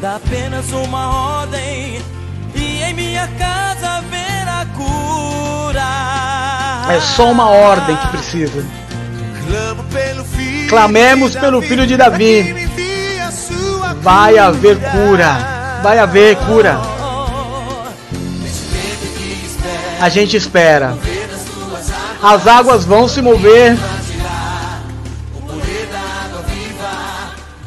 dá 0.00 0.16
apenas 0.16 0.70
uma 0.72 1.38
ordem 1.40 2.02
e 2.54 2.82
em 2.82 2.94
minha 2.94 3.28
casa 3.38 4.02
verá 4.10 4.66
cura. 4.76 5.88
É 6.92 7.00
só 7.00 7.30
uma 7.30 7.48
ordem 7.48 7.96
que 7.96 8.08
precisa. 8.08 8.87
Clamemos 10.68 11.34
pelo 11.34 11.62
filho 11.62 11.86
de 11.86 11.96
Davi. 11.96 12.68
Vai 14.02 14.38
haver 14.38 14.78
cura. 14.78 15.80
Vai 15.82 15.98
haver 15.98 16.36
cura. 16.36 16.78
A 20.00 20.08
gente 20.08 20.36
espera. 20.36 20.96
As 22.22 22.46
águas 22.46 22.84
vão 22.84 23.08
se 23.08 23.22
mover. 23.22 23.76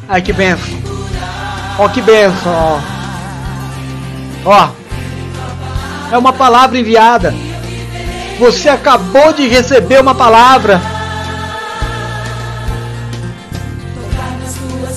Ai 0.07 0.21
que 0.21 0.33
benção. 0.33 0.81
Ó 1.79 1.87
que 1.87 2.01
benção, 2.01 2.53
ó. 2.53 2.79
Ó. 4.45 4.69
É 6.11 6.17
uma 6.17 6.33
palavra 6.33 6.77
enviada. 6.77 7.33
Você 8.39 8.69
acabou 8.69 9.31
de 9.33 9.47
receber 9.47 10.01
uma 10.01 10.13
palavra. 10.13 11.00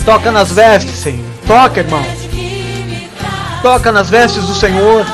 Toca 0.04 0.30
nas 0.30 0.52
vestes, 0.52 0.96
Senhor. 0.96 1.24
Toca, 1.46 1.80
irmão. 1.80 2.04
Toca 3.62 3.90
nas 3.90 4.10
vestes 4.10 4.44
do 4.44 4.54
Senhor. 4.54 5.06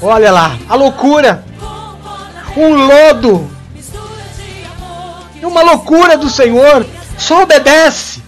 Olha 0.00 0.32
lá, 0.32 0.56
a 0.66 0.74
loucura. 0.74 1.44
Um 2.56 2.74
lodo. 2.74 3.50
Uma 5.42 5.62
loucura 5.62 6.16
do 6.16 6.30
Senhor. 6.30 6.86
Só 7.18 7.42
obedece. 7.42 8.22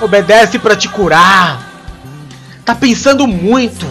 Obedece 0.00 0.58
para 0.58 0.74
te 0.74 0.88
curar. 0.88 1.60
Tá 2.64 2.74
pensando 2.74 3.26
muito. 3.26 3.86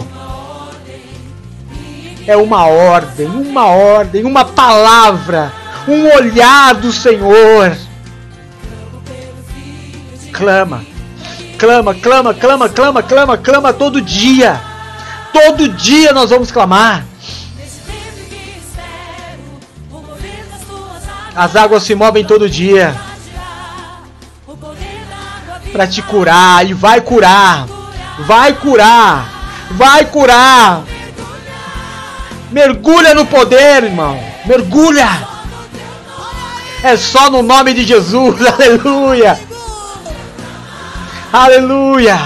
É 2.26 2.36
uma 2.36 2.66
ordem, 2.66 3.26
uma 3.26 3.66
ordem, 3.66 4.24
uma 4.24 4.44
palavra 4.44 5.61
um 5.88 6.06
olhar 6.16 6.74
do 6.74 6.92
Senhor. 6.92 7.76
Clama, 10.32 10.84
clama, 11.58 11.94
clama, 11.94 12.34
clama, 12.34 12.68
clama, 12.68 13.02
clama, 13.02 13.38
clama 13.38 13.72
todo 13.72 14.00
dia. 14.00 14.60
Todo 15.32 15.68
dia 15.68 16.12
nós 16.12 16.30
vamos 16.30 16.50
clamar. 16.50 17.04
As 21.34 21.56
águas 21.56 21.82
se 21.82 21.94
movem 21.94 22.24
todo 22.24 22.48
dia 22.48 22.94
para 25.72 25.86
te 25.86 26.02
curar 26.02 26.66
e 26.68 26.74
vai 26.74 27.00
curar. 27.00 27.66
Vai 28.20 28.52
curar. 28.52 29.28
Vai 29.70 30.04
curar. 30.04 30.84
Mergulha 32.50 33.14
no 33.14 33.24
poder, 33.24 33.84
irmão. 33.84 34.22
Mergulha. 34.44 35.31
É 36.82 36.96
só 36.96 37.30
no 37.30 37.42
nome 37.42 37.72
de 37.74 37.84
Jesus. 37.84 38.40
Aleluia. 38.44 39.38
Aleluia. 41.32 42.18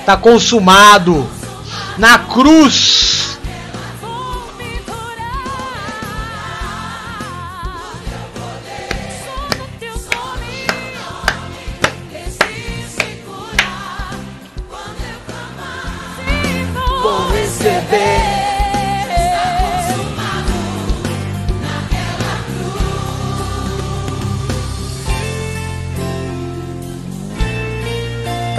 Está 0.00 0.16
consumado 0.16 1.28
na 1.98 2.18
cruz. 2.20 3.35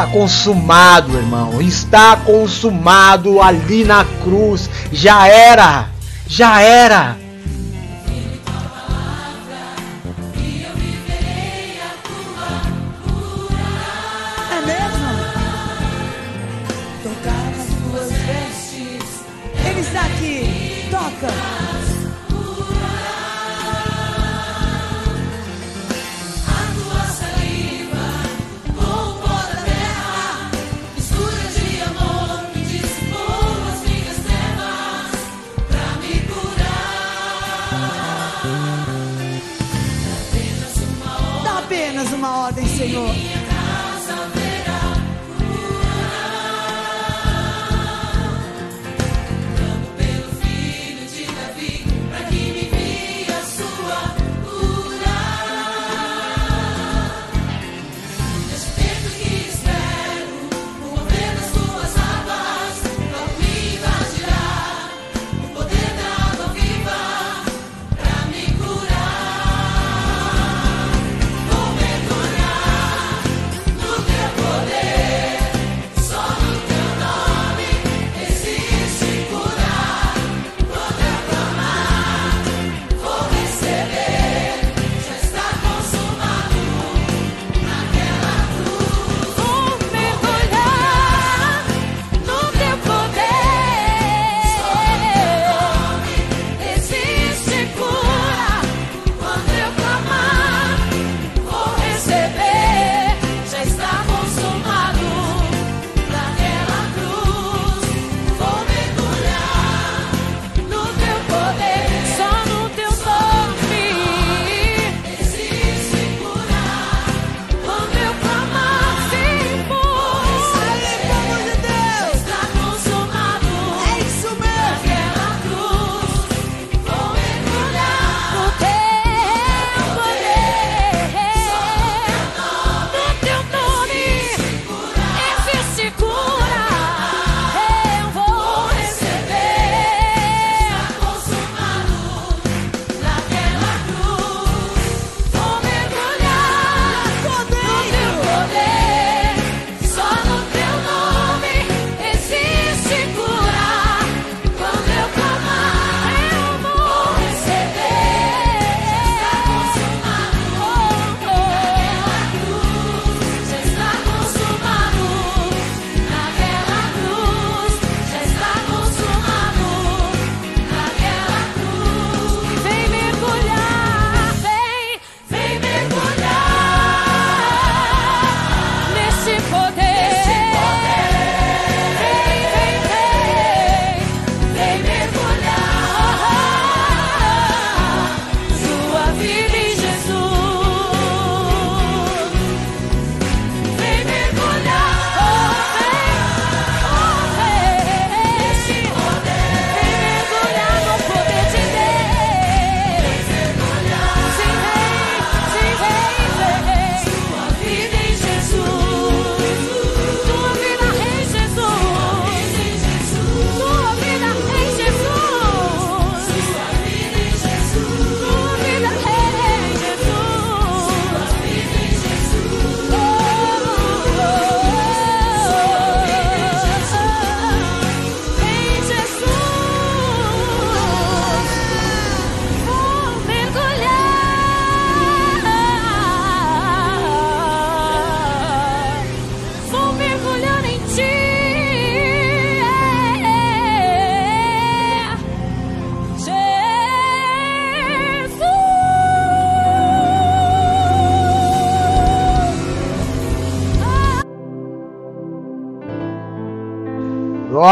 consumado, 0.08 1.16
irmão. 1.18 1.62
Está 1.62 2.16
consumado 2.18 3.42
ali 3.42 3.84
na 3.84 4.06
cruz. 4.24 4.70
Já 4.92 5.28
era. 5.28 5.90
Já 6.28 6.62
era. 6.62 7.27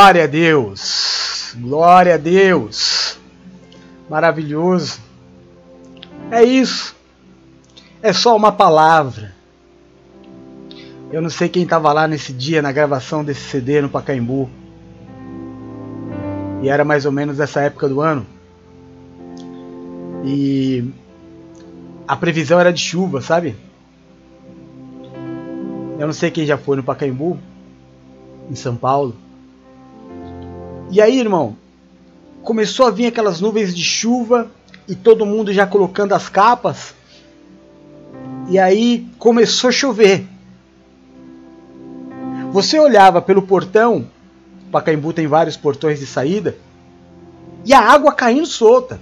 Glória 0.05 0.25
a 0.25 0.27
Deus! 0.27 1.55
Glória 1.57 2.13
a 2.13 2.17
Deus! 2.17 3.17
Maravilhoso! 4.07 4.99
É 6.29 6.43
isso! 6.43 6.95
É 8.03 8.13
só 8.13 8.35
uma 8.35 8.51
palavra. 8.51 9.33
Eu 11.11 11.23
não 11.23 11.29
sei 11.31 11.49
quem 11.49 11.63
estava 11.63 11.91
lá 11.91 12.07
nesse 12.07 12.31
dia 12.31 12.61
na 12.61 12.71
gravação 12.71 13.23
desse 13.23 13.49
CD 13.49 13.81
no 13.81 13.89
Pacaembu. 13.89 14.47
E 16.61 16.69
era 16.69 16.85
mais 16.85 17.07
ou 17.07 17.11
menos 17.11 17.39
essa 17.39 17.61
época 17.61 17.89
do 17.89 17.99
ano. 17.99 18.27
E 20.23 20.87
a 22.07 22.15
previsão 22.15 22.59
era 22.59 22.71
de 22.71 22.79
chuva, 22.79 23.21
sabe? 23.21 23.55
Eu 25.97 26.05
não 26.05 26.13
sei 26.13 26.29
quem 26.29 26.45
já 26.45 26.59
foi 26.59 26.77
no 26.77 26.83
Pacaembu, 26.83 27.39
em 28.51 28.55
São 28.55 28.75
Paulo. 28.75 29.24
E 30.89 31.01
aí, 31.01 31.19
irmão, 31.19 31.57
começou 32.43 32.85
a 32.85 32.91
vir 32.91 33.07
aquelas 33.07 33.41
nuvens 33.41 33.75
de 33.75 33.83
chuva 33.83 34.49
e 34.87 34.95
todo 34.95 35.25
mundo 35.25 35.51
já 35.51 35.65
colocando 35.65 36.13
as 36.13 36.29
capas. 36.29 36.93
E 38.47 38.59
aí 38.59 39.07
começou 39.17 39.69
a 39.69 39.73
chover. 39.73 40.27
Você 42.51 42.79
olhava 42.79 43.21
pelo 43.21 43.41
portão, 43.41 44.07
Pacaembu 44.71 45.11
tem 45.11 45.27
vários 45.27 45.57
portões 45.57 45.99
de 45.99 46.05
saída, 46.05 46.55
e 47.65 47.73
a 47.73 47.79
água 47.79 48.13
caindo 48.13 48.45
solta. 48.45 48.99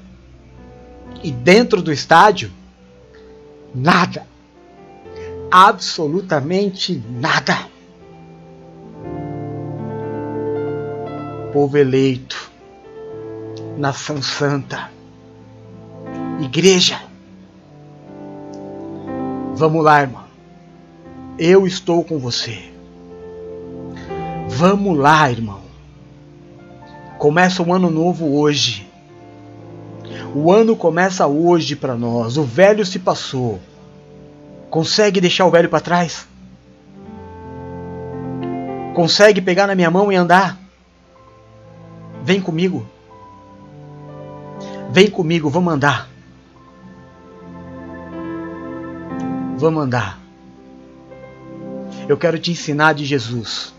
E 1.22 1.31
dentro 1.31 1.81
do 1.81 1.91
estádio, 1.91 2.51
nada. 3.76 4.26
Absolutamente 5.51 7.03
nada. 7.10 7.73
Povo 11.54 11.78
eleito, 11.78 12.52
nação 13.78 14.24
santa, 14.24 14.90
igreja. 16.42 17.00
Vamos 19.54 19.84
lá, 19.84 20.02
irmão. 20.02 20.24
Eu 21.38 21.68
estou 21.68 22.04
com 22.04 22.18
você. 22.18 22.72
Vamos 24.50 24.98
lá, 24.98 25.30
irmão. 25.30 25.62
Começa 27.20 27.62
um 27.62 27.72
ano 27.72 27.92
novo 27.92 28.36
hoje. 28.36 28.90
O 30.34 30.52
ano 30.52 30.76
começa 30.76 31.28
hoje 31.28 31.76
para 31.76 31.94
nós. 31.94 32.36
O 32.36 32.44
velho 32.44 32.84
se 32.84 32.98
passou. 32.98 33.60
Consegue 34.72 35.22
deixar 35.22 35.46
o 35.46 35.52
velho 35.52 35.70
para 35.70 35.80
trás? 35.80 36.28
Consegue 38.96 39.40
pegar 39.40 39.68
na 39.68 39.76
minha 39.76 39.92
mão 39.92 40.12
e 40.12 40.16
andar? 40.16 40.62
Vem 42.24 42.40
comigo. 42.40 42.86
Vem 44.90 45.10
comigo, 45.10 45.50
vamos 45.50 45.74
andar. 45.74 46.10
Vamos 49.58 49.84
andar. 49.84 50.20
Eu 52.08 52.16
quero 52.16 52.40
te 52.40 52.52
ensinar 52.52 52.94
de 52.94 53.04
Jesus. 53.04 53.74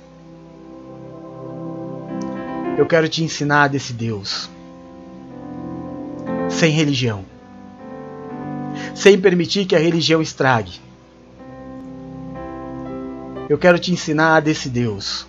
Eu 2.76 2.84
quero 2.84 3.08
te 3.08 3.24
ensinar 3.24 3.68
desse 3.68 3.94
Deus. 3.94 4.50
Sem 6.50 6.70
religião. 6.70 7.24
Sem 8.94 9.18
permitir 9.18 9.64
que 9.64 9.74
a 9.74 9.78
religião 9.78 10.20
estrague. 10.20 10.80
Eu 13.48 13.56
quero 13.56 13.78
te 13.78 13.90
ensinar 13.90 14.40
desse 14.40 14.68
Deus. 14.68 15.26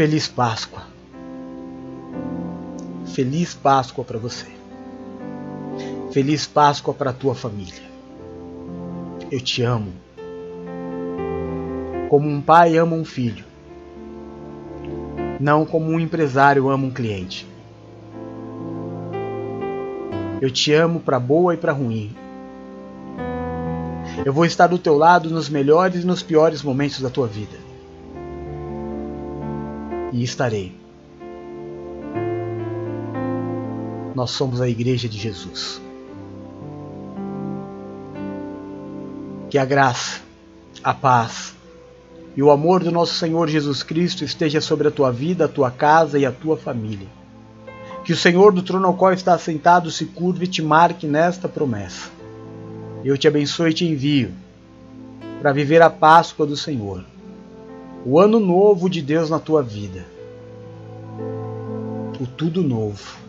Feliz 0.00 0.26
Páscoa. 0.26 0.80
Feliz 3.04 3.52
Páscoa 3.52 4.02
para 4.02 4.18
você. 4.18 4.46
Feliz 6.10 6.46
Páscoa 6.46 6.94
para 6.94 7.12
tua 7.12 7.34
família. 7.34 7.82
Eu 9.30 9.42
te 9.42 9.62
amo. 9.62 9.92
Como 12.08 12.26
um 12.30 12.40
pai 12.40 12.78
ama 12.78 12.96
um 12.96 13.04
filho. 13.04 13.44
Não 15.38 15.66
como 15.66 15.90
um 15.90 16.00
empresário 16.00 16.70
ama 16.70 16.86
um 16.86 16.90
cliente. 16.90 17.46
Eu 20.40 20.50
te 20.50 20.72
amo 20.72 21.00
para 21.00 21.20
boa 21.20 21.52
e 21.52 21.58
para 21.58 21.72
ruim. 21.72 22.16
Eu 24.24 24.32
vou 24.32 24.46
estar 24.46 24.66
do 24.66 24.78
teu 24.78 24.96
lado 24.96 25.28
nos 25.28 25.50
melhores 25.50 26.04
e 26.04 26.06
nos 26.06 26.22
piores 26.22 26.62
momentos 26.62 27.02
da 27.02 27.10
tua 27.10 27.26
vida. 27.26 27.68
E 30.12 30.22
estarei. 30.22 30.74
Nós 34.14 34.30
somos 34.30 34.60
a 34.60 34.68
Igreja 34.68 35.08
de 35.08 35.18
Jesus. 35.18 35.80
Que 39.48 39.58
a 39.58 39.64
graça, 39.64 40.20
a 40.82 40.92
paz 40.92 41.54
e 42.36 42.42
o 42.42 42.50
amor 42.50 42.82
do 42.82 42.90
nosso 42.90 43.14
Senhor 43.14 43.48
Jesus 43.48 43.82
Cristo 43.82 44.24
esteja 44.24 44.60
sobre 44.60 44.88
a 44.88 44.90
tua 44.90 45.10
vida, 45.10 45.44
a 45.44 45.48
tua 45.48 45.70
casa 45.70 46.18
e 46.18 46.24
a 46.24 46.32
tua 46.32 46.56
família. 46.56 47.08
Que 48.04 48.12
o 48.12 48.16
Senhor 48.16 48.52
do 48.52 48.62
trono 48.62 48.86
ao 48.86 48.94
qual 48.94 49.12
está 49.12 49.36
sentado 49.36 49.90
se 49.90 50.06
curve 50.06 50.44
e 50.44 50.48
te 50.48 50.62
marque 50.62 51.06
nesta 51.06 51.48
promessa. 51.48 52.08
Eu 53.04 53.18
te 53.18 53.26
abençoe 53.28 53.70
e 53.70 53.74
te 53.74 53.84
envio 53.84 54.32
para 55.40 55.52
viver 55.52 55.82
a 55.82 55.90
Páscoa 55.90 56.46
do 56.46 56.56
Senhor, 56.56 57.04
o 58.04 58.18
ano 58.18 58.40
novo 58.40 58.88
de 58.88 59.02
Deus 59.02 59.30
na 59.30 59.38
tua 59.38 59.62
vida, 59.62 60.04
o 62.20 62.26
tudo 62.26 62.62
novo 62.62 63.20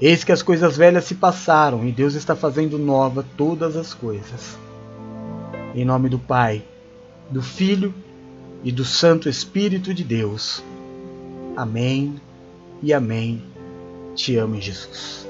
Eis 0.00 0.22
que 0.22 0.30
as 0.30 0.42
coisas 0.42 0.76
velhas 0.76 1.04
se 1.04 1.16
passaram 1.16 1.84
e 1.84 1.90
Deus 1.90 2.14
está 2.14 2.36
fazendo 2.36 2.78
nova 2.78 3.24
todas 3.36 3.76
as 3.76 3.92
coisas. 3.92 4.56
Em 5.74 5.84
nome 5.84 6.08
do 6.08 6.20
Pai, 6.20 6.62
do 7.28 7.42
Filho 7.42 7.92
e 8.62 8.70
do 8.70 8.84
Santo 8.84 9.28
Espírito 9.28 9.92
de 9.92 10.04
Deus. 10.04 10.62
Amém 11.56 12.20
e 12.80 12.92
amém. 12.92 13.42
Te 14.14 14.36
amo, 14.36 14.60
Jesus. 14.60 15.26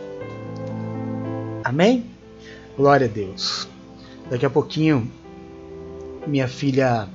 Amém? 1.64 2.04
Glória 2.76 3.06
a 3.06 3.10
Deus. 3.10 3.66
Daqui 4.28 4.44
a 4.44 4.50
pouquinho, 4.50 5.10
minha 6.26 6.46
filha, 6.46 7.08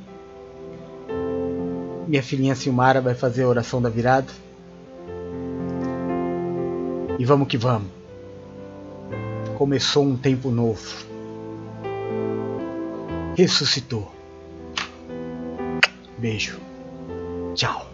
minha 2.13 2.21
filhinha 2.21 2.53
Silmara 2.53 3.01
vai 3.01 3.15
fazer 3.15 3.41
a 3.41 3.47
oração 3.47 3.81
da 3.81 3.89
virada. 3.89 4.31
E 7.17 7.25
vamos 7.25 7.47
que 7.47 7.57
vamos. 7.57 7.89
Começou 9.57 10.03
um 10.03 10.15
tempo 10.15 10.51
novo. 10.51 11.07
Ressuscitou. 13.35 14.11
Beijo. 16.19 16.59
Tchau. 17.55 17.92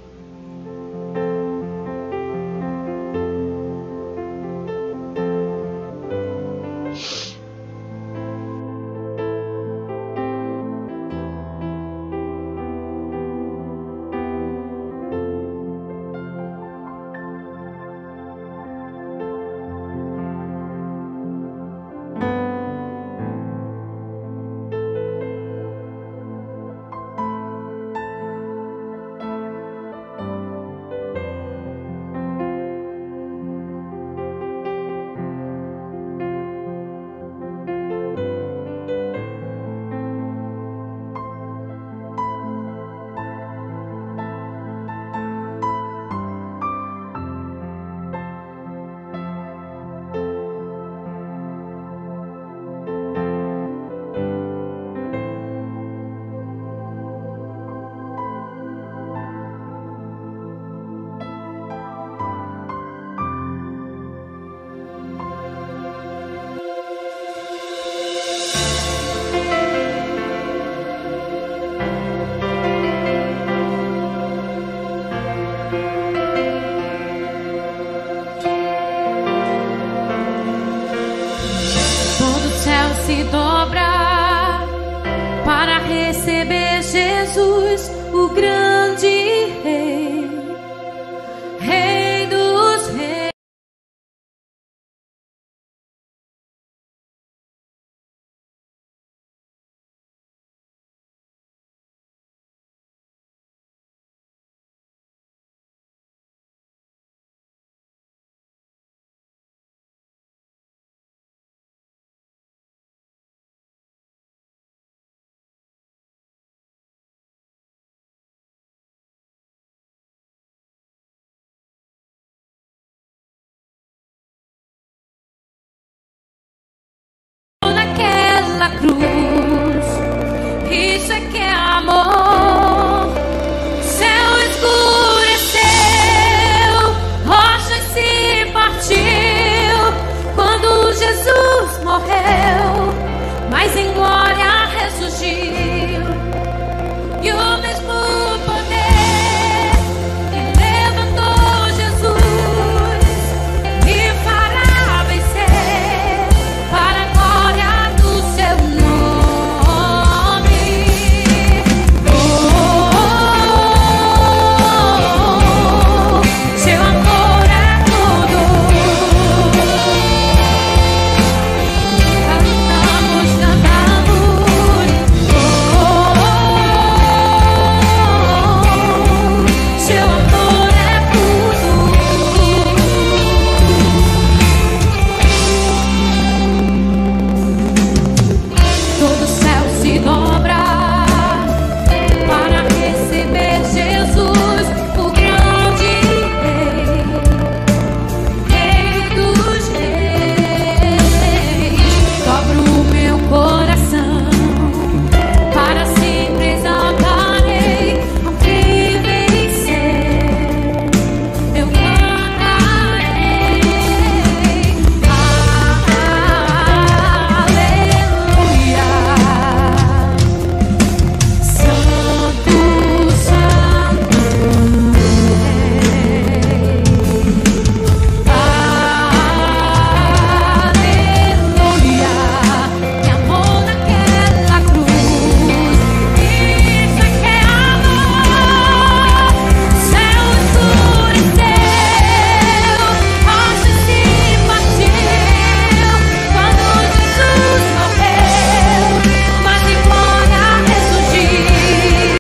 Naquela 128.60 128.78
cruz. 128.78 129.19